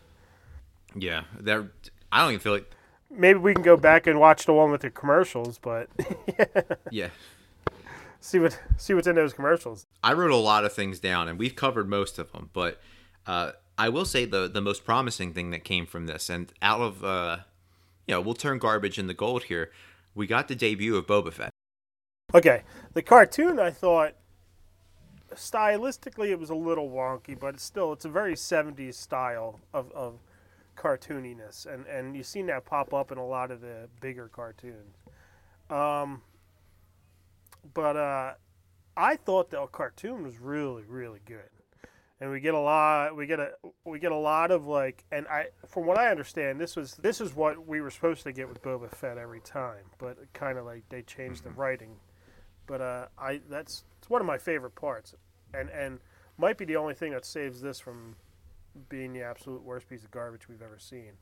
Yeah, 0.97 1.25
they're. 1.39 1.71
I 2.13 2.21
don't 2.23 2.31
even 2.31 2.41
feel 2.41 2.53
like. 2.53 2.71
Maybe 3.11 3.39
we 3.39 3.55
can 3.55 3.63
go 3.63 3.77
back 3.77 4.07
and 4.09 4.19
watch 4.19 4.45
the 4.47 4.53
one 4.53 4.71
with 4.73 4.81
the 4.81 4.91
commercials, 4.91 5.59
but 5.59 5.89
Yeah. 6.91 7.09
see 8.21 8.39
what 8.39 8.59
see 8.77 8.95
what's 8.95 9.07
in 9.07 9.15
those 9.17 9.33
commercials. 9.33 9.87
I 10.03 10.13
wrote 10.15 10.31
a 10.31 10.37
lot 10.37 10.65
of 10.65 10.73
things 10.73 10.99
down, 11.01 11.29
and 11.29 11.39
we've 11.39 11.55
covered 11.55 11.89
most 11.89 12.19
of 12.19 12.33
them. 12.33 12.51
But 12.53 12.81
uh, 13.27 13.53
I 13.77 13.89
will 13.89 14.05
say 14.05 14.25
the 14.25 14.49
the 14.49 14.61
most 14.61 14.85
promising 14.85 15.33
thing 15.33 15.51
that 15.51 15.65
came 15.65 15.87
from 15.87 16.07
this, 16.07 16.31
and 16.31 16.53
out 16.63 16.81
of 16.81 17.05
uh, 17.05 17.39
you 18.07 18.15
know, 18.15 18.21
we'll 18.21 18.35
turn 18.35 18.59
garbage 18.59 18.99
into 18.99 19.15
gold 19.15 19.45
here. 19.45 19.71
We 20.15 20.27
got 20.27 20.49
the 20.49 20.55
debut 20.55 20.97
of 20.97 21.07
Boba 21.07 21.33
Fett. 21.33 21.51
Okay, 22.35 22.63
the 22.93 23.03
cartoon 23.03 23.59
I 23.59 23.71
thought 23.71 24.15
stylistically 25.35 26.29
it 26.29 26.39
was 26.39 26.51
a 26.51 26.55
little 26.55 26.91
wonky, 26.91 27.39
but 27.39 27.55
it's 27.55 27.65
still 27.65 27.93
it's 27.93 28.05
a 28.05 28.09
very 28.09 28.35
70s 28.35 28.95
style 28.95 29.61
of, 29.73 29.91
of 29.93 30.19
cartooniness, 30.77 31.67
and 31.67 31.87
and 31.87 32.17
you've 32.17 32.27
seen 32.27 32.47
that 32.47 32.65
pop 32.65 32.93
up 32.93 33.13
in 33.13 33.19
a 33.19 33.27
lot 33.27 33.51
of 33.51 33.61
the 33.61 33.89
bigger 34.01 34.29
cartoons. 34.29 34.97
Um, 35.71 36.23
but 37.73 37.97
uh, 37.97 38.35
I 38.97 39.17
thought 39.17 39.51
the 39.51 39.67
cartoon 39.67 40.23
was 40.23 40.39
really 40.39 40.85
really 40.85 41.21
good, 41.25 41.51
and 42.21 42.31
we 42.31 42.41
get 42.41 42.55
a 42.55 42.59
lot 42.59 43.17
we 43.17 43.27
get 43.27 43.41
a 43.41 43.53
we 43.85 43.99
get 43.99 44.13
a 44.13 44.17
lot 44.17 44.51
of 44.51 44.67
like, 44.67 45.05
and 45.11 45.27
I 45.29 45.47
from 45.67 45.87
what 45.87 45.99
I 45.99 46.11
understand, 46.11 46.61
this 46.61 46.77
was 46.77 46.95
this 46.95 47.21
is 47.21 47.35
what 47.35 47.67
we 47.67 47.81
were 47.81 47.91
supposed 47.91 48.23
to 48.25 48.33
get 48.33 48.49
with 48.49 48.63
Boba 48.63 48.91
Fett 48.91 49.19
every 49.19 49.41
time, 49.41 49.85
but 49.99 50.17
kind 50.33 50.59
of 50.59 50.65
like 50.65 50.89
they 50.89 51.03
changed 51.03 51.45
the 51.45 51.51
writing 51.51 51.97
but 52.67 52.81
uh, 52.81 53.07
I 53.19 53.41
that's 53.49 53.85
it's 53.99 54.09
one 54.09 54.21
of 54.21 54.27
my 54.27 54.39
favorite 54.39 54.75
parts, 54.75 55.15
and 55.53 55.69
and 55.71 55.99
might 56.39 56.57
be 56.59 56.65
the 56.65 56.77
only 56.77 56.95
thing 56.95 57.13
that 57.13 57.25
saves 57.25 57.61
this 57.61 57.79
from 57.79 58.17
being 58.89 59.13
the 59.13 59.23
absolute 59.23 59.63
worst 59.63 59.89
piece 59.89 60.03
of 60.03 60.11
garbage 60.11 60.49
we've 60.49 60.63
ever 60.63 60.79
seen. 60.79 61.13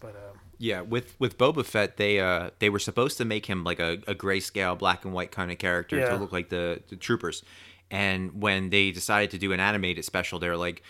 But 0.00 0.10
um, 0.16 0.38
Yeah, 0.58 0.82
with 0.82 1.14
with 1.18 1.38
Boba 1.38 1.64
Fett, 1.64 1.96
they 1.96 2.20
uh 2.20 2.50
they 2.58 2.68
were 2.68 2.78
supposed 2.78 3.16
to 3.18 3.24
make 3.24 3.46
him 3.46 3.64
like 3.64 3.78
a, 3.80 3.92
a 4.08 4.14
grayscale, 4.14 4.76
black 4.78 5.04
and 5.04 5.14
white 5.14 5.30
kind 5.30 5.50
of 5.50 5.58
character 5.58 5.98
Yeah. 5.98 6.08
to 6.10 6.16
look 6.16 6.32
like 6.32 6.48
the 6.48 6.82
the 6.88 6.96
troopers. 6.96 7.42
And 7.90 8.42
when 8.42 8.70
they 8.70 8.90
decided 8.90 9.30
to 9.30 9.38
do 9.38 9.52
an 9.52 9.60
animated 9.60 10.04
special, 10.04 10.38
they 10.38 10.48
were 10.48 10.56
like, 10.56 10.82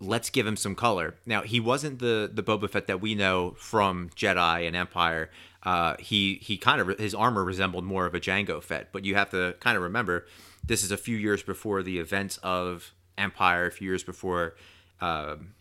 let's 0.00 0.30
give 0.30 0.46
him 0.46 0.56
some 0.56 0.74
color. 0.74 1.14
Now 1.26 1.42
he 1.42 1.60
wasn't 1.60 1.98
the 1.98 2.30
the 2.32 2.42
Boba 2.42 2.68
Fett 2.68 2.86
that 2.86 3.00
we 3.00 3.14
know 3.14 3.54
from 3.58 4.10
Jedi 4.10 4.66
and 4.66 4.76
Empire. 4.76 5.30
Uh, 5.62 5.96
he 5.98 6.34
he 6.42 6.56
kind 6.56 6.80
of 6.80 6.98
his 6.98 7.14
armor 7.14 7.44
resembled 7.44 7.84
more 7.84 8.06
of 8.06 8.14
a 8.14 8.20
Django 8.20 8.62
Fett, 8.62 8.92
but 8.92 9.04
you 9.04 9.14
have 9.14 9.30
to 9.30 9.54
kind 9.60 9.76
of 9.76 9.82
remember 9.82 10.26
this 10.66 10.82
is 10.82 10.90
a 10.90 10.96
few 10.96 11.16
years 11.16 11.42
before 11.42 11.82
the 11.82 11.98
events 11.98 12.38
of 12.42 12.92
Empire, 13.18 13.66
a 13.66 13.72
few 13.72 13.88
years 13.88 14.04
before. 14.04 14.54
Um, 15.00 15.54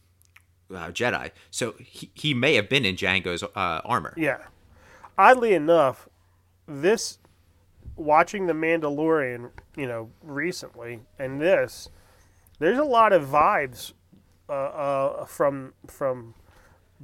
uh, 0.73 0.87
Jedi, 0.87 1.31
so 1.51 1.75
he, 1.77 2.09
he 2.13 2.33
may 2.33 2.55
have 2.55 2.67
been 2.67 2.85
in 2.85 2.95
Django's 2.95 3.43
uh, 3.43 3.47
armor. 3.55 4.13
yeah, 4.17 4.37
oddly 5.17 5.53
enough, 5.53 6.09
this 6.67 7.19
watching 7.95 8.47
the 8.47 8.53
Mandalorian, 8.53 9.51
you 9.75 9.87
know, 9.87 10.09
recently, 10.21 11.01
and 11.19 11.39
this, 11.41 11.89
there's 12.59 12.77
a 12.79 12.83
lot 12.83 13.13
of 13.13 13.23
vibes 13.27 13.93
uh, 14.49 14.51
uh, 14.53 15.25
from 15.25 15.73
from 15.87 16.33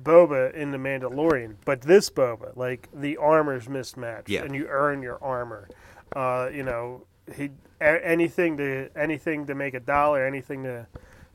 Boba 0.01 0.53
in 0.53 0.71
the 0.71 0.77
Mandalorian, 0.77 1.55
but 1.65 1.81
this 1.81 2.09
Boba, 2.09 2.55
like 2.55 2.87
the 2.93 3.17
armor's 3.17 3.67
mismatched, 3.67 4.29
Yeah. 4.29 4.43
and 4.43 4.55
you 4.55 4.67
earn 4.67 5.01
your 5.01 5.21
armor. 5.23 5.67
Uh, 6.15 6.49
you 6.53 6.63
know, 6.63 7.05
he 7.35 7.51
a- 7.81 8.05
anything 8.05 8.57
to 8.57 8.89
anything 8.95 9.45
to 9.47 9.55
make 9.55 9.73
a 9.73 9.79
dollar, 9.79 10.25
anything 10.25 10.63
to 10.63 10.87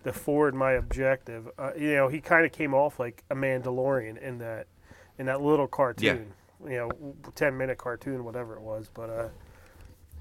to 0.04 0.12
forward 0.12 0.54
my 0.54 0.72
objective. 0.72 1.48
Uh, 1.58 1.70
you 1.76 1.94
know, 1.94 2.08
he 2.08 2.20
kind 2.20 2.44
of 2.44 2.52
came 2.52 2.74
off 2.74 2.98
like 3.00 3.22
a 3.30 3.34
Mandalorian 3.34 4.18
in 4.18 4.38
that 4.38 4.66
in 5.18 5.26
that 5.26 5.40
little 5.40 5.66
cartoon. 5.68 6.32
You 6.64 6.76
know, 6.76 7.14
ten 7.34 7.56
minute 7.58 7.76
cartoon, 7.78 8.24
whatever 8.24 8.54
it 8.56 8.62
was, 8.62 8.88
but 8.92 9.10
uh, 9.10 9.28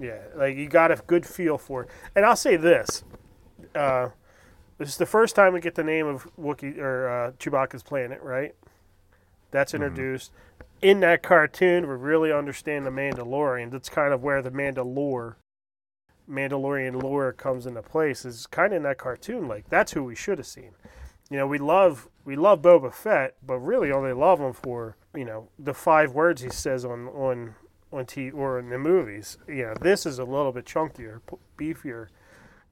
yeah, 0.04 0.20
like 0.36 0.58
you 0.58 0.68
got 0.68 0.92
a 0.92 0.96
good 1.08 1.26
feel 1.26 1.58
for 1.58 1.84
it. 1.84 1.90
And 2.14 2.26
I'll 2.26 2.36
say 2.36 2.58
this. 2.58 3.04
Uh, 3.74 4.10
this 4.78 4.90
is 4.90 4.98
the 4.98 5.06
first 5.06 5.34
time 5.34 5.54
we 5.54 5.62
get 5.62 5.76
the 5.76 5.84
name 5.84 6.06
of 6.08 6.28
Wookie 6.38 6.78
or 6.78 7.08
uh, 7.08 7.32
Chewbacca's 7.40 7.84
planet, 7.84 8.22
right? 8.22 8.54
That's 9.52 9.74
introduced 9.74 10.32
in 10.82 11.00
that 11.00 11.24
cartoon. 11.24 11.88
We 11.88 11.96
really 11.96 12.34
understand 12.34 12.86
the 12.86 12.90
Mandalorian. 12.90 13.72
That's 13.72 13.88
kind 13.88 14.14
of 14.14 14.22
where 14.22 14.42
the 14.42 14.52
Mandalore, 14.52 15.36
Mandalorian 16.30 17.02
lore 17.02 17.32
comes 17.32 17.66
into 17.66 17.82
place. 17.82 18.26
Is 18.26 18.46
kind 18.48 18.74
of 18.74 18.78
in 18.78 18.84
that 18.84 18.98
cartoon. 18.98 19.48
Like 19.48 19.70
that's 19.70 19.94
who 19.94 20.04
we 20.04 20.16
should 20.16 20.38
have 20.38 20.48
seen. 20.48 20.72
you 21.30 21.38
know, 21.38 21.48
we 21.48 21.60
love 21.60 22.10
we 22.26 22.36
love 22.36 22.62
Boba 22.62 22.94
Fett, 22.94 23.36
but 23.46 23.60
really 23.60 23.92
only 23.92 24.12
love 24.12 24.42
him 24.42 24.54
for 24.54 24.98
you 25.16 25.24
know 25.24 25.48
the 25.58 25.74
five 25.74 26.12
words 26.12 26.42
he 26.42 26.50
says 26.50 26.84
on 26.84 27.08
on 27.08 27.56
on 27.94 28.06
T 28.06 28.32
or 28.32 28.60
in 28.60 28.70
the 28.70 28.78
movies. 28.80 29.38
You 29.48 29.64
know, 29.68 29.74
this 29.82 30.06
is 30.06 30.20
a 30.20 30.24
little 30.26 30.52
bit 30.52 30.66
chunkier, 30.66 31.22
beefier, 31.58 32.08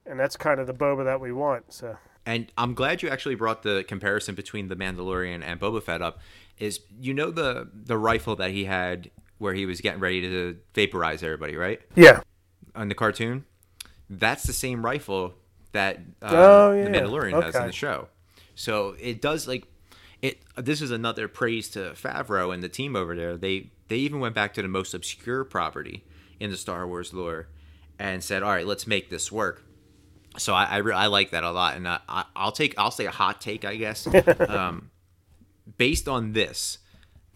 and 0.06 0.18
that's 0.18 0.36
kind 0.36 0.60
of 0.60 0.66
the 0.66 0.74
Boba 0.74 1.04
that 1.04 1.20
we 1.20 1.32
want. 1.32 1.72
So 1.72 1.96
And 2.26 2.50
I'm 2.58 2.74
glad 2.74 3.02
you 3.02 3.08
actually 3.08 3.34
brought 3.36 3.62
the 3.62 3.84
comparison 3.86 4.34
between 4.34 4.68
the 4.68 4.76
Mandalorian 4.76 5.42
and 5.42 5.60
Boba 5.60 5.82
Fett 5.82 6.02
up. 6.02 6.18
Is 6.58 6.80
you 7.00 7.14
know 7.14 7.30
the 7.30 7.68
the 7.72 7.96
rifle 7.96 8.36
that 8.36 8.50
he 8.50 8.64
had 8.66 9.10
where 9.38 9.54
he 9.54 9.66
was 9.66 9.80
getting 9.80 10.00
ready 10.00 10.20
to 10.22 10.58
vaporize 10.74 11.22
everybody, 11.22 11.56
right? 11.56 11.80
yeah, 11.96 12.20
On 12.76 12.88
the 12.88 12.94
cartoon, 12.94 13.44
that's 14.08 14.44
the 14.44 14.52
same 14.52 14.84
rifle 14.84 15.34
that 15.72 15.98
uh, 16.20 16.28
Oh, 16.30 16.72
yeah. 16.72 16.84
the 16.84 16.90
Mandalorian 16.90 17.42
has 17.42 17.56
in 17.56 17.66
the 17.66 17.72
show. 17.72 18.08
So 18.54 18.94
it 19.00 19.20
does 19.20 19.48
like 19.48 19.64
it. 20.20 20.38
This 20.56 20.80
is 20.82 20.90
another 20.92 21.26
praise 21.26 21.68
to 21.70 21.92
Favreau 21.94 22.54
and 22.54 22.62
the 22.62 22.68
team 22.68 22.94
over 22.94 23.16
there. 23.16 23.36
They 23.36 23.70
they 23.92 23.98
even 23.98 24.20
went 24.20 24.34
back 24.34 24.54
to 24.54 24.62
the 24.62 24.68
most 24.68 24.94
obscure 24.94 25.44
property 25.44 26.02
in 26.40 26.50
the 26.50 26.56
Star 26.56 26.86
Wars 26.86 27.12
lore 27.12 27.48
and 27.98 28.24
said, 28.24 28.42
"All 28.42 28.50
right, 28.50 28.66
let's 28.66 28.86
make 28.86 29.10
this 29.10 29.30
work." 29.30 29.62
So 30.38 30.54
I 30.54 30.64
I, 30.64 30.76
re- 30.78 30.94
I 30.94 31.06
like 31.08 31.30
that 31.32 31.44
a 31.44 31.50
lot, 31.50 31.76
and 31.76 31.86
I, 31.86 32.00
I, 32.08 32.24
I'll 32.34 32.52
take 32.52 32.74
I'll 32.78 32.90
say 32.90 33.04
a 33.04 33.10
hot 33.10 33.42
take, 33.42 33.66
I 33.66 33.76
guess. 33.76 34.08
um, 34.48 34.90
based 35.76 36.08
on 36.08 36.32
this, 36.32 36.78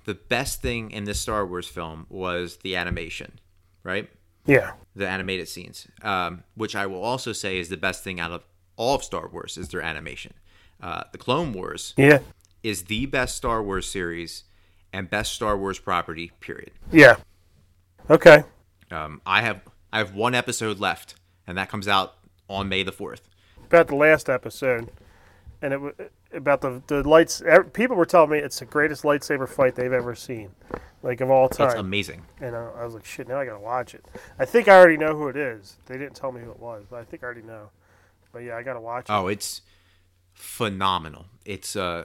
the 0.06 0.14
best 0.14 0.62
thing 0.62 0.92
in 0.92 1.04
this 1.04 1.20
Star 1.20 1.46
Wars 1.46 1.68
film 1.68 2.06
was 2.08 2.56
the 2.58 2.74
animation, 2.74 3.38
right? 3.82 4.08
yeah, 4.46 4.72
the 4.94 5.06
animated 5.06 5.48
scenes, 5.48 5.86
um, 6.02 6.42
which 6.54 6.74
I 6.74 6.86
will 6.86 7.02
also 7.02 7.32
say 7.32 7.58
is 7.58 7.68
the 7.68 7.76
best 7.76 8.02
thing 8.02 8.18
out 8.18 8.30
of 8.30 8.44
all 8.76 8.94
of 8.94 9.04
Star 9.04 9.28
Wars 9.28 9.58
is 9.58 9.68
their 9.68 9.82
animation. 9.82 10.32
Uh, 10.80 11.04
the 11.12 11.18
Clone 11.18 11.52
Wars 11.52 11.92
yeah, 11.98 12.20
is 12.62 12.84
the 12.84 13.04
best 13.06 13.36
Star 13.36 13.62
Wars 13.62 13.86
series 13.90 14.44
and 14.92 15.08
best 15.10 15.32
Star 15.32 15.56
Wars 15.56 15.78
property. 15.78 16.32
Period. 16.40 16.70
yeah. 16.92 17.16
Okay, 18.08 18.44
Um, 18.90 19.20
I 19.26 19.42
have 19.42 19.60
I 19.92 19.98
have 19.98 20.14
one 20.14 20.34
episode 20.34 20.78
left, 20.78 21.16
and 21.46 21.58
that 21.58 21.68
comes 21.68 21.88
out 21.88 22.14
on 22.48 22.68
May 22.68 22.82
the 22.84 22.92
fourth. 22.92 23.28
about 23.66 23.88
the 23.88 23.96
last 23.96 24.28
episode, 24.28 24.90
and 25.60 25.72
it 25.72 25.80
was 25.80 25.92
about 26.32 26.60
the 26.60 26.82
the 26.86 27.02
lights. 27.08 27.42
People 27.72 27.96
were 27.96 28.06
telling 28.06 28.30
me 28.30 28.38
it's 28.38 28.60
the 28.60 28.64
greatest 28.64 29.02
lightsaber 29.02 29.48
fight 29.48 29.74
they've 29.74 29.92
ever 29.92 30.14
seen, 30.14 30.50
like 31.02 31.20
of 31.20 31.30
all 31.30 31.46
It's 31.46 31.56
time. 31.56 31.76
amazing. 31.78 32.22
And 32.40 32.54
I, 32.54 32.64
I 32.78 32.84
was 32.84 32.94
like, 32.94 33.04
shit, 33.04 33.26
now 33.26 33.40
I 33.40 33.44
gotta 33.44 33.58
watch 33.58 33.92
it. 33.94 34.04
I 34.38 34.44
think 34.44 34.68
I 34.68 34.76
already 34.76 34.96
know 34.98 35.16
who 35.16 35.26
it 35.26 35.36
is. 35.36 35.76
They 35.86 35.98
didn't 35.98 36.14
tell 36.14 36.30
me 36.30 36.40
who 36.42 36.50
it 36.52 36.60
was, 36.60 36.84
but 36.88 37.00
I 37.00 37.04
think 37.04 37.24
I 37.24 37.26
already 37.26 37.42
know. 37.42 37.70
But 38.32 38.40
yeah, 38.44 38.56
I 38.56 38.62
gotta 38.62 38.80
watch 38.80 39.10
it. 39.10 39.12
Oh, 39.12 39.26
it's 39.26 39.62
phenomenal. 40.32 41.26
It's 41.44 41.74
uh 41.74 42.04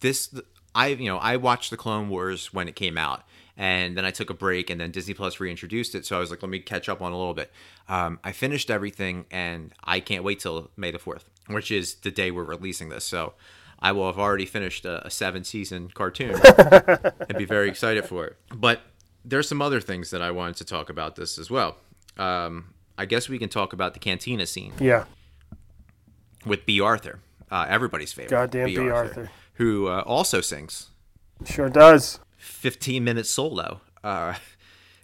this 0.00 0.32
I 0.74 0.88
you 0.88 1.06
know, 1.06 1.18
I 1.18 1.36
watched 1.36 1.70
the 1.70 1.76
Clone 1.76 2.08
Wars 2.08 2.52
when 2.52 2.68
it 2.68 2.76
came 2.76 2.96
out 2.98 3.24
and 3.56 3.96
then 3.96 4.04
I 4.04 4.10
took 4.10 4.30
a 4.30 4.34
break 4.34 4.70
and 4.70 4.80
then 4.80 4.90
Disney 4.90 5.14
Plus 5.14 5.38
reintroduced 5.40 5.94
it, 5.94 6.06
so 6.06 6.16
I 6.16 6.20
was 6.20 6.30
like 6.30 6.42
let 6.42 6.50
me 6.50 6.60
catch 6.60 6.88
up 6.88 7.02
on 7.02 7.12
a 7.12 7.18
little 7.18 7.34
bit. 7.34 7.50
Um 7.88 8.18
I 8.24 8.32
finished 8.32 8.70
everything 8.70 9.26
and 9.30 9.72
I 9.84 10.00
can't 10.00 10.24
wait 10.24 10.40
till 10.40 10.70
May 10.76 10.90
the 10.90 10.98
4th, 10.98 11.24
which 11.48 11.70
is 11.70 11.94
the 11.96 12.10
day 12.10 12.30
we're 12.30 12.44
releasing 12.44 12.88
this. 12.88 13.04
So 13.04 13.34
I 13.82 13.92
will 13.92 14.06
have 14.06 14.18
already 14.18 14.46
finished 14.46 14.84
a, 14.84 15.06
a 15.06 15.10
seven 15.10 15.42
season 15.44 15.90
cartoon 15.94 16.38
and 17.28 17.38
be 17.38 17.46
very 17.46 17.68
excited 17.68 18.04
for 18.04 18.26
it. 18.26 18.36
But 18.54 18.82
there's 19.24 19.48
some 19.48 19.62
other 19.62 19.80
things 19.80 20.10
that 20.10 20.22
I 20.22 20.30
wanted 20.30 20.56
to 20.56 20.64
talk 20.64 20.90
about 20.90 21.16
this 21.16 21.38
as 21.38 21.50
well. 21.50 21.76
Um, 22.18 22.74
I 22.98 23.06
guess 23.06 23.28
we 23.28 23.38
can 23.38 23.48
talk 23.48 23.72
about 23.72 23.94
the 23.94 24.00
cantina 24.00 24.44
scene 24.46 24.74
Yeah, 24.78 25.04
with 26.44 26.66
Bea 26.66 26.80
Arthur, 26.80 27.20
uh, 27.50 27.66
everybody's 27.68 28.12
favorite. 28.12 28.30
Goddamn 28.30 28.66
Bea 28.66 28.90
Arthur. 28.90 29.30
Who 29.60 29.88
uh, 29.88 30.02
also 30.06 30.40
sings 30.40 30.90
sure 31.44 31.68
does. 31.68 32.20
15 32.38 33.04
minute 33.04 33.26
solo. 33.26 33.80
Uh, 34.02 34.34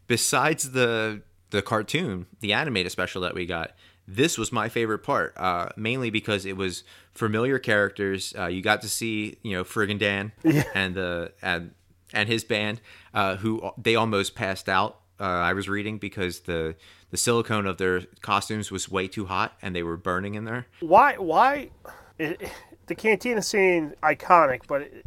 besides 0.06 0.72
the 0.72 1.22
the 1.50 1.62
cartoon, 1.62 2.26
the 2.40 2.52
animated 2.52 2.90
special 2.90 3.22
that 3.22 3.34
we 3.34 3.46
got, 3.46 3.72
this 4.08 4.36
was 4.36 4.52
my 4.52 4.68
favorite 4.68 5.00
part, 5.00 5.34
uh, 5.36 5.68
mainly 5.76 6.10
because 6.10 6.44
it 6.44 6.56
was 6.56 6.84
familiar 7.12 7.58
characters. 7.58 8.34
Uh, 8.36 8.46
you 8.46 8.62
got 8.62 8.82
to 8.82 8.88
see, 8.88 9.38
you 9.42 9.52
know, 9.52 9.64
Figrin 9.64 9.98
D'an 9.98 10.32
and 10.74 10.94
the 10.94 11.32
and 11.42 11.72
and 12.12 12.28
his 12.28 12.44
band, 12.44 12.80
uh, 13.14 13.36
who 13.36 13.70
they 13.76 13.94
almost 13.94 14.34
passed 14.34 14.68
out. 14.68 15.00
Uh, 15.18 15.24
I 15.24 15.54
was 15.54 15.68
reading 15.68 15.98
because 15.98 16.40
the 16.40 16.76
the 17.10 17.16
silicone 17.16 17.66
of 17.66 17.78
their 17.78 18.02
costumes 18.20 18.70
was 18.70 18.90
way 18.90 19.08
too 19.08 19.26
hot 19.26 19.54
and 19.62 19.74
they 19.74 19.82
were 19.82 19.96
burning 19.96 20.34
in 20.34 20.44
there. 20.44 20.66
Why? 20.80 21.16
Why? 21.16 21.70
It, 22.18 22.50
the 22.86 22.94
cantina 22.94 23.42
scene 23.42 23.94
iconic, 24.02 24.62
but 24.66 24.82
it, 24.82 25.06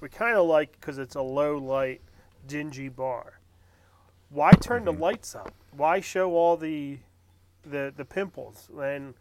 we 0.00 0.08
kind 0.08 0.36
of 0.36 0.46
like 0.46 0.72
because 0.80 0.98
it's 0.98 1.14
a 1.14 1.22
low 1.22 1.56
light, 1.58 2.00
dingy 2.46 2.88
bar. 2.88 3.38
Why 4.30 4.52
turn 4.52 4.84
Mm-hmm. 4.84 4.96
the 4.96 5.02
lights 5.02 5.34
up? 5.34 5.52
Why 5.76 6.00
show 6.00 6.32
all 6.32 6.56
the 6.56 6.98
the 7.64 7.92
the 7.96 8.04
pimples 8.04 8.68
and 8.80 9.14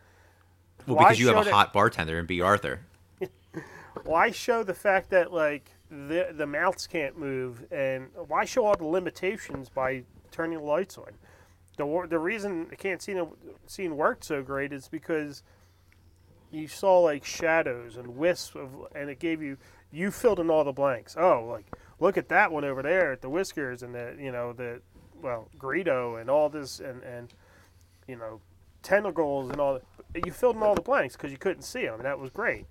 Well, 0.87 0.97
because 0.99 1.19
you 1.19 1.27
have 1.27 1.37
a 1.41 1.43
that- 1.45 1.53
hot 1.53 1.73
bartender 1.73 2.17
in 2.19 2.25
Bea 2.25 2.41
Arthur. 2.41 2.81
why 4.05 4.31
show 4.31 4.63
the 4.63 4.73
fact 4.73 5.09
that 5.09 5.33
like 5.33 5.71
the 5.89 6.27
the 6.31 6.45
mouths 6.47 6.87
can't 6.87 7.17
move 7.17 7.65
and 7.71 8.07
why 8.27 8.45
show 8.45 8.65
all 8.65 8.75
the 8.77 8.85
limitations 8.85 9.67
by 9.69 10.03
turning 10.31 10.59
the 10.59 10.63
lights 10.63 10.97
on 10.97 11.07
the 11.77 12.07
the 12.07 12.19
reason 12.19 12.67
the 12.69 12.75
cantina 12.75 13.27
scene 13.65 13.97
worked 13.97 14.23
so 14.23 14.41
great 14.43 14.71
is 14.71 14.87
because 14.87 15.41
you 16.51 16.67
saw 16.67 16.99
like 16.99 17.23
shadows 17.23 17.97
and 17.97 18.15
wisps 18.17 18.55
of 18.55 18.69
and 18.95 19.09
it 19.09 19.19
gave 19.19 19.41
you 19.41 19.57
you 19.91 20.11
filled 20.11 20.39
in 20.39 20.49
all 20.49 20.63
the 20.63 20.71
blanks 20.71 21.15
oh 21.17 21.45
like 21.45 21.65
look 21.99 22.17
at 22.17 22.29
that 22.29 22.51
one 22.51 22.63
over 22.63 22.81
there 22.81 23.11
at 23.11 23.21
the 23.21 23.29
whiskers 23.29 23.83
and 23.83 23.93
the 23.93 24.15
you 24.19 24.31
know 24.31 24.53
the 24.53 24.81
well 25.21 25.49
Greedo 25.57 26.19
and 26.19 26.29
all 26.29 26.49
this 26.49 26.79
and 26.79 27.03
and 27.03 27.33
you 28.07 28.15
know 28.15 28.41
tentacles 28.81 29.49
and 29.49 29.59
all 29.59 29.79
that. 30.13 30.25
you 30.25 30.31
filled 30.31 30.55
in 30.55 30.63
all 30.63 30.75
the 30.75 30.81
blanks 30.81 31.15
because 31.15 31.31
you 31.31 31.37
couldn't 31.37 31.63
see 31.63 31.83
them 31.83 31.95
and 31.95 32.05
that 32.05 32.19
was 32.19 32.29
great 32.29 32.65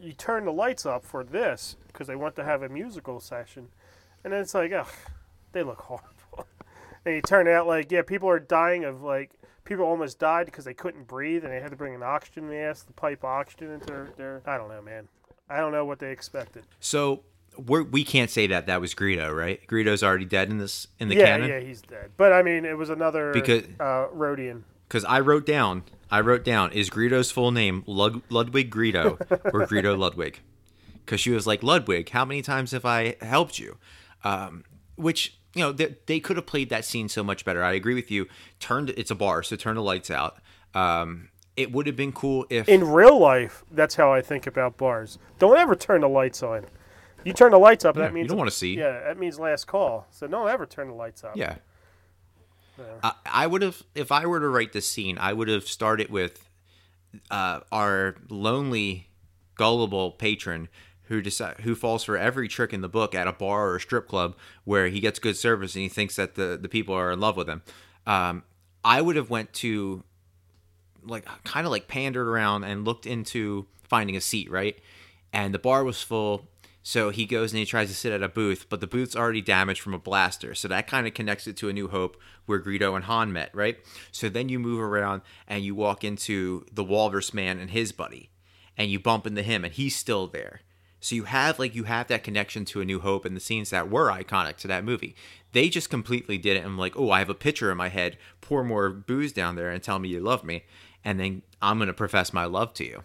you 0.00 0.12
turn 0.12 0.44
the 0.44 0.52
lights 0.52 0.86
up 0.86 1.04
for 1.04 1.24
this 1.24 1.76
because 1.88 2.06
they 2.06 2.16
want 2.16 2.36
to 2.36 2.44
have 2.44 2.62
a 2.62 2.68
musical 2.68 3.20
session, 3.20 3.68
and 4.24 4.32
then 4.32 4.40
it's 4.40 4.54
like, 4.54 4.72
ugh, 4.72 4.86
they 5.52 5.62
look 5.62 5.80
horrible. 5.82 6.46
and 7.04 7.14
you 7.14 7.22
turn 7.22 7.48
out 7.48 7.66
like, 7.66 7.90
yeah, 7.90 8.02
people 8.02 8.28
are 8.28 8.38
dying 8.38 8.84
of 8.84 9.02
like, 9.02 9.32
people 9.64 9.84
almost 9.84 10.18
died 10.18 10.46
because 10.46 10.64
they 10.64 10.74
couldn't 10.74 11.06
breathe 11.06 11.44
and 11.44 11.52
they 11.52 11.60
had 11.60 11.70
to 11.70 11.76
bring 11.76 11.94
an 11.94 12.02
oxygen 12.02 12.48
mask 12.48 12.86
to 12.86 12.92
pipe 12.92 13.24
oxygen 13.24 13.70
into 13.70 13.86
their, 13.86 14.08
their 14.16 14.42
I 14.46 14.56
don't 14.58 14.68
know, 14.68 14.82
man. 14.82 15.08
I 15.48 15.58
don't 15.58 15.72
know 15.72 15.84
what 15.84 15.98
they 15.98 16.10
expected. 16.10 16.64
So 16.80 17.22
we're, 17.56 17.82
we 17.82 18.04
can't 18.04 18.30
say 18.30 18.46
that 18.48 18.66
that 18.66 18.80
was 18.80 18.94
Greedo, 18.94 19.34
right? 19.36 19.60
Greedo's 19.66 20.02
already 20.02 20.24
dead 20.24 20.50
in 20.50 20.58
this 20.58 20.86
in 20.98 21.08
the 21.08 21.16
yeah, 21.16 21.26
canon. 21.26 21.48
yeah, 21.48 21.58
yeah, 21.58 21.64
he's 21.66 21.82
dead. 21.82 22.10
But 22.16 22.32
I 22.32 22.42
mean, 22.42 22.64
it 22.64 22.76
was 22.76 22.90
another 22.90 23.32
Because- 23.32 23.64
uh, 23.78 24.06
Rodian. 24.14 24.62
Because 24.88 25.04
I 25.06 25.20
wrote 25.20 25.46
down, 25.46 25.84
I 26.10 26.20
wrote 26.20 26.44
down, 26.44 26.70
is 26.72 26.90
Greedo's 26.90 27.30
full 27.30 27.50
name 27.50 27.82
Lud- 27.86 28.20
Ludwig 28.28 28.70
Greedo 28.70 29.18
or 29.54 29.66
Greedo 29.66 29.96
Ludwig? 29.98 30.40
Because 31.04 31.18
she 31.18 31.30
was 31.30 31.46
like, 31.46 31.62
Ludwig, 31.62 32.10
how 32.10 32.26
many 32.26 32.42
times 32.42 32.72
have 32.72 32.84
I 32.84 33.16
helped 33.22 33.58
you? 33.58 33.78
Um, 34.22 34.64
which 34.96 35.38
you 35.54 35.62
know 35.62 35.72
they, 35.72 35.96
they 36.06 36.20
could 36.20 36.36
have 36.36 36.46
played 36.46 36.70
that 36.70 36.84
scene 36.84 37.08
so 37.08 37.22
much 37.22 37.44
better. 37.44 37.62
I 37.62 37.72
agree 37.72 37.94
with 37.94 38.10
you. 38.10 38.28
Turned 38.60 38.90
it's 38.90 39.10
a 39.10 39.14
bar, 39.14 39.42
so 39.42 39.56
turn 39.56 39.76
the 39.76 39.82
lights 39.82 40.10
out. 40.10 40.38
Um, 40.74 41.28
it 41.56 41.72
would 41.72 41.86
have 41.86 41.96
been 41.96 42.12
cool 42.12 42.46
if 42.48 42.68
In 42.68 42.84
real 42.84 43.18
life, 43.18 43.64
that's 43.70 43.96
how 43.96 44.12
I 44.12 44.22
think 44.22 44.46
about 44.46 44.76
bars. 44.76 45.18
Don't 45.38 45.58
ever 45.58 45.76
turn 45.76 46.00
the 46.00 46.08
lights 46.08 46.42
on. 46.42 46.66
You 47.24 47.32
turn 47.32 47.52
the 47.52 47.58
lights 47.58 47.84
up, 47.84 47.96
Yeah, 47.96 48.02
that 48.02 48.14
means 48.14 48.24
you 48.24 48.28
don't 48.30 48.38
wanna 48.38 48.50
see. 48.50 48.76
Yeah, 48.76 49.00
that 49.00 49.18
means 49.18 49.38
last 49.38 49.66
call. 49.66 50.06
So 50.10 50.26
don't 50.26 50.48
ever 50.48 50.66
turn 50.66 50.88
the 50.88 50.94
lights 50.94 51.22
up. 51.22 51.36
Yeah. 51.36 51.56
I, 53.02 53.12
I 53.26 53.46
would 53.46 53.62
have, 53.62 53.82
if 53.94 54.10
I 54.10 54.26
were 54.26 54.40
to 54.40 54.48
write 54.48 54.72
this 54.72 54.88
scene, 54.88 55.18
I 55.18 55.32
would 55.32 55.48
have 55.48 55.68
started 55.68 56.10
with 56.10 56.48
uh, 57.30 57.60
our 57.70 58.16
lonely, 58.28 59.08
gullible 59.54 60.12
patron 60.12 60.68
who 61.12 61.20
decide, 61.20 61.58
who 61.60 61.74
falls 61.74 62.02
for 62.04 62.16
every 62.16 62.48
trick 62.48 62.72
in 62.72 62.80
the 62.80 62.88
book 62.88 63.14
at 63.14 63.28
a 63.28 63.32
bar 63.34 63.68
or 63.68 63.76
a 63.76 63.80
strip 63.80 64.08
club 64.08 64.34
where 64.64 64.88
he 64.88 64.98
gets 64.98 65.18
good 65.18 65.36
service 65.36 65.74
and 65.74 65.82
he 65.82 65.88
thinks 65.88 66.16
that 66.16 66.36
the, 66.36 66.58
the 66.60 66.70
people 66.70 66.94
are 66.94 67.12
in 67.12 67.20
love 67.20 67.36
with 67.36 67.48
him. 67.48 67.62
Um, 68.06 68.44
I 68.82 69.02
would 69.02 69.16
have 69.16 69.28
went 69.28 69.52
to 69.54 70.02
like 71.04 71.26
kind 71.44 71.66
of 71.66 71.70
like 71.70 71.86
pandered 71.86 72.26
around 72.26 72.64
and 72.64 72.86
looked 72.86 73.04
into 73.04 73.66
finding 73.82 74.16
a 74.16 74.22
seat, 74.22 74.50
right? 74.50 74.80
And 75.34 75.52
the 75.52 75.58
bar 75.58 75.84
was 75.84 76.02
full. 76.02 76.48
So 76.82 77.10
he 77.10 77.26
goes 77.26 77.52
and 77.52 77.58
he 77.58 77.66
tries 77.66 77.88
to 77.90 77.94
sit 77.94 78.10
at 78.10 78.22
a 78.22 78.28
booth, 78.28 78.66
but 78.70 78.80
the 78.80 78.86
booth's 78.86 79.14
already 79.14 79.42
damaged 79.42 79.82
from 79.82 79.92
a 79.92 79.98
blaster. 79.98 80.54
So 80.54 80.66
that 80.68 80.86
kind 80.86 81.06
of 81.06 81.12
connects 81.12 81.46
it 81.46 81.58
to 81.58 81.68
A 81.68 81.74
New 81.74 81.88
Hope 81.88 82.16
where 82.46 82.58
Greedo 82.58 82.96
and 82.96 83.04
Han 83.04 83.34
met, 83.34 83.54
right? 83.54 83.76
So 84.10 84.30
then 84.30 84.48
you 84.48 84.58
move 84.58 84.80
around 84.80 85.20
and 85.46 85.62
you 85.62 85.74
walk 85.74 86.04
into 86.04 86.64
the 86.72 86.82
Walrus 86.82 87.34
Man 87.34 87.58
and 87.58 87.70
his 87.70 87.92
buddy, 87.92 88.30
and 88.78 88.90
you 88.90 88.98
bump 88.98 89.26
into 89.26 89.42
him 89.42 89.62
and 89.64 89.74
he's 89.74 89.94
still 89.94 90.26
there. 90.26 90.62
So 91.02 91.16
you 91.16 91.24
have 91.24 91.58
like 91.58 91.74
you 91.74 91.84
have 91.84 92.06
that 92.06 92.22
connection 92.22 92.64
to 92.66 92.80
A 92.80 92.84
New 92.84 93.00
Hope 93.00 93.24
and 93.24 93.34
the 93.34 93.40
scenes 93.40 93.70
that 93.70 93.90
were 93.90 94.08
iconic 94.08 94.56
to 94.58 94.68
that 94.68 94.84
movie. 94.84 95.16
They 95.50 95.68
just 95.68 95.90
completely 95.90 96.38
did 96.38 96.56
it 96.56 96.64
I'm 96.64 96.78
like, 96.78 96.96
oh, 96.96 97.10
I 97.10 97.18
have 97.18 97.28
a 97.28 97.34
picture 97.34 97.72
in 97.72 97.76
my 97.76 97.88
head. 97.88 98.16
Pour 98.40 98.62
more 98.62 98.88
booze 98.88 99.32
down 99.32 99.56
there 99.56 99.68
and 99.68 99.82
tell 99.82 99.98
me 99.98 100.08
you 100.08 100.20
love 100.20 100.44
me, 100.44 100.64
and 101.04 101.18
then 101.18 101.42
I'm 101.60 101.80
gonna 101.80 101.92
profess 101.92 102.32
my 102.32 102.44
love 102.44 102.72
to 102.74 102.84
you. 102.84 103.02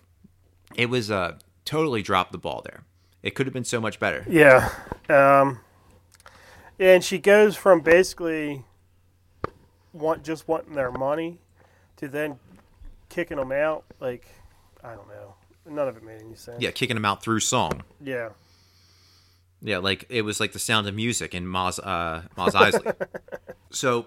It 0.75 0.91
was 0.91 1.09
uh 1.09 1.39
totally 1.65 2.03
dropped 2.03 2.31
the 2.31 2.37
ball 2.37 2.61
there. 2.63 2.83
It 3.23 3.31
could 3.33 3.47
have 3.47 3.53
been 3.53 3.65
so 3.65 3.81
much 3.81 3.99
better. 3.99 4.23
Yeah. 4.29 4.69
Um, 5.09 5.59
and 6.79 7.03
she 7.03 7.17
goes 7.17 7.55
from 7.55 7.81
basically 7.81 8.63
want 9.91 10.23
just 10.23 10.47
wanting 10.47 10.75
their 10.75 10.91
money 10.91 11.39
to 11.95 12.07
then 12.07 12.37
kicking 13.09 13.37
them 13.37 13.51
out. 13.51 13.85
Like, 13.99 14.27
I 14.83 14.89
don't 14.93 15.07
know. 15.07 15.33
None 15.69 15.87
of 15.87 15.97
it 15.97 16.03
made 16.03 16.21
any 16.21 16.35
sense. 16.35 16.61
Yeah, 16.61 16.71
kicking 16.71 16.97
him 16.97 17.05
out 17.05 17.21
through 17.21 17.41
song. 17.41 17.83
Yeah. 18.01 18.29
Yeah, 19.61 19.79
like 19.79 20.05
it 20.09 20.21
was 20.21 20.39
like 20.39 20.51
the 20.51 20.59
sound 20.59 20.87
of 20.87 20.93
music 20.93 21.33
in 21.33 21.45
Maz 21.45 21.79
uh, 21.83 22.23
Mos 22.37 22.53
Eisley. 22.53 22.93
so 23.71 24.05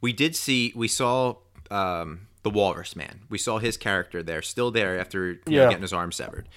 we 0.00 0.12
did 0.12 0.34
see 0.34 0.72
we 0.74 0.88
saw 0.88 1.36
um, 1.70 2.28
the 2.42 2.50
Walrus 2.50 2.96
Man. 2.96 3.20
We 3.28 3.38
saw 3.38 3.58
his 3.58 3.76
character 3.76 4.22
there, 4.22 4.42
still 4.42 4.70
there 4.70 4.98
after 4.98 5.40
you 5.46 5.58
know, 5.58 5.68
getting 5.68 5.82
his 5.82 5.92
arm 5.92 6.12
severed. 6.12 6.48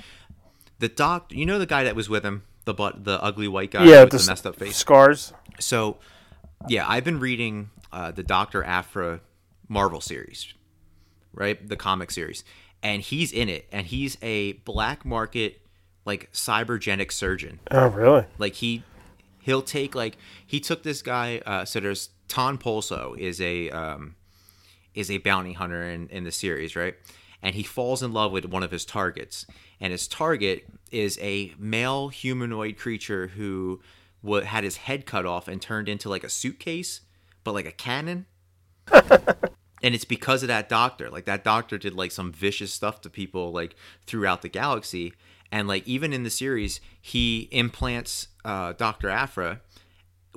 The 0.79 0.89
doc, 0.89 1.31
you 1.31 1.45
know 1.45 1.59
the 1.59 1.67
guy 1.67 1.83
that 1.83 1.95
was 1.95 2.09
with 2.09 2.23
him, 2.23 2.43
the 2.65 2.73
but 2.73 3.03
the 3.03 3.21
ugly 3.21 3.47
white 3.47 3.71
guy 3.71 3.85
yeah. 3.85 4.01
with 4.01 4.11
the, 4.11 4.17
s- 4.17 4.27
messed 4.27 4.47
up 4.47 4.55
face. 4.55 4.75
Scars. 4.75 5.33
So, 5.59 5.97
yeah, 6.67 6.85
I've 6.87 7.03
been 7.03 7.19
reading 7.19 7.69
uh, 7.91 8.11
the 8.11 8.23
Doctor 8.23 8.63
Aphra 8.63 9.21
Marvel 9.67 10.01
series, 10.01 10.53
right? 11.33 11.67
The 11.67 11.75
comic 11.75 12.09
series, 12.09 12.43
and 12.83 13.01
he's 13.01 13.31
in 13.31 13.49
it, 13.49 13.67
and 13.71 13.87
he's 13.87 14.17
a 14.21 14.53
black 14.53 15.05
market 15.05 15.61
like 16.05 16.31
cybergenic 16.31 17.11
surgeon. 17.11 17.59
Oh, 17.69 17.87
really? 17.87 18.25
Like 18.37 18.55
he, 18.55 18.83
he'll 19.41 19.61
take 19.61 19.95
like 19.95 20.17
he 20.45 20.59
took 20.59 20.83
this 20.83 21.01
guy. 21.01 21.41
Uh, 21.45 21.65
so 21.65 21.79
there's 21.79 22.09
Tam 22.27 22.57
Posla 22.57 23.17
is 23.17 23.39
a 23.41 23.69
um, 23.69 24.15
is 24.93 25.11
a 25.11 25.19
bounty 25.19 25.53
hunter 25.53 25.83
in 25.83 26.07
in 26.09 26.23
the 26.23 26.31
series, 26.31 26.75
right? 26.75 26.95
And 27.43 27.55
he 27.55 27.63
falls 27.63 28.03
in 28.03 28.13
love 28.13 28.31
with 28.31 28.45
one 28.45 28.63
of 28.63 28.71
his 28.71 28.85
targets, 28.85 29.45
and 29.79 29.91
his 29.91 30.07
target 30.07 30.65
is 30.91 31.17
a 31.21 31.53
male 31.57 32.09
humanoid 32.09 32.77
creature 32.77 33.27
who 33.27 33.81
wa 34.21 34.41
had 34.41 34.63
his 34.63 34.77
head 34.77 35.05
cut 35.05 35.25
off 35.25 35.47
and 35.47 35.61
turned 35.61 35.89
into 35.89 36.09
like 36.09 36.23
a 36.23 36.29
suitcase, 36.29 37.01
but 37.43 37.53
like 37.53 37.65
a 37.65 37.71
cannon. 37.71 38.25
and 39.83 39.93
it's 39.95 40.05
because 40.05 40.43
of 40.43 40.47
that 40.47 40.69
doctor. 40.69 41.09
Like 41.09 41.25
that 41.25 41.43
doctor 41.43 41.77
did 41.77 41.93
like 41.93 42.11
some 42.11 42.31
vicious 42.31 42.73
stuff 42.73 43.01
to 43.01 43.09
people 43.09 43.51
like 43.51 43.75
throughout 44.05 44.41
the 44.41 44.49
galaxy. 44.49 45.13
And 45.51 45.67
like 45.67 45.85
even 45.87 46.13
in 46.13 46.23
the 46.23 46.29
series, 46.29 46.79
he 47.01 47.49
implants 47.51 48.27
uh, 48.45 48.73
Doctor 48.73 49.09
Aphra 49.09 49.61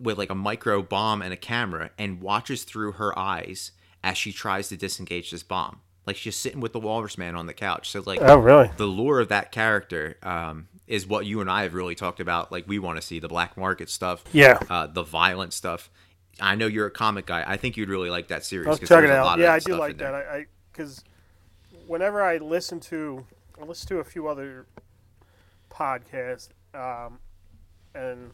with 0.01 0.19
like 0.19 0.31
a 0.31 0.35
micro 0.35 0.83
bomb 0.83 1.23
and 1.23 1.33
a 1.33 1.37
camera 1.37 1.91
and 1.99 2.21
watches 2.21 2.65
through 2.65 2.93
her 2.93 3.17
eyes 3.19 3.71
as 4.03 4.19
she 4.19 4.33
tries 4.33 4.69
to 4.69 4.77
disengage 4.77 5.31
this 5.31 5.43
bomb. 5.45 5.81
Like 6.07 6.17
she's 6.17 6.37
sitting 6.37 6.61
with 6.61 6.73
the 6.73 6.81
Walrus 6.81 7.17
Man 7.17 7.37
on 7.37 7.47
the 7.47 7.55
couch. 7.55 7.89
So 7.91 8.03
like 8.05 8.21
Oh, 8.21 8.37
really? 8.37 8.71
the 8.77 8.87
lore 8.89 9.21
of 9.21 9.29
that 9.29 9.53
character 9.53 10.17
um, 10.23 10.69
is 10.87 11.07
what 11.07 11.27
you 11.27 11.41
and 11.41 11.49
I 11.51 11.63
have 11.63 11.75
really 11.75 11.95
talked 11.95 12.21
about. 12.21 12.51
Like 12.51 12.65
we 12.67 12.79
want 12.79 12.97
to 13.01 13.03
see 13.03 13.21
the 13.21 13.29
black 13.29 13.57
market 13.57 13.89
stuff, 13.89 14.25
Yeah. 14.33 14.59
uh, 14.69 14.87
the 14.89 15.03
violent 15.05 15.53
stuff. 15.53 15.91
I 16.41 16.55
know 16.57 16.67
you're 16.67 16.87
a 16.87 16.91
comic 16.91 17.27
guy. 17.27 17.45
I 17.47 17.57
think 17.57 17.77
you'd 17.77 17.89
really 17.89 18.11
like 18.11 18.29
that 18.29 18.45
series. 18.45 18.67
'cause 18.79 18.89
check 18.89 19.05
it 19.05 19.11
out. 19.11 19.39
Yeah, 19.39 19.53
I 19.53 19.59
do 19.61 19.75
like 19.77 19.99
that. 19.99 20.15
I 20.15 20.47
because 20.73 21.05
whenever 21.87 22.23
I 22.23 22.39
listen 22.39 22.81
to 22.81 23.25
I 23.61 23.65
listen 23.65 23.89
to 23.89 23.99
a 24.01 24.05
few 24.05 24.27
other 24.27 24.67
podcasts, 25.71 26.49
um, 26.75 27.19
and 27.95 28.33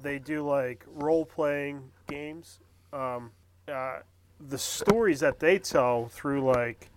they 0.00 0.18
do 0.18 0.42
like 0.46 0.84
role 0.86 1.24
playing 1.24 1.90
games. 2.06 2.60
Um, 2.92 3.32
uh, 3.68 4.00
the 4.40 4.58
stories 4.58 5.20
that 5.20 5.38
they 5.40 5.58
tell 5.58 6.08
through 6.08 6.42
like, 6.44 6.90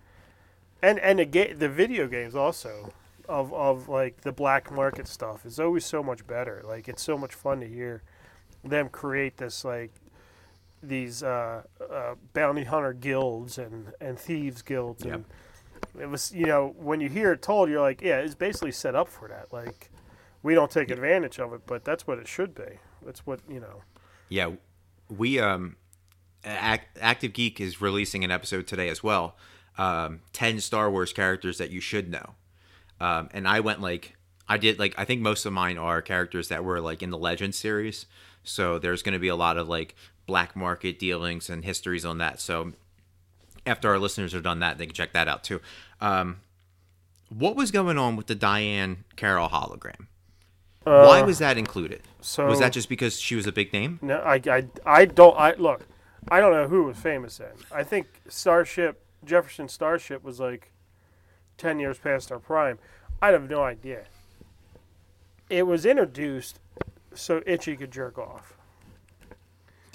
and 0.82 1.00
and 1.00 1.20
the 1.20 1.26
ga- 1.26 1.54
the 1.54 1.70
video 1.70 2.08
games 2.08 2.36
also 2.36 2.94
of 3.28 3.54
of 3.54 3.88
like 3.90 4.22
the 4.22 4.32
black 4.32 4.72
market 4.72 5.08
stuff 5.08 5.46
is 5.46 5.60
always 5.60 5.86
so 5.86 6.04
much 6.04 6.26
better. 6.28 6.62
Like 6.64 6.88
it's 6.88 7.02
so 7.02 7.18
much 7.18 7.34
fun 7.34 7.60
to 7.62 7.68
hear 7.68 8.04
them 8.64 8.90
create 8.90 9.38
this 9.38 9.64
like 9.64 9.92
these 10.84 11.24
uh, 11.24 11.64
uh, 11.92 12.16
bounty 12.34 12.64
hunter 12.64 12.94
guilds 12.94 13.58
and, 13.58 13.94
and 14.00 14.20
thieves 14.20 14.62
guilds 14.62 15.04
Yep. 15.06 15.14
and 15.16 15.26
it 16.00 16.10
was 16.10 16.32
you 16.34 16.46
know 16.46 16.74
when 16.78 17.02
you 17.02 17.10
hear 17.10 17.32
it 17.34 17.42
told 17.42 17.70
you're 17.70 17.82
like 17.82 18.02
yeah 18.02 18.18
it's 18.20 18.36
basically 18.36 18.72
set 18.72 18.96
up 18.96 19.08
for 19.08 19.28
that 19.28 19.52
like 19.52 19.90
we 20.44 20.54
don't 20.54 20.70
take 20.72 20.92
advantage 20.92 21.40
of 21.40 21.54
it 21.54 21.62
but 21.66 21.84
that's 21.84 22.06
what 22.06 22.20
it 22.20 22.28
should 22.28 22.54
be 22.54 22.80
that's 23.06 23.26
what 23.26 23.40
you 23.50 23.60
know 23.60 23.82
Yeah, 24.30 24.52
we 25.10 25.40
um, 25.40 25.76
Ac- 26.44 26.84
Active 27.00 27.34
Geek 27.34 27.60
is 27.60 27.82
releasing 27.82 28.24
an 28.24 28.32
episode 28.32 28.68
today 28.68 28.90
as 28.90 29.02
well. 29.04 29.36
Um, 29.78 30.22
ten 30.34 30.60
Star 30.60 30.90
Wars 30.92 31.14
characters 31.14 31.58
that 31.58 31.70
you 31.72 31.80
should 31.82 32.10
know, 32.10 32.36
um, 33.00 33.30
and 33.34 33.48
I 33.48 33.60
went 33.60 33.82
like 33.82 34.16
I 34.48 34.58
did 34.58 34.80
like 34.80 34.94
I 34.98 35.06
think 35.06 35.22
most 35.22 35.46
of 35.46 35.54
mine 35.54 35.78
are 35.78 36.02
characters 36.02 36.48
that 36.50 36.64
were 36.64 36.80
like 36.82 37.04
in 37.04 37.10
the 37.12 37.18
Legend 37.18 37.54
series. 37.56 38.06
So 38.44 38.78
there's 38.80 39.02
going 39.04 39.14
to 39.14 39.20
be 39.20 39.28
a 39.28 39.36
lot 39.36 39.58
of 39.58 39.68
like 39.68 39.96
black 40.26 40.56
market 40.56 41.00
dealings 41.00 41.50
and 41.50 41.64
histories 41.66 42.06
on 42.06 42.18
that. 42.20 42.40
So 42.40 42.74
after 43.66 43.90
our 43.90 44.00
listeners 44.00 44.34
are 44.34 44.42
done 44.42 44.60
that, 44.60 44.78
they 44.78 44.86
can 44.86 44.96
check 44.96 45.14
that 45.14 45.28
out 45.28 45.44
too. 45.44 45.62
Um, 46.02 46.38
what 47.30 47.56
was 47.56 47.72
going 47.72 47.98
on 47.98 48.16
with 48.16 48.28
the 48.28 48.36
Diahann 48.36 48.98
Carroll 49.16 49.50
hologram? 49.50 50.08
Why 50.84 51.24
was 51.24 51.40
that 51.40 51.58
included? 51.58 52.02
so 52.22 52.46
was 52.46 52.60
that 52.60 52.72
just 52.72 52.90
because 52.90 53.20
she 53.20 53.36
was 53.36 53.48
a 53.48 53.52
big 53.52 53.74
name? 53.74 54.00
no 54.04 54.20
I, 54.20 54.40
I, 54.48 54.68
I 54.86 55.06
don't 55.06 55.36
I 55.36 55.54
look 55.56 55.88
I 56.28 56.40
don't 56.40 56.52
know 56.52 56.68
who 56.68 56.84
was 56.84 56.98
famous 56.98 57.38
then 57.38 57.54
I 57.72 57.84
think 57.84 58.08
Starship 58.28 59.04
Jefferson 59.24 59.68
Starship 59.68 60.24
was 60.24 60.40
like 60.40 60.72
ten 61.58 61.80
years 61.80 61.98
past 61.98 62.32
our 62.32 62.38
prime 62.38 62.78
I 63.20 63.30
have 63.30 63.50
no 63.50 63.64
idea 63.64 64.06
it 65.50 65.64
was 65.64 65.86
introduced 65.88 66.60
so 67.16 67.42
Itchy 67.48 67.76
could 67.76 67.92
jerk 67.92 68.20
off 68.20 68.55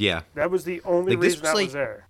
Yeah. 0.01 0.22
that 0.34 0.51
was 0.51 0.64
the 0.64 0.80
only 0.84 1.12
Like, 1.16 1.20
this 1.22 1.34
reason 1.36 1.42
was 1.42 1.48
that 1.51 1.55
like- 1.57 1.64
was 1.66 1.72
there 1.74 2.07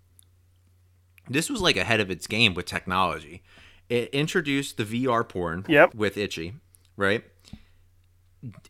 this 1.28 1.48
was 1.50 1.60
like 1.60 1.76
ahead 1.76 2.00
of 2.00 2.10
its 2.10 2.26
game 2.26 2.54
with 2.54 2.66
technology. 2.66 3.42
It 3.88 4.08
introduced 4.10 4.76
the 4.78 4.84
VR 4.84 5.22
porn 5.28 5.64
Yep. 5.68 5.94
with 5.94 6.16
Itchy, 6.16 6.54
right? 6.96 7.22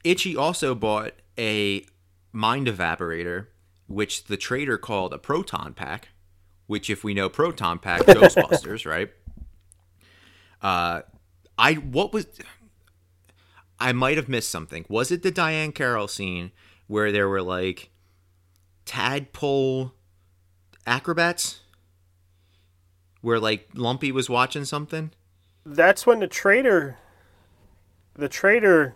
Itchy 0.04 0.36
also 0.36 0.74
bought 0.74 1.14
a 1.38 1.86
mind 2.32 2.66
evaporator, 2.66 3.46
which 3.86 4.24
the 4.24 4.36
trader 4.36 4.76
called 4.76 5.14
a 5.14 5.18
proton 5.18 5.72
pack, 5.72 6.08
which 6.66 6.90
if 6.90 7.02
we 7.02 7.14
know 7.14 7.28
proton 7.30 7.78
pack, 7.78 8.00
Ghostbusters, 8.06 8.84
right? 8.84 9.10
Uh 10.60 11.02
I 11.58 11.74
what 11.74 12.12
was 12.12 12.26
I 13.78 13.92
might 13.92 14.16
have 14.18 14.28
missed 14.28 14.50
something. 14.50 14.84
Was 14.88 15.10
it 15.10 15.22
the 15.22 15.32
Diahann 15.32 15.74
Carroll 15.74 16.08
scene 16.08 16.52
where 16.86 17.10
there 17.12 17.28
were 17.28 17.42
like 17.42 17.89
tadpole 18.84 19.92
acrobats? 20.86 21.60
Where 23.20 23.38
like 23.38 23.68
Lumpy 23.74 24.12
was 24.12 24.30
watching 24.30 24.64
something? 24.64 25.12
that's 25.64 26.06
when 26.06 26.20
the 26.20 26.26
trader 26.26 26.96
the 28.14 28.28
trader 28.28 28.94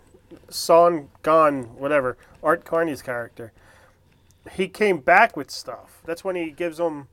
Son 0.49 1.09
Gon 1.21 1.63
whatever 1.77 2.17
Art 2.43 2.65
Carney's 2.65 3.01
character 3.01 3.51
he 4.51 4.67
came 4.67 4.99
back 4.99 5.37
with 5.37 5.49
stuff 5.51 6.01
that's 6.05 6.23
when 6.23 6.35
he 6.35 6.51
gives 6.51 6.77
them 6.77 7.07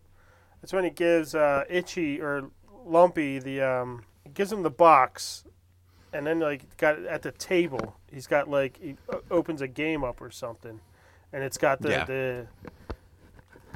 that's 0.60 0.72
when 0.72 0.84
he 0.84 0.90
gives 0.90 1.34
uh, 1.34 1.64
Itchy 1.68 2.20
or 2.20 2.50
Lumpy 2.84 3.38
the 3.38 3.60
um 3.60 4.04
gives 4.34 4.52
him 4.52 4.62
the 4.62 4.70
box 4.70 5.44
and 6.12 6.26
then 6.26 6.40
like 6.40 6.76
got 6.76 7.04
at 7.04 7.22
the 7.22 7.32
table 7.32 7.96
he's 8.10 8.26
got 8.26 8.48
like 8.48 8.78
he 8.78 8.96
opens 9.30 9.60
a 9.60 9.68
game 9.68 10.02
up 10.02 10.20
or 10.20 10.30
something 10.30 10.80
and 11.32 11.42
it's 11.42 11.58
got 11.58 11.80
the 11.80 11.90
Yeah. 11.90 12.04
the 12.04 12.46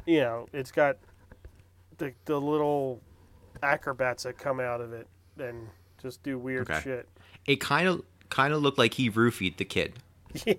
you 0.05 0.19
know 0.21 0.47
it's 0.53 0.71
got 0.71 0.97
the 1.97 2.13
the 2.25 2.39
little 2.39 3.01
acrobats 3.63 4.23
that 4.23 4.37
come 4.37 4.59
out 4.59 4.81
of 4.81 4.93
it 4.93 5.07
and 5.39 5.67
just 6.01 6.21
do 6.23 6.37
weird 6.37 6.69
Okay. 6.69 6.81
shit. 6.81 7.09
It 7.45 7.57
kind 7.57 7.87
of 7.87 8.03
kind 8.29 8.53
of 8.53 8.61
looked 8.61 8.77
like 8.77 8.93
he 8.95 9.09
roofied 9.09 9.57
the 9.57 9.65
kid. 9.65 9.93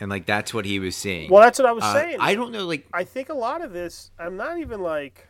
And 0.00 0.08
like 0.08 0.24
that's 0.24 0.54
what 0.54 0.64
he 0.64 0.78
was 0.78 0.96
seeing. 0.96 1.30
Well, 1.30 1.42
that's 1.42 1.58
what 1.58 1.68
I 1.68 1.72
was 1.72 1.84
Uh, 1.84 1.92
saying. 1.92 2.16
I 2.20 2.34
don't 2.34 2.52
know 2.52 2.64
like 2.66 2.86
I 2.94 3.04
think 3.04 3.28
a 3.28 3.34
lot 3.34 3.60
of 3.62 3.72
this, 3.72 4.10
I'm 4.18 4.36
not 4.38 4.56
even 4.58 4.80
like, 4.80 5.26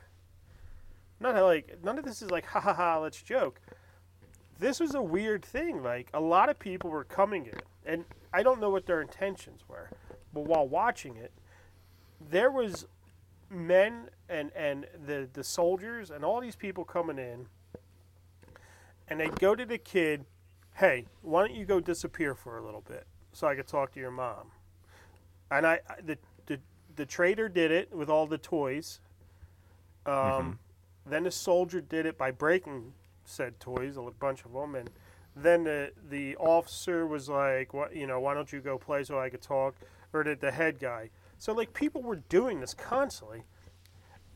not 1.18 1.34
like, 1.42 1.76
none 1.82 1.98
of 1.98 2.04
this 2.04 2.22
is 2.22 2.30
like, 2.30 2.46
ha 2.46 2.60
ha 2.60 2.72
ha, 2.72 2.98
let's 2.98 3.20
joke. 3.20 3.60
This 4.60 4.78
was 4.78 4.94
a 4.94 5.02
weird 5.02 5.44
thing. 5.44 5.82
Like, 5.82 6.08
a 6.14 6.20
lot 6.20 6.50
of 6.50 6.58
people 6.58 6.88
were 6.90 7.02
coming 7.02 7.46
in, 7.46 7.58
and 7.84 8.04
I 8.32 8.44
don't 8.44 8.60
know 8.60 8.70
what 8.70 8.86
their 8.86 9.00
intentions 9.02 9.62
were, 9.66 9.90
but 10.32 10.44
while 10.44 10.66
watching 10.66 11.16
it, 11.16 11.32
there 12.30 12.50
was 12.50 12.86
men 13.48 14.08
and, 14.28 14.52
and 14.54 14.86
the, 15.06 15.28
the 15.32 15.42
soldiers 15.42 16.10
and 16.10 16.24
all 16.24 16.40
these 16.40 16.56
people 16.56 16.84
coming 16.84 17.18
in, 17.18 17.46
and 19.08 19.20
they'd 19.20 19.40
go 19.40 19.54
to 19.54 19.66
the 19.66 19.78
kid, 19.78 20.24
hey, 20.74 21.06
why 21.22 21.46
don't 21.46 21.56
you 21.56 21.64
go 21.64 21.80
disappear 21.80 22.34
for 22.34 22.58
a 22.58 22.64
little 22.64 22.82
bit 22.82 23.06
so 23.32 23.48
I 23.48 23.54
could 23.54 23.66
talk 23.66 23.92
to 23.92 24.00
your 24.00 24.12
mom? 24.12 24.52
And 25.50 25.66
I, 25.66 25.80
the, 26.04 26.16
the 26.46 26.60
the 26.96 27.06
trader 27.06 27.48
did 27.48 27.70
it 27.72 27.92
with 27.92 28.08
all 28.08 28.26
the 28.26 28.38
toys. 28.38 29.00
Um, 30.06 30.58
Then 31.06 31.24
the 31.24 31.30
soldier 31.30 31.80
did 31.80 32.06
it 32.06 32.16
by 32.16 32.30
breaking 32.30 32.92
said 33.24 33.58
toys, 33.58 33.96
a 33.96 34.02
bunch 34.20 34.44
of 34.44 34.52
them, 34.52 34.74
and 34.74 34.90
Then 35.34 35.64
the 35.64 35.92
the 36.08 36.36
officer 36.36 37.06
was 37.06 37.28
like, 37.28 37.72
"What 37.72 37.94
you 37.94 38.06
know? 38.06 38.20
Why 38.20 38.34
don't 38.34 38.52
you 38.52 38.60
go 38.60 38.78
play 38.78 39.04
so 39.04 39.18
I 39.18 39.30
could 39.30 39.42
talk?" 39.42 39.74
Or 40.12 40.24
the, 40.24 40.34
the 40.34 40.50
head 40.50 40.78
guy. 40.78 41.11
So 41.38 41.52
like 41.52 41.72
people 41.72 42.02
were 42.02 42.16
doing 42.16 42.61
this 42.61 42.74
constantly, 42.74 43.44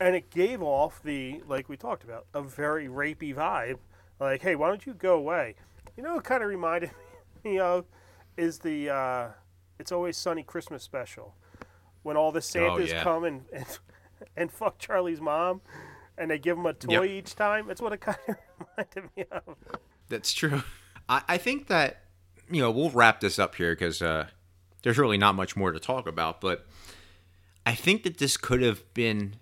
and 0.00 0.14
it 0.16 0.30
gave 0.30 0.62
off 0.62 1.02
the 1.02 1.42
like 1.46 1.68
we 1.68 1.76
talked 1.76 2.04
about 2.04 2.26
a 2.34 2.42
very 2.42 2.86
rapey 2.88 3.34
vibe. 3.34 3.78
Like, 4.20 4.42
hey, 4.42 4.54
why 4.54 4.68
don't 4.68 4.86
you 4.86 4.94
go 4.94 5.14
away? 5.14 5.56
You 5.96 6.02
know, 6.02 6.16
it 6.18 6.24
kind 6.24 6.42
of 6.42 6.48
reminded 6.48 6.90
me 7.44 7.58
of 7.58 7.84
is 8.36 8.60
the 8.60 8.90
uh, 8.90 9.28
"It's 9.78 9.92
Always 9.92 10.16
Sunny" 10.16 10.42
Christmas 10.42 10.82
special 10.82 11.34
when 12.02 12.16
all 12.16 12.30
the 12.32 12.42
Santas 12.42 12.90
yeah. 12.90 13.02
come 13.02 13.24
and, 13.24 13.42
and 13.52 13.66
and 14.36 14.52
fuck 14.52 14.78
Charlie's 14.78 15.20
mom, 15.20 15.60
and 16.16 16.30
they 16.30 16.38
give 16.38 16.56
him 16.56 16.66
a 16.66 16.72
toy 16.72 17.02
Yep. 17.02 17.10
each 17.10 17.34
time. 17.34 17.66
That's 17.66 17.80
what 17.80 17.92
it 17.92 18.00
kind 18.00 18.18
of 18.28 18.36
reminded 18.58 19.10
me 19.16 19.24
of. 19.30 19.56
That's 20.08 20.32
true. 20.32 20.62
I, 21.08 21.22
I 21.28 21.38
think 21.38 21.66
that 21.66 22.04
you 22.50 22.62
know 22.62 22.70
we'll 22.70 22.90
wrap 22.90 23.20
this 23.20 23.38
up 23.38 23.56
here 23.56 23.72
because 23.74 24.00
uh, 24.00 24.28
there's 24.84 24.98
really 24.98 25.16
not 25.18 25.34
much 25.34 25.56
more 25.56 25.72
to 25.72 25.80
talk 25.80 26.06
about. 26.06 26.40
But 26.40 26.66
I 27.66 27.74
think 27.74 28.04
that 28.04 28.18
this 28.18 28.36
could 28.36 28.62
have 28.62 28.82
been 28.94 29.36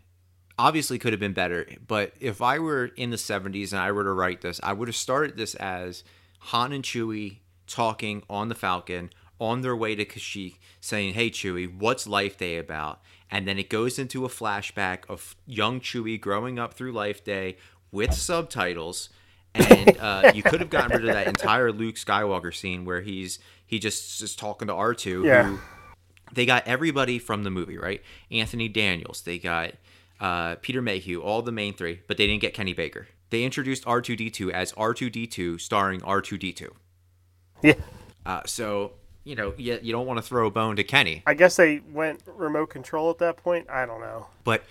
obviously 0.58 0.98
could 0.98 1.12
have 1.12 1.20
been 1.20 1.32
better. 1.32 1.66
But 1.86 2.14
if 2.20 2.40
I 2.40 2.58
were 2.58 2.86
in 2.96 3.10
the 3.10 3.16
70s 3.16 3.72
and 3.72 3.80
I 3.80 3.90
were 3.90 4.04
to 4.04 4.12
write 4.12 4.40
this, 4.40 4.60
I 4.62 4.72
would 4.72 4.88
have 4.88 4.96
started 4.96 5.36
this 5.36 5.54
as 5.56 6.04
Han 6.38 6.72
and 6.72 6.84
Chewie 6.84 7.38
talking 7.66 8.22
on 8.30 8.48
the 8.48 8.54
Falcon 8.54 9.10
on 9.40 9.62
their 9.62 9.74
way 9.74 9.96
to 9.96 10.04
Kashyyyk, 10.04 10.58
saying, 10.80 11.14
"Hey 11.14 11.28
Chewie, 11.28 11.76
what's 11.76 12.06
Life 12.06 12.38
Day 12.38 12.56
about?" 12.58 13.02
And 13.28 13.48
then 13.48 13.58
it 13.58 13.68
goes 13.68 13.98
into 13.98 14.24
a 14.24 14.28
flashback 14.28 15.04
of 15.08 15.34
young 15.46 15.80
Chewie 15.80 16.20
growing 16.20 16.58
up 16.58 16.74
through 16.74 16.92
Life 16.92 17.24
Day 17.24 17.56
with 17.90 18.14
subtitles 18.14 19.08
and 19.54 19.96
uh, 20.00 20.32
you 20.34 20.42
could 20.42 20.60
have 20.60 20.70
gotten 20.70 20.96
rid 20.96 21.08
of 21.08 21.14
that 21.14 21.26
entire 21.26 21.72
Luke 21.72 21.96
Skywalker 21.96 22.54
scene 22.54 22.84
where 22.84 23.00
he's 23.00 23.38
he 23.66 23.78
just 23.78 24.22
is 24.22 24.34
talking 24.36 24.68
to 24.68 24.74
R 24.74 24.94
two. 24.94 25.24
Yeah. 25.24 25.44
Who 25.44 25.58
they 26.32 26.46
got 26.46 26.66
everybody 26.66 27.18
from 27.18 27.44
the 27.44 27.50
movie, 27.50 27.76
right? 27.76 28.02
Anthony 28.30 28.68
Daniels, 28.68 29.20
they 29.22 29.38
got 29.38 29.72
uh, 30.20 30.56
Peter 30.56 30.80
Mayhew, 30.80 31.20
all 31.20 31.42
the 31.42 31.52
main 31.52 31.74
three, 31.74 32.00
but 32.06 32.16
they 32.16 32.26
didn't 32.26 32.40
get 32.40 32.54
Kenny 32.54 32.72
Baker. 32.72 33.08
They 33.30 33.44
introduced 33.44 33.86
R 33.86 34.00
two 34.00 34.16
D 34.16 34.30
two 34.30 34.50
as 34.52 34.72
R 34.72 34.94
two 34.94 35.10
D 35.10 35.26
two, 35.26 35.58
starring 35.58 36.02
R 36.02 36.20
two 36.20 36.38
D 36.38 36.52
two. 36.52 36.74
Yeah. 37.62 37.74
Uh, 38.24 38.42
so 38.46 38.92
you 39.24 39.36
know, 39.36 39.54
you, 39.56 39.78
you 39.82 39.92
don't 39.92 40.06
want 40.06 40.18
to 40.18 40.22
throw 40.22 40.46
a 40.46 40.50
bone 40.50 40.76
to 40.76 40.84
Kenny, 40.84 41.22
I 41.26 41.34
guess 41.34 41.56
they 41.56 41.80
went 41.92 42.22
remote 42.26 42.70
control 42.70 43.10
at 43.10 43.18
that 43.18 43.36
point. 43.36 43.68
I 43.70 43.86
don't 43.86 44.00
know. 44.00 44.26
but 44.44 44.64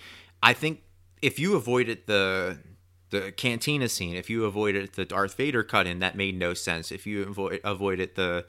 I 0.43 0.53
think 0.53 0.82
if 1.21 1.39
you 1.39 1.55
avoided 1.55 2.05
the 2.05 2.57
the 3.12 3.32
cantina 3.32 3.88
scene, 3.88 4.16
if 4.16 4.30
you 4.30 4.45
avoided 4.45 4.93
the 4.93 5.05
Darth 5.05 5.36
Vader 5.36 5.64
cut 5.64 5.86
in, 5.86 5.99
that 5.99 6.16
made 6.16 6.38
no 6.38 6.53
sense. 6.53 6.91
If 6.91 7.05
you 7.05 7.24
avoid, 7.24 7.62
avoided 7.64 8.16
the 8.16 8.45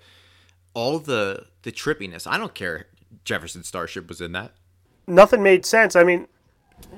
all 0.72 0.98
the 0.98 1.46
the 1.62 1.72
trippiness, 1.72 2.26
I 2.26 2.38
don't 2.38 2.54
care. 2.54 2.86
Jefferson 3.24 3.62
Starship 3.62 4.08
was 4.08 4.20
in 4.20 4.32
that. 4.32 4.52
Nothing 5.06 5.42
made 5.42 5.66
sense. 5.66 5.94
I 5.94 6.04
mean, 6.04 6.28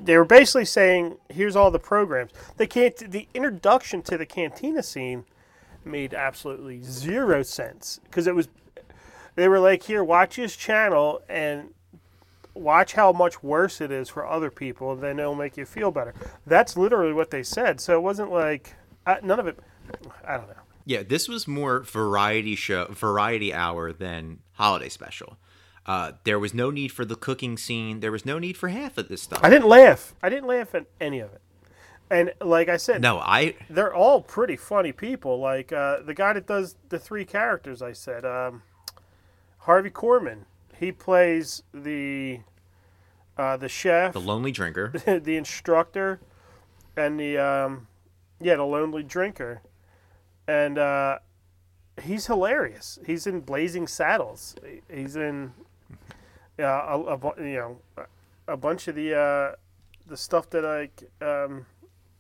they 0.01 0.17
were 0.17 0.25
basically 0.25 0.67
saying, 0.67 1.17
"Here's 1.29 1.57
all 1.57 1.71
the 1.71 1.79
programs." 1.79 2.33
The 2.59 2.67
can't. 2.67 2.97
The 3.11 3.29
introduction 3.35 4.03
to 4.03 4.19
the 4.19 4.27
cantina 4.27 4.83
scene 4.83 5.25
made 5.85 6.15
absolutely 6.15 6.83
zero 6.83 7.43
sense 7.43 7.99
because 8.05 8.27
it 8.27 8.35
was. 8.35 8.49
They 9.37 9.49
were 9.49 9.59
like, 9.59 9.83
"Here, 9.85 10.05
watch 10.05 10.37
this 10.37 10.55
channel 10.55 11.23
and 11.29 11.73
watch 12.55 12.95
how 12.95 13.13
much 13.13 13.43
worse 13.43 13.81
it 13.81 13.91
is 13.91 14.09
for 14.09 14.27
other 14.27 14.51
people, 14.51 14.93
and 14.93 15.03
then 15.03 15.19
it'll 15.19 15.35
make 15.35 15.57
you 15.57 15.67
feel 15.67 15.91
better." 15.91 16.15
That's 16.47 16.77
literally 16.77 17.13
what 17.13 17.31
they 17.31 17.43
said. 17.43 17.81
So 17.81 17.97
it 17.97 18.03
wasn't 18.03 18.31
like 18.31 18.75
I, 19.07 19.19
none 19.23 19.41
of 19.41 19.47
it. 19.47 19.59
I 20.27 20.37
don't 20.37 20.49
know. 20.49 20.55
Yeah, 20.87 21.03
this 21.03 21.29
was 21.29 21.49
more 21.49 21.81
variety 21.81 22.55
show, 22.57 22.87
variety 22.91 23.53
hour 23.53 23.93
than 23.93 24.41
holiday 24.53 24.89
special. 24.89 25.39
Uh, 25.87 26.13
there 26.25 26.39
was 26.39 26.55
no 26.55 26.71
need 26.71 26.93
for 26.93 27.05
the 27.05 27.17
cooking 27.17 27.57
scene. 27.59 28.01
There 28.01 28.13
was 28.13 28.25
no 28.25 28.39
need 28.39 28.57
for 28.57 28.69
half 28.69 28.97
of 28.97 29.09
this 29.09 29.23
stuff. 29.23 29.41
I 29.43 29.51
didn't 29.51 29.69
laugh. 29.69 30.15
I 30.23 30.29
didn't 30.29 30.47
laugh 30.47 30.75
at 30.75 30.87
any 31.01 31.21
of 31.21 31.33
it. 31.33 31.41
And 32.11 32.33
like 32.41 32.69
I 32.69 32.77
said, 32.77 33.01
no, 33.01 33.19
I 33.19 33.57
they're 33.69 33.95
all 33.95 34.21
pretty 34.21 34.57
funny 34.57 34.93
people. 34.93 35.39
Like 35.41 35.73
uh, 35.73 36.01
the 36.03 36.15
guy 36.15 36.35
that 36.35 36.47
does 36.47 36.77
the 36.89 36.99
three 36.99 37.25
characters, 37.25 37.83
I 37.83 37.93
said, 37.93 38.25
um, 38.25 38.63
Harvey 39.59 39.91
Korman. 39.91 40.45
He 40.79 40.93
plays 40.93 41.63
the 41.73 42.41
uh, 43.37 43.57
the 43.57 43.69
chef, 43.69 44.13
the 44.13 44.21
lonely 44.21 44.53
drinker. 44.53 44.93
the 45.23 45.37
instructor, 45.37 46.21
and 46.97 47.19
the 47.19 47.39
um, 47.39 47.87
yeah, 48.41 48.57
the 48.57 48.65
lonely 48.65 49.03
drinker, 49.03 49.63
and 50.47 50.79
uh, 50.79 51.19
he's 52.03 52.27
hilarious. 52.27 52.99
He's 53.07 53.27
in 53.27 53.41
Blazing 53.41 53.87
Saddles. 53.87 54.55
He's 54.93 55.17
in 55.17 55.53
uh, 56.59 56.63
a, 56.63 56.99
a 56.99 57.33
you 57.39 57.57
know 57.57 58.07
a 58.47 58.57
bunch 58.57 58.89
of 58.89 58.95
the 58.95 59.15
uh, 59.19 59.55
the 60.07 60.17
stuff 60.17 60.51
that 60.51 60.65
like 60.65 61.11
um, 61.21 61.67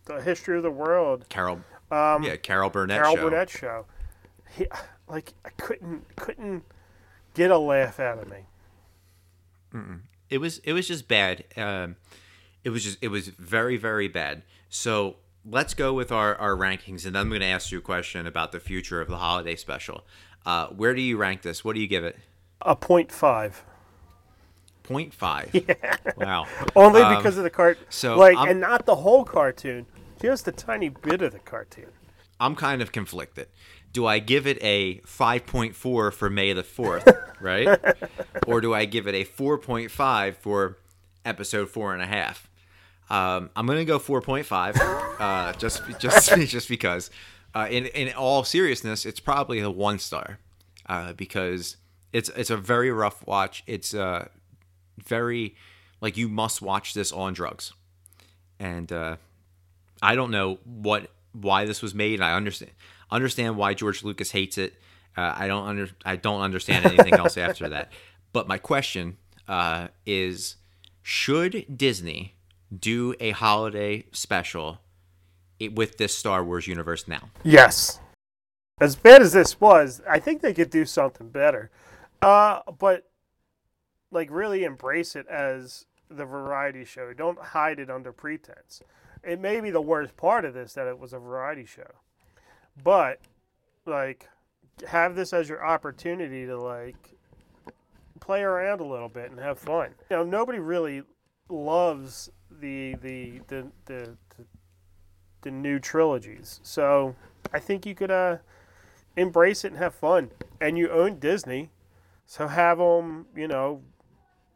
the 0.06 0.20
history 0.20 0.56
of 0.56 0.62
the 0.62 0.70
world. 0.70 1.26
Carol, 1.28 1.60
Um, 1.90 2.22
yeah, 2.22 2.36
Carol 2.36 2.70
Burnett 2.70 3.00
Carol 3.00 3.16
show. 3.16 3.22
Burnett 3.22 3.50
show. 3.50 3.86
He, 4.56 4.66
like 5.08 5.32
I 5.44 5.50
couldn't 5.50 6.04
couldn't 6.16 6.64
get 7.34 7.50
a 7.50 7.58
laugh 7.58 8.00
out 8.00 8.18
of 8.18 8.28
me. 8.30 8.46
it 10.30 10.38
was 10.38 10.58
it 10.58 10.72
was 10.72 10.86
just 10.88 11.08
bad. 11.08 11.44
Um, 11.56 11.96
it 12.62 12.70
was 12.70 12.82
just 12.84 12.98
it 13.02 13.08
was 13.08 13.28
very 13.28 13.76
very 13.76 14.08
bad. 14.08 14.42
So 14.68 15.16
let's 15.44 15.74
go 15.74 15.92
with 15.92 16.10
our 16.12 16.34
our 16.36 16.56
rankings, 16.56 17.04
and 17.04 17.14
then 17.14 17.22
I'm 17.22 17.28
going 17.28 17.40
to 17.40 17.46
ask 17.46 17.70
you 17.72 17.78
a 17.78 17.82
question 17.82 18.26
about 18.26 18.52
the 18.52 18.60
future 18.60 19.00
of 19.00 19.08
the 19.08 19.18
holiday 19.18 19.56
special. 19.56 20.04
Uh, 20.46 20.68
where 20.68 20.94
do 20.94 21.00
you 21.00 21.16
rank 21.16 21.42
this? 21.42 21.64
What 21.64 21.74
do 21.74 21.80
you 21.80 21.88
give 21.88 22.04
it? 22.04 22.16
A 22.62 22.76
point 22.76 23.10
five. 23.12 23.64
0.5. 24.84 26.14
Wow. 26.18 26.46
Only 26.76 27.00
Um, 27.00 27.16
because 27.16 27.38
of 27.38 27.42
the 27.44 27.48
cart. 27.48 27.78
so 27.88 28.18
like, 28.18 28.36
I'm- 28.36 28.48
and 28.50 28.60
not 28.60 28.84
the 28.84 28.96
whole 28.96 29.24
cartoon, 29.24 29.86
just 30.20 30.46
a 30.46 30.52
tiny 30.52 30.90
bit 30.90 31.22
of 31.22 31.32
the 31.32 31.38
cartoon. 31.38 31.86
I'm 32.38 32.54
kind 32.54 32.82
of 32.82 32.92
conflicted. 32.92 33.48
Do 33.94 34.06
I 34.06 34.18
give 34.18 34.48
it 34.48 34.58
a 34.60 34.96
5.4 35.02 36.12
for 36.12 36.28
May 36.28 36.52
the 36.52 36.64
4th, 36.64 37.16
right? 37.40 37.78
or 38.44 38.60
do 38.60 38.74
I 38.74 38.86
give 38.86 39.06
it 39.06 39.14
a 39.14 39.24
4.5 39.24 40.34
for 40.34 40.78
episode 41.24 41.70
four 41.70 41.94
and 41.94 42.02
a 42.02 42.06
half? 42.06 42.50
Um, 43.08 43.50
I'm 43.54 43.66
gonna 43.66 43.84
go 43.84 44.00
4.5, 44.00 45.20
uh, 45.20 45.52
just 45.52 45.82
just 46.00 46.34
just 46.48 46.68
because. 46.68 47.10
Uh, 47.54 47.68
in 47.70 47.86
in 47.86 48.12
all 48.14 48.42
seriousness, 48.42 49.06
it's 49.06 49.20
probably 49.20 49.60
a 49.60 49.70
one 49.70 50.00
star 50.00 50.40
uh, 50.86 51.12
because 51.12 51.76
it's 52.12 52.30
it's 52.30 52.50
a 52.50 52.56
very 52.56 52.90
rough 52.90 53.24
watch. 53.28 53.62
It's 53.68 53.94
uh, 53.94 54.26
very 54.98 55.54
like 56.00 56.16
you 56.16 56.28
must 56.28 56.62
watch 56.62 56.94
this 56.94 57.12
on 57.12 57.32
drugs, 57.32 57.72
and 58.58 58.90
uh, 58.90 59.16
I 60.02 60.16
don't 60.16 60.32
know 60.32 60.58
what 60.64 61.10
why 61.30 61.64
this 61.64 61.80
was 61.80 61.94
made. 61.94 62.20
I 62.20 62.34
understand 62.34 62.72
understand 63.14 63.56
why 63.56 63.74
George 63.74 64.02
Lucas 64.02 64.30
hates 64.30 64.58
it. 64.58 64.74
Uh, 65.16 65.32
I 65.36 65.46
don't 65.46 65.66
under 65.66 65.88
I 66.04 66.16
don't 66.16 66.40
understand 66.40 66.86
anything 66.86 67.14
else 67.14 67.36
after 67.36 67.68
that. 67.70 67.92
But 68.32 68.48
my 68.48 68.58
question 68.58 69.18
uh, 69.46 69.86
is: 70.04 70.56
Should 71.02 71.78
Disney 71.78 72.34
do 72.76 73.14
a 73.20 73.30
holiday 73.30 74.06
special 74.10 74.80
with 75.72 75.98
this 75.98 76.18
Star 76.18 76.42
Wars 76.42 76.66
universe 76.66 77.06
now? 77.06 77.30
Yes. 77.44 78.00
As 78.80 78.96
bad 78.96 79.22
as 79.22 79.32
this 79.32 79.60
was, 79.60 80.02
I 80.10 80.18
think 80.18 80.42
they 80.42 80.52
could 80.52 80.70
do 80.70 80.84
something 80.84 81.28
better. 81.28 81.70
Uh, 82.20 82.60
but 82.76 83.08
like 84.10 84.30
really 84.32 84.64
embrace 84.64 85.14
it 85.14 85.28
as 85.28 85.86
the 86.10 86.24
variety 86.24 86.84
show. 86.84 87.12
Don't 87.12 87.38
hide 87.38 87.78
it 87.78 87.90
under 87.90 88.12
pretense. 88.12 88.82
It 89.22 89.40
may 89.40 89.60
be 89.60 89.70
the 89.70 89.80
worst 89.80 90.16
part 90.16 90.44
of 90.44 90.54
this 90.54 90.74
that 90.74 90.86
it 90.86 90.98
was 90.98 91.12
a 91.12 91.18
variety 91.18 91.64
show. 91.64 91.90
But 92.82 93.20
like 93.86 94.28
have 94.88 95.14
this 95.14 95.32
as 95.32 95.48
your 95.48 95.64
opportunity 95.64 96.46
to 96.46 96.58
like 96.58 97.14
play 98.20 98.42
around 98.42 98.80
a 98.80 98.84
little 98.84 99.08
bit 99.08 99.30
and 99.30 99.38
have 99.38 99.58
fun. 99.58 99.90
You 100.10 100.16
know, 100.16 100.24
nobody 100.24 100.58
really 100.58 101.02
loves 101.48 102.30
the 102.50 102.94
the 103.02 103.40
the 103.48 103.66
the, 103.86 104.16
the, 104.36 104.44
the 105.42 105.50
new 105.50 105.78
trilogies. 105.78 106.60
So 106.62 107.14
I 107.52 107.60
think 107.60 107.86
you 107.86 107.94
could 107.94 108.10
uh, 108.10 108.38
embrace 109.16 109.64
it 109.64 109.72
and 109.72 109.78
have 109.78 109.94
fun. 109.94 110.30
And 110.60 110.78
you 110.78 110.90
own 110.90 111.18
Disney, 111.18 111.70
so 112.26 112.48
have 112.48 112.78
them. 112.78 113.26
You 113.36 113.48
know, 113.48 113.82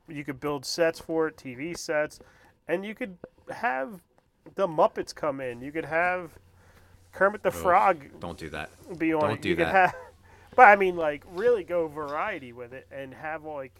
you 0.08 0.24
could 0.24 0.40
build 0.40 0.64
sets 0.64 0.98
for 0.98 1.28
it, 1.28 1.36
TV 1.36 1.76
sets, 1.76 2.20
and 2.66 2.84
you 2.84 2.94
could 2.94 3.18
have 3.50 4.00
the 4.54 4.66
Muppets 4.66 5.14
come 5.14 5.40
in. 5.40 5.60
You 5.60 5.72
could 5.72 5.84
have 5.84 6.38
Kermit 7.12 7.42
the 7.42 7.50
Frog 7.50 8.04
Don't 8.20 8.38
do 8.38 8.48
that. 8.50 8.70
be 8.98 9.12
on 9.12 9.20
Don't 9.20 9.42
do 9.42 9.48
you 9.50 9.56
that. 9.56 9.74
have, 9.74 9.94
but 10.56 10.68
I 10.68 10.76
mean, 10.76 10.96
like 10.96 11.24
really 11.32 11.64
go 11.64 11.88
variety 11.88 12.52
with 12.52 12.72
it 12.72 12.86
and 12.92 13.12
have 13.14 13.44
like 13.44 13.72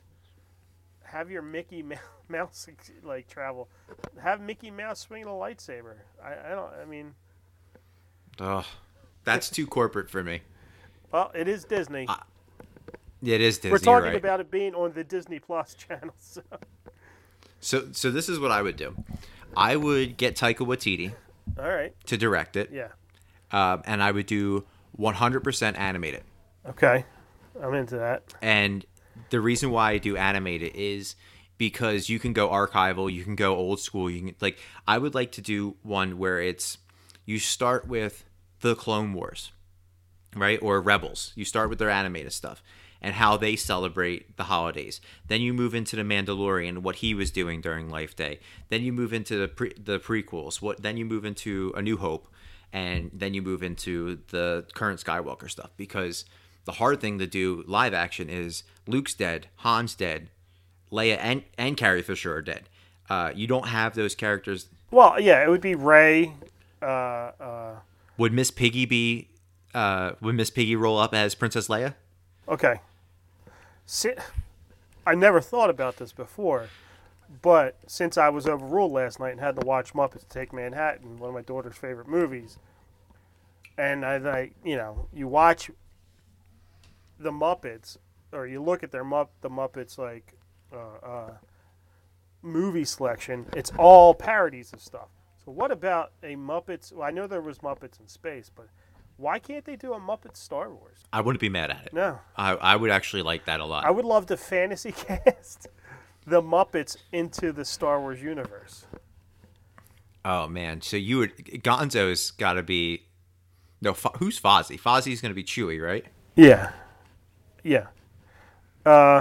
have 1.05 1.31
your 1.31 1.43
Mickey 1.43 1.83
Mouse 2.29 2.69
like 3.03 3.29
travel. 3.29 3.69
Have 4.23 4.41
Mickey 4.41 4.71
Mouse 4.71 5.01
swing 5.01 5.25
a 5.25 5.29
lightsaber. 5.29 5.95
I, 6.23 6.53
I 6.53 6.55
don't. 6.55 6.71
I 6.83 6.85
mean, 6.85 7.15
Ugh, 8.41 8.65
that's 9.25 9.51
too 9.51 9.67
corporate 9.67 10.11
for 10.11 10.23
me. 10.23 10.41
Well, 11.13 11.31
it 11.35 11.49
is 11.49 11.65
Disney. 11.65 12.07
It 13.23 13.41
is 13.41 13.57
Disney. 13.59 13.71
We're 13.71 13.79
talking 13.79 14.09
right? 14.09 14.17
about 14.17 14.41
it 14.41 14.51
being 14.51 14.75
on 14.75 14.93
the 14.93 15.05
Disney 15.05 15.39
Plus 15.39 15.75
channel. 15.75 16.15
So. 16.21 16.43
So, 17.61 17.89
so 17.91 18.11
this 18.13 18.29
is 18.29 18.39
what 18.39 18.53
I 18.53 18.63
would 18.63 18.77
do. 18.77 18.95
I 19.57 19.75
would 19.75 20.17
get 20.17 20.37
Taika 20.37 20.59
Waititi 20.59 21.13
All 21.59 21.69
right. 21.69 21.93
to 22.07 22.17
direct 22.17 22.55
it, 22.55 22.71
Yeah. 22.73 22.89
Um, 23.53 23.83
and 23.87 24.03
I 24.03 24.11
would 24.11 24.27
do 24.27 24.65
100% 24.99 25.79
animated. 25.79 26.23
Okay. 26.69 27.05
I'm 27.63 27.75
into 27.75 27.97
that. 27.97 28.23
And 28.41 28.85
the 29.31 29.41
reason 29.41 29.71
why 29.71 29.93
I 29.93 29.99
do 29.99 30.17
animated 30.17 30.73
is 30.75 31.17
because 31.57 32.09
you 32.09 32.19
can 32.19 32.33
go 32.33 32.49
archival, 32.49 33.13
you 33.13 33.25
can 33.25 33.35
go 33.35 33.57
old 33.57 33.81
school. 33.81 34.09
You 34.09 34.21
can 34.21 34.35
like 34.41 34.59
I 34.87 34.99
would 34.99 35.15
like 35.15 35.33
to 35.33 35.41
do 35.41 35.77
one 35.83 36.19
where 36.19 36.41
it's 36.41 36.79
you 37.27 37.39
start 37.39 37.87
with 37.87 38.25
the 38.61 38.75
Clone 38.75 39.13
Wars, 39.13 39.53
right, 40.35 40.59
or 40.63 40.81
Rebels. 40.81 41.33
You 41.35 41.45
start 41.45 41.69
with 41.69 41.79
their 41.79 41.91
animated 41.91 42.33
stuff 42.33 42.63
and 43.01 43.15
how 43.15 43.37
they 43.37 43.55
celebrate 43.55 44.37
the 44.37 44.45
holidays. 44.45 45.01
Then 45.27 45.41
you 45.41 45.53
move 45.53 45.75
into 45.75 45.97
the 45.97 46.03
Mandalorian, 46.03 46.79
what 46.79 46.97
he 46.97 47.15
was 47.15 47.31
doing 47.31 47.61
during 47.61 47.89
Life 47.89 48.17
Day. 48.17 48.41
Then 48.71 48.83
you 48.83 48.93
move 48.93 49.13
into 49.13 49.37
the 49.37 49.49
pre- 49.49 49.75
the 49.75 49.99
prequels. 49.99 50.63
What 50.63 50.83
then 50.83 50.97
you 50.97 51.05
move 51.05 51.25
into 51.25 51.73
A 51.77 51.83
New 51.83 51.97
Hope, 51.97 52.29
and 52.73 53.11
then 53.13 53.35
you 53.35 53.43
move 53.43 53.63
into 53.63 54.19
the 54.29 54.65
current 54.75 55.01
Skywalker 55.01 55.51
stuff. 55.51 55.71
Because 55.77 56.25
the 56.65 56.73
hard 56.73 57.01
thing 57.01 57.19
to 57.19 57.27
do 57.27 57.65
live 57.67 57.95
action 57.95 58.29
is 58.29 58.63
Luke's 58.87 59.15
dead, 59.15 59.49
Han's 59.59 59.95
dead, 59.95 60.31
Leia 60.93 61.19
and 61.21 61.43
and 61.57 61.77
Carrie 61.77 62.03
Fisher 62.03 62.35
are 62.35 62.43
dead. 62.43 62.69
Uh, 63.11 63.33
you 63.35 63.47
don't 63.47 63.69
have 63.69 63.95
those 63.95 64.15
characters. 64.15 64.69
Well, 64.91 65.19
yeah, 65.21 65.43
it 65.43 65.49
would 65.49 65.61
be 65.61 65.75
Ray. 65.75 66.33
Uh, 66.81 66.85
uh, 67.41 67.75
Would 68.17 68.33
Miss 68.33 68.51
Piggy 68.51 68.87
be? 68.87 69.29
Uh, 69.75 70.13
would 70.21 70.35
Miss 70.35 70.51
Piggy 70.51 70.77
roll 70.77 70.99
up 70.99 71.15
as 71.15 71.35
Princess 71.35 71.69
Leia? 71.69 71.95
okay. 72.49 72.81
Si- 73.87 74.15
I 75.07 75.15
never 75.15 75.41
thought 75.41 75.71
about 75.71 75.97
this 75.97 76.13
before, 76.13 76.69
but 77.43 77.79
since 77.87 78.17
I 78.17 78.29
was 78.31 78.47
overruled 78.47 78.93
last 78.93 79.21
night 79.21 79.33
and 79.33 79.41
had 79.41 79.57
to 79.57 79.67
watch 79.67 79.93
Muppets 79.93 80.27
Take 80.29 80.53
Manhattan, 80.53 81.19
one 81.19 81.29
of 81.29 81.35
my 81.35 81.43
daughter's 81.43 81.77
favorite 81.77 82.09
movies, 82.09 82.59
and 83.77 84.05
I, 84.05 84.17
I 84.17 84.51
you 84.65 84.77
know, 84.77 85.09
you 85.13 85.29
watch 85.29 85.71
the 87.19 87.31
Muppets, 87.31 87.99
or 88.33 88.47
you 88.47 88.63
look 88.63 88.83
at 88.83 88.93
their 88.93 89.05
Mupp, 89.05 89.29
the 89.41 89.51
Muppets 89.51 89.99
like 89.99 90.35
uh, 90.73 91.07
uh, 91.07 91.31
movie 92.43 92.85
selection, 92.85 93.47
it's 93.55 93.73
all 93.79 94.15
parodies 94.15 94.73
of 94.73 94.81
stuff. 94.81 95.09
So 95.45 95.53
what 95.53 95.71
about 95.71 96.13
a 96.23 96.35
Muppets? 96.37 96.93
Well, 96.93 97.07
I 97.07 97.11
know 97.11 97.27
there 97.27 97.41
was 97.41 97.59
Muppets 97.59 98.01
in 98.01 98.09
space, 98.09 98.51
but 98.55 98.69
why 99.17 99.39
can't 99.39 99.65
they 99.65 99.77
do 99.77 99.93
a 99.93 100.01
Muppet 100.01 100.37
Star 100.37 100.71
Wars? 100.71 100.99
I 101.13 101.21
wouldn't 101.21 101.41
be 101.41 101.49
mad 101.49 101.71
at 101.71 101.87
it. 101.87 101.93
No, 101.93 102.21
I, 102.37 102.53
I 102.55 102.77
would 102.77 102.91
actually 102.91 103.23
like 103.23 103.45
that 103.47 103.61
a 103.61 103.65
lot. 103.65 103.85
I 103.85 103.91
would 103.91 104.05
love 104.05 104.27
the 104.27 104.37
fantasy 104.37 104.93
cast 104.97 105.69
the 106.29 106.43
Muppets 106.43 106.97
into 107.13 107.53
the 107.53 107.65
Star 107.65 108.01
Wars 108.01 108.23
universe. 108.23 108.87
Oh 110.25 110.47
man, 110.49 110.81
so 110.83 110.97
you 110.97 111.19
would 111.19 111.37
Gonzo's 111.37 112.33
got 112.33 112.55
to 112.55 112.63
be 112.63 113.05
no. 113.81 113.95
Fo- 113.95 114.13
who's 114.19 114.39
Fozzie? 114.41 114.79
Fozzie's 114.79 115.21
going 115.21 115.31
to 115.31 115.35
be 115.35 115.45
Chewie, 115.45 115.83
right? 115.85 116.05
Yeah, 116.35 116.73
yeah, 117.65 117.87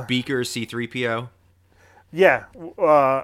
Beaker 0.08 0.44
C 0.44 0.66
three 0.66 0.88
PO. 0.88 1.30
yeah. 2.12 2.46
Uh, 2.78 3.24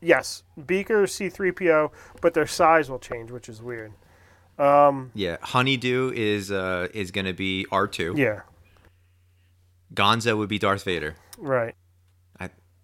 yes, 0.00 0.42
Beaker 0.66 1.06
C 1.06 1.28
three 1.28 1.52
PO, 1.52 1.92
but 2.20 2.34
their 2.34 2.46
size 2.46 2.90
will 2.90 2.98
change, 2.98 3.30
which 3.30 3.48
is 3.48 3.62
weird. 3.62 3.92
Yeah, 4.58 5.36
Honeydew 5.40 6.12
is 6.14 6.50
uh 6.50 6.88
is 6.92 7.10
going 7.10 7.26
to 7.26 7.32
be 7.32 7.64
R 7.72 7.86
two. 7.86 8.14
Yeah, 8.16 8.40
Gonzo 9.94 10.36
would 10.36 10.48
be 10.48 10.58
Darth 10.58 10.84
Vader. 10.84 11.14
right. 11.38 11.74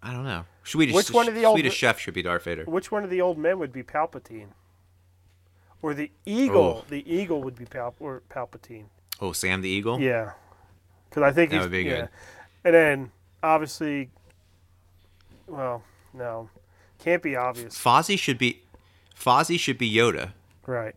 I 0.05 0.13
don't 0.13 0.23
know. 0.23 0.45
Swedish 0.63 0.93
Which 0.93 1.09
one 1.09 1.27
of 1.27 1.33
the 1.33 1.45
old- 1.45 1.55
Swedish 1.57 1.75
chef 1.75 1.99
should 1.99 2.13
be 2.13 2.21
Darth 2.21 2.43
Vader? 2.43 2.63
Which 2.65 2.91
one 2.91 3.03
of 3.03 3.09
the 3.09 3.21
old 3.21 3.39
men 3.39 3.57
would 3.57 3.73
be 3.73 3.81
Palpatine? 3.81 4.49
Or 5.81 5.95
the 5.95 6.11
eagle? 6.27 6.83
Oh. 6.83 6.85
The 6.87 7.03
eagle 7.11 7.41
would 7.41 7.55
be 7.55 7.65
Pal- 7.65 7.95
or 7.99 8.21
Palpatine. 8.29 8.85
Oh, 9.19 9.31
Sam 9.31 9.61
the 9.61 9.69
Eagle. 9.69 9.99
Yeah, 9.99 10.33
because 11.09 11.23
I 11.23 11.31
think 11.31 11.51
That 11.51 11.61
would 11.61 11.71
be 11.71 11.83
yeah. 11.83 11.89
good. 11.95 12.09
And 12.65 12.73
then 12.75 13.11
obviously, 13.41 14.09
well, 15.47 15.83
no, 16.13 16.49
can't 16.99 17.23
be 17.23 17.35
obvious, 17.35 17.77
Fozzie 17.77 18.19
should 18.19 18.37
be 18.37 18.61
Fozzie 19.17 19.59
should 19.59 19.77
be 19.77 19.91
Yoda 19.91 20.33
right? 20.67 20.95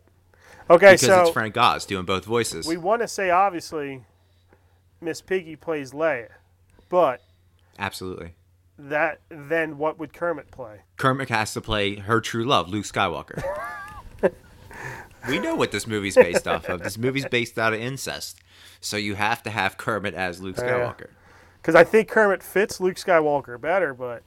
Okay, 0.69 0.93
because 0.93 1.01
so 1.01 1.21
it's 1.21 1.31
Frank 1.31 1.57
Oz 1.57 1.85
doing 1.85 2.05
both 2.05 2.25
voices. 2.25 2.67
we 2.67 2.77
want 2.77 3.01
to 3.01 3.07
say 3.07 3.29
obviously, 3.29 4.03
Miss 5.01 5.21
Piggy 5.21 5.55
plays 5.55 5.91
Leia, 5.91 6.29
but 6.89 7.21
Absolutely. 7.77 8.33
That 8.81 9.19
then 9.27 9.77
what 9.77 9.99
would 9.99 10.13
Kermit 10.13 10.51
play? 10.51 10.79
Kermit 10.95 11.27
has 11.27 11.53
to 11.53 11.61
play 11.61 11.97
her 11.97 12.21
true 12.21 12.45
love, 12.45 12.69
Luke 12.69 12.85
Skywalker. 12.85 13.43
we 15.27 15.37
know 15.37 15.53
what 15.53 15.71
this 15.71 15.85
movie's 15.85 16.15
based 16.15 16.47
off 16.47 16.69
of. 16.69 16.81
This 16.81 16.97
movie's 16.97 17.25
based 17.25 17.59
out 17.59 17.73
of 17.73 17.81
incest. 17.81 18.39
So 18.79 18.95
you 18.95 19.15
have 19.15 19.43
to 19.43 19.49
have 19.49 19.77
Kermit 19.77 20.13
as 20.13 20.41
Luke. 20.41 20.55
Skywalker. 20.55 21.09
Because 21.61 21.75
I 21.75 21.83
think 21.83 22.07
Kermit 22.07 22.41
fits 22.41 22.79
Luke 22.79 22.95
Skywalker 22.95 23.59
better, 23.59 23.93
but 23.93 24.23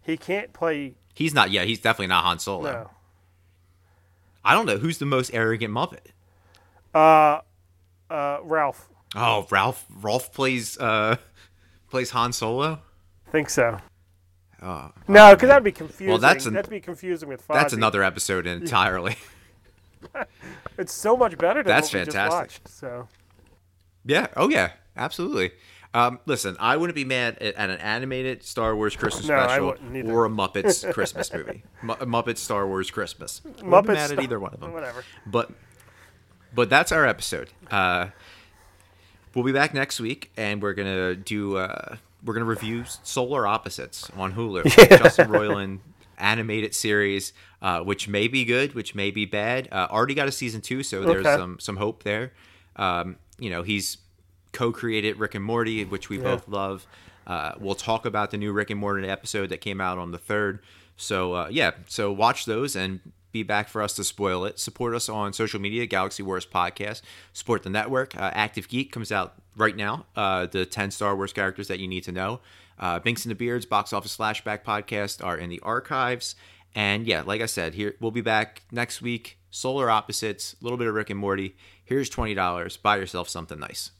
he 0.00 0.16
can't 0.16 0.54
play. 0.54 0.94
He's 1.14 1.34
not, 1.34 1.50
yeah, 1.50 1.64
he's 1.64 1.80
definitely 1.80 2.06
not 2.06 2.24
Han 2.24 2.38
Solo. 2.38 2.72
No, 2.72 2.90
I 4.42 4.54
don't 4.54 4.64
know 4.64 4.78
who's 4.78 4.96
the 4.96 5.06
most 5.06 5.32
arrogant 5.34 5.72
Muppet. 5.74 6.12
Uh, 6.94 7.40
uh, 8.10 8.38
Rowlf. 8.40 8.86
Oh, 9.14 9.46
Rowlf. 9.50 9.84
Rowlf 10.00 10.32
plays 10.32 10.78
uh 10.78 11.16
plays 11.90 12.10
Han 12.10 12.32
Solo. 12.32 12.80
Think 13.32 13.50
so. 13.50 13.78
Oh, 14.62 14.92
No, 15.08 15.34
because 15.34 15.48
that'd 15.48 15.64
be 15.64 15.72
confusing. 15.72 16.08
Well, 16.08 16.18
that's 16.18 16.46
an- 16.46 16.54
that'd 16.54 16.70
be 16.70 16.78
confusing 16.80 17.28
with 17.28 17.40
Fozzie. 17.46 17.54
that's 17.54 17.72
another 17.72 18.04
episode 18.04 18.46
entirely. 18.46 19.16
It's 20.78 20.92
so 20.92 21.16
much 21.16 21.38
better 21.38 21.62
than 21.62 21.68
That's 21.72 21.90
fantastic. 21.90 22.12
just 22.14 22.30
watched. 22.32 22.68
So 22.68 23.08
Yeah. 24.04 24.26
Oh 24.36 24.48
yeah. 24.48 24.72
Absolutely. 24.96 25.52
Um, 25.94 26.18
listen, 26.26 26.56
I 26.58 26.76
wouldn't 26.76 26.94
be 26.96 27.04
mad 27.04 27.38
at, 27.38 27.54
an 27.56 27.70
animated 27.78 28.42
Star 28.42 28.74
Wars 28.74 28.96
Christmas 28.96 29.28
No, 29.28 29.40
special 29.44 29.68
or 30.10 30.24
a 30.24 30.28
Muppets 30.28 30.90
Christmas 30.94 31.32
movie. 31.32 31.62
A 31.82 32.06
Muppets 32.06 32.38
Star 32.38 32.66
Wars 32.66 32.90
Christmas. 32.90 33.42
I 33.44 33.48
wouldn't 33.48 33.64
be 33.64 33.70
Muppets. 33.70 33.94
mad 33.94 34.12
at 34.12 34.20
either 34.20 34.40
one 34.40 34.52
of 34.54 34.60
them. 34.60 34.72
Whatever. 34.72 35.04
But 35.26 35.52
but 36.54 36.68
that's 36.68 36.90
our 36.92 37.06
episode. 37.06 37.50
Uh, 37.70 38.08
we'll 39.34 39.44
be 39.44 39.52
back 39.52 39.72
next 39.74 40.00
week, 40.00 40.30
and 40.36 40.60
we're 40.62 40.74
gonna 40.74 41.14
do 41.14 41.56
uh, 41.58 41.96
we're 42.24 42.34
gonna 42.34 42.44
review 42.46 42.84
Solar 43.02 43.46
Opposites 43.46 44.10
on 44.16 44.32
Hulu. 44.34 44.64
Justin 44.98 45.28
Roiland 45.28 45.80
animated 46.18 46.74
series, 46.74 47.32
uh, 47.60 47.80
which 47.80 48.06
may 48.08 48.28
be 48.28 48.44
good, 48.44 48.74
which 48.74 48.94
may 48.94 49.10
be 49.10 49.24
bad. 49.24 49.68
Uh, 49.72 49.88
already 49.90 50.14
got 50.14 50.28
a 50.28 50.32
season 50.32 50.60
two, 50.60 50.82
so 50.82 51.02
there's 51.04 51.26
Okay. 51.26 51.36
some 51.36 51.58
some 51.58 51.76
hope 51.76 52.02
there. 52.04 52.32
Um, 52.76 53.16
you 53.38 53.50
know, 53.50 53.62
he's 53.62 53.98
co-created 54.52 55.18
Rick 55.18 55.34
and 55.34 55.44
Morty, 55.44 55.84
which 55.84 56.08
we 56.08 56.18
both 56.18 56.46
love. 56.48 56.86
Uh, 57.26 57.52
we'll 57.58 57.74
talk 57.74 58.04
about 58.06 58.30
the 58.30 58.36
new 58.36 58.52
Rick 58.52 58.70
and 58.70 58.78
Morty 58.80 59.08
episode 59.08 59.48
that 59.48 59.60
came 59.60 59.80
out 59.80 59.98
on 59.98 60.10
the 60.12 60.18
third. 60.18 60.60
So 60.96 61.32
uh, 61.34 61.48
yeah, 61.50 61.72
so 61.86 62.12
watch 62.12 62.44
those 62.44 62.76
and 62.76 63.00
be 63.32 63.42
back 63.42 63.68
for 63.68 63.82
us 63.82 63.94
to 63.94 64.04
spoil 64.04 64.44
it. 64.44 64.58
Support 64.58 64.94
us 64.94 65.08
on 65.08 65.32
social 65.32 65.60
media, 65.60 65.86
Galaxy 65.86 66.22
Wars 66.22 66.46
Podcast. 66.46 67.02
Support 67.32 67.62
the 67.62 67.70
network. 67.70 68.14
Uh, 68.16 68.30
Active 68.34 68.68
Geek 68.68 68.92
comes 68.92 69.10
out 69.10 69.34
right 69.56 69.76
now. 69.76 70.06
Uh, 70.14 70.46
the 70.46 70.66
ten 70.66 70.90
Star 70.90 71.16
Wars 71.16 71.32
characters 71.32 71.68
that 71.68 71.80
you 71.80 71.88
need 71.88 72.04
to 72.04 72.12
know. 72.12 72.40
Uh, 72.78 72.98
Binks 72.98 73.24
and 73.24 73.30
the 73.30 73.36
Beards 73.36 73.66
Box 73.66 73.92
Office 73.92 74.16
Flashback 74.16 74.64
Podcast 74.64 75.24
are 75.24 75.36
in 75.36 75.50
the 75.50 75.60
archives. 75.60 76.34
And 76.74 77.06
yeah, 77.06 77.22
like 77.24 77.40
I 77.40 77.46
said, 77.46 77.74
here 77.74 77.94
we'll 78.00 78.10
be 78.10 78.22
back 78.22 78.62
next 78.70 79.02
week. 79.02 79.38
Solar 79.50 79.90
Opposites, 79.90 80.56
a 80.60 80.64
little 80.64 80.78
bit 80.78 80.86
of 80.86 80.94
Rick 80.94 81.10
and 81.10 81.18
Morty. 81.18 81.54
Here's 81.84 82.08
twenty 82.08 82.34
dollars. 82.34 82.76
Buy 82.76 82.96
yourself 82.96 83.28
something 83.28 83.58
nice. 83.58 83.90